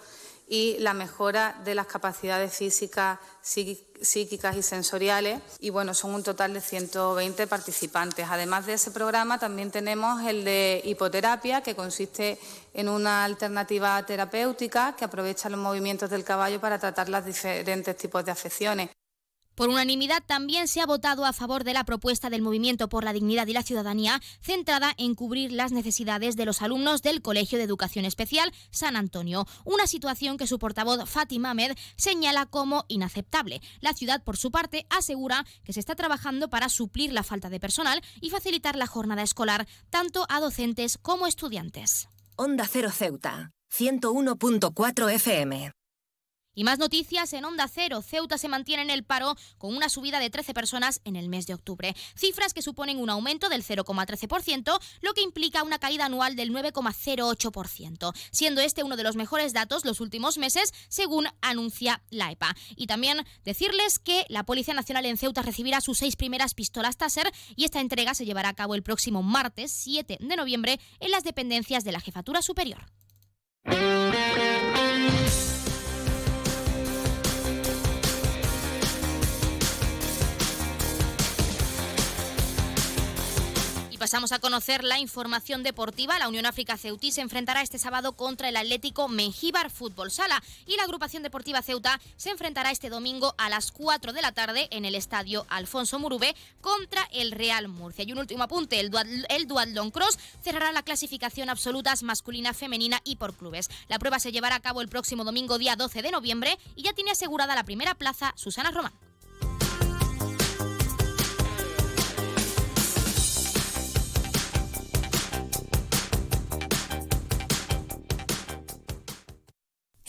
y 0.52 0.76
la 0.80 0.94
mejora 0.94 1.60
de 1.64 1.76
las 1.76 1.86
capacidades 1.86 2.52
físicas, 2.52 3.20
psíquicas 3.40 4.56
y 4.56 4.62
sensoriales. 4.64 5.40
Y 5.60 5.70
bueno, 5.70 5.94
son 5.94 6.12
un 6.12 6.24
total 6.24 6.52
de 6.52 6.60
120 6.60 7.46
participantes. 7.46 8.26
Además 8.28 8.66
de 8.66 8.72
ese 8.72 8.90
programa, 8.90 9.38
también 9.38 9.70
tenemos 9.70 10.20
el 10.24 10.44
de 10.44 10.82
hipoterapia, 10.84 11.60
que 11.60 11.76
consiste 11.76 12.36
en 12.74 12.88
una 12.88 13.22
alternativa 13.24 14.04
terapéutica 14.04 14.96
que 14.96 15.04
aprovecha 15.04 15.48
los 15.48 15.60
movimientos 15.60 16.10
del 16.10 16.24
caballo 16.24 16.60
para 16.60 16.80
tratar 16.80 17.08
los 17.08 17.24
diferentes 17.24 17.96
tipos 17.96 18.24
de 18.24 18.32
afecciones. 18.32 18.90
Por 19.60 19.68
unanimidad 19.68 20.22
también 20.24 20.68
se 20.68 20.80
ha 20.80 20.86
votado 20.86 21.26
a 21.26 21.34
favor 21.34 21.64
de 21.64 21.74
la 21.74 21.84
propuesta 21.84 22.30
del 22.30 22.40
Movimiento 22.40 22.88
por 22.88 23.04
la 23.04 23.12
Dignidad 23.12 23.46
y 23.46 23.52
la 23.52 23.62
Ciudadanía, 23.62 24.18
centrada 24.40 24.94
en 24.96 25.14
cubrir 25.14 25.52
las 25.52 25.70
necesidades 25.70 26.34
de 26.34 26.46
los 26.46 26.62
alumnos 26.62 27.02
del 27.02 27.20
Colegio 27.20 27.58
de 27.58 27.64
Educación 27.64 28.06
Especial 28.06 28.54
San 28.70 28.96
Antonio, 28.96 29.46
una 29.66 29.86
situación 29.86 30.38
que 30.38 30.46
su 30.46 30.58
portavoz 30.58 31.06
Fátima 31.06 31.50
Ahmed 31.50 31.76
señala 31.96 32.46
como 32.46 32.86
inaceptable. 32.88 33.60
La 33.82 33.92
ciudad, 33.92 34.24
por 34.24 34.38
su 34.38 34.50
parte, 34.50 34.86
asegura 34.88 35.44
que 35.62 35.74
se 35.74 35.80
está 35.80 35.94
trabajando 35.94 36.48
para 36.48 36.70
suplir 36.70 37.12
la 37.12 37.22
falta 37.22 37.50
de 37.50 37.60
personal 37.60 38.00
y 38.22 38.30
facilitar 38.30 38.76
la 38.76 38.86
jornada 38.86 39.20
escolar 39.20 39.68
tanto 39.90 40.24
a 40.30 40.40
docentes 40.40 40.96
como 40.96 41.26
estudiantes. 41.26 42.08
Onda 42.34 42.66
Cero 42.66 42.88
Ceuta, 42.90 43.50
101.4 43.70 45.12
FM. 45.12 45.70
Y 46.54 46.64
más 46.64 46.78
noticias 46.78 47.32
en 47.32 47.44
Onda 47.44 47.68
Cero. 47.68 48.02
Ceuta 48.02 48.36
se 48.36 48.48
mantiene 48.48 48.82
en 48.82 48.90
el 48.90 49.04
paro 49.04 49.36
con 49.56 49.74
una 49.76 49.88
subida 49.88 50.18
de 50.18 50.30
13 50.30 50.52
personas 50.52 51.00
en 51.04 51.14
el 51.14 51.28
mes 51.28 51.46
de 51.46 51.54
octubre. 51.54 51.94
Cifras 52.16 52.52
que 52.52 52.62
suponen 52.62 52.98
un 52.98 53.08
aumento 53.08 53.48
del 53.48 53.64
0,13%, 53.64 54.80
lo 55.00 55.14
que 55.14 55.22
implica 55.22 55.62
una 55.62 55.78
caída 55.78 56.06
anual 56.06 56.34
del 56.34 56.52
9,08%, 56.52 58.12
siendo 58.32 58.60
este 58.60 58.82
uno 58.82 58.96
de 58.96 59.04
los 59.04 59.16
mejores 59.16 59.52
datos 59.52 59.84
los 59.84 60.00
últimos 60.00 60.38
meses, 60.38 60.74
según 60.88 61.28
anuncia 61.40 62.02
la 62.10 62.32
EPA. 62.32 62.56
Y 62.74 62.88
también 62.88 63.24
decirles 63.44 63.98
que 63.98 64.26
la 64.28 64.42
Policía 64.42 64.74
Nacional 64.74 65.06
en 65.06 65.16
Ceuta 65.16 65.42
recibirá 65.42 65.80
sus 65.80 65.98
seis 65.98 66.16
primeras 66.16 66.54
pistolas 66.54 66.96
Taser 66.96 67.30
y 67.54 67.64
esta 67.64 67.80
entrega 67.80 68.14
se 68.14 68.24
llevará 68.24 68.48
a 68.48 68.54
cabo 68.54 68.74
el 68.74 68.82
próximo 68.82 69.22
martes 69.22 69.70
7 69.72 70.18
de 70.20 70.36
noviembre 70.36 70.80
en 70.98 71.10
las 71.12 71.22
dependencias 71.22 71.84
de 71.84 71.92
la 71.92 72.00
Jefatura 72.00 72.42
Superior. 72.42 72.86
Pasamos 84.10 84.32
a 84.32 84.40
conocer 84.40 84.82
la 84.82 84.98
información 84.98 85.62
deportiva. 85.62 86.18
La 86.18 86.26
Unión 86.26 86.44
África 86.44 86.76
Ceutí 86.76 87.12
se 87.12 87.20
enfrentará 87.20 87.62
este 87.62 87.78
sábado 87.78 88.14
contra 88.14 88.48
el 88.48 88.56
Atlético 88.56 89.06
Mengíbar 89.06 89.70
Fútbol 89.70 90.10
Sala 90.10 90.42
y 90.66 90.76
la 90.76 90.82
agrupación 90.82 91.22
deportiva 91.22 91.62
Ceuta 91.62 92.00
se 92.16 92.30
enfrentará 92.30 92.72
este 92.72 92.88
domingo 92.88 93.36
a 93.38 93.48
las 93.48 93.70
4 93.70 94.12
de 94.12 94.20
la 94.20 94.32
tarde 94.32 94.66
en 94.72 94.84
el 94.84 94.96
estadio 94.96 95.46
Alfonso 95.48 96.00
Murube 96.00 96.34
contra 96.60 97.08
el 97.12 97.30
Real 97.30 97.68
Murcia. 97.68 98.04
Y 98.04 98.10
un 98.10 98.18
último 98.18 98.42
apunte, 98.42 98.80
el, 98.80 98.90
el 99.28 99.46
Duatlón 99.46 99.92
Cross 99.92 100.18
cerrará 100.42 100.72
la 100.72 100.82
clasificación 100.82 101.48
absolutas 101.48 102.02
masculina, 102.02 102.52
femenina 102.52 103.00
y 103.04 103.14
por 103.14 103.36
clubes. 103.36 103.70
La 103.86 104.00
prueba 104.00 104.18
se 104.18 104.32
llevará 104.32 104.56
a 104.56 104.60
cabo 104.60 104.80
el 104.80 104.88
próximo 104.88 105.22
domingo 105.22 105.56
día 105.56 105.76
12 105.76 106.02
de 106.02 106.10
noviembre 106.10 106.58
y 106.74 106.82
ya 106.82 106.94
tiene 106.94 107.12
asegurada 107.12 107.54
la 107.54 107.62
primera 107.62 107.94
plaza 107.94 108.32
Susana 108.34 108.72
Román. 108.72 109.09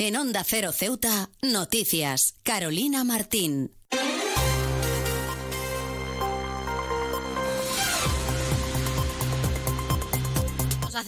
En 0.04 0.16
Onda 0.16 0.44
Cero 0.44 0.72
Ceuta, 0.72 1.30
noticias. 1.44 2.34
Carolina 2.42 3.04
Martín. 3.04 3.70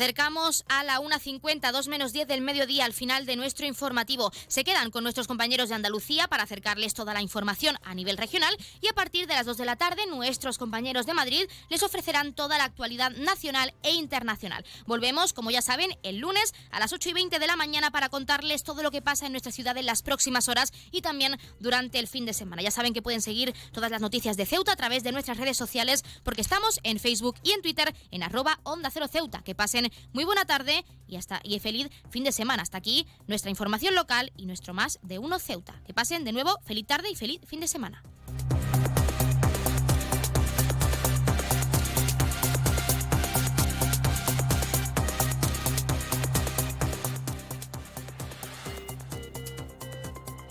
Acercamos 0.03 0.65
a 0.67 0.83
la 0.83 0.99
1.50, 0.99 1.71
2 1.71 1.87
menos 1.87 2.11
10 2.11 2.27
del 2.27 2.41
mediodía 2.41 2.83
al 2.83 2.91
final 2.91 3.25
de 3.25 3.37
nuestro 3.37 3.65
informativo. 3.65 4.33
Se 4.47 4.65
quedan 4.65 4.91
con 4.91 5.03
nuestros 5.03 5.27
compañeros 5.27 5.69
de 5.69 5.75
Andalucía 5.75 6.27
para 6.27 6.43
acercarles 6.43 6.93
toda 6.93 7.13
la 7.13 7.21
información 7.21 7.77
a 7.83 7.93
nivel 7.93 8.17
regional 8.17 8.53
y 8.81 8.89
a 8.89 8.93
partir 8.93 9.27
de 9.27 9.33
las 9.35 9.45
2 9.45 9.55
de 9.55 9.63
la 9.63 9.77
tarde 9.77 10.05
nuestros 10.07 10.57
compañeros 10.57 11.05
de 11.05 11.13
Madrid 11.13 11.45
les 11.69 11.83
ofrecerán 11.83 12.33
toda 12.33 12.57
la 12.57 12.65
actualidad 12.65 13.11
nacional 13.11 13.73
e 13.81 13.91
internacional. 13.91 14.65
Volvemos, 14.87 15.31
como 15.31 15.51
ya 15.51 15.61
saben, 15.61 15.97
el 16.03 16.17
lunes 16.17 16.53
a 16.71 16.81
las 16.81 16.91
8 16.91 17.07
y 17.07 17.13
20 17.13 17.39
de 17.39 17.47
la 17.47 17.55
mañana 17.55 17.89
para 17.89 18.09
contarles 18.09 18.63
todo 18.63 18.83
lo 18.83 18.91
que 18.91 19.01
pasa 19.01 19.25
en 19.25 19.31
nuestra 19.31 19.53
ciudad 19.53 19.77
en 19.77 19.85
las 19.85 20.01
próximas 20.01 20.49
horas 20.49 20.73
y 20.91 20.99
también 20.99 21.39
durante 21.61 21.99
el 21.99 22.09
fin 22.09 22.25
de 22.25 22.33
semana. 22.33 22.61
Ya 22.61 22.71
saben 22.71 22.93
que 22.93 23.01
pueden 23.01 23.21
seguir 23.21 23.55
todas 23.71 23.89
las 23.89 24.01
noticias 24.01 24.35
de 24.35 24.45
Ceuta 24.45 24.73
a 24.73 24.75
través 24.75 25.03
de 25.03 25.13
nuestras 25.13 25.37
redes 25.37 25.55
sociales 25.55 26.03
porque 26.23 26.41
estamos 26.41 26.81
en 26.83 26.99
Facebook 26.99 27.37
y 27.41 27.53
en 27.53 27.61
Twitter 27.61 27.95
en 28.11 28.23
arroba 28.23 28.59
Onda 28.63 28.91
Cero 28.91 29.07
Ceuta. 29.07 29.41
Que 29.43 29.55
pasen 29.55 29.92
muy 30.13 30.25
buena 30.25 30.45
tarde 30.45 30.85
y 31.07 31.15
hasta 31.15 31.39
y 31.43 31.59
feliz 31.59 31.89
fin 32.09 32.23
de 32.23 32.31
semana. 32.31 32.63
Hasta 32.63 32.77
aquí 32.77 33.07
nuestra 33.27 33.49
información 33.49 33.95
local 33.95 34.31
y 34.35 34.45
nuestro 34.45 34.73
más 34.73 34.99
de 35.01 35.19
uno 35.19 35.39
Ceuta. 35.39 35.81
Que 35.85 35.93
pasen 35.93 36.23
de 36.23 36.31
nuevo 36.31 36.59
feliz 36.63 36.87
tarde 36.87 37.09
y 37.09 37.15
feliz 37.15 37.41
fin 37.45 37.59
de 37.59 37.67
semana. 37.67 38.03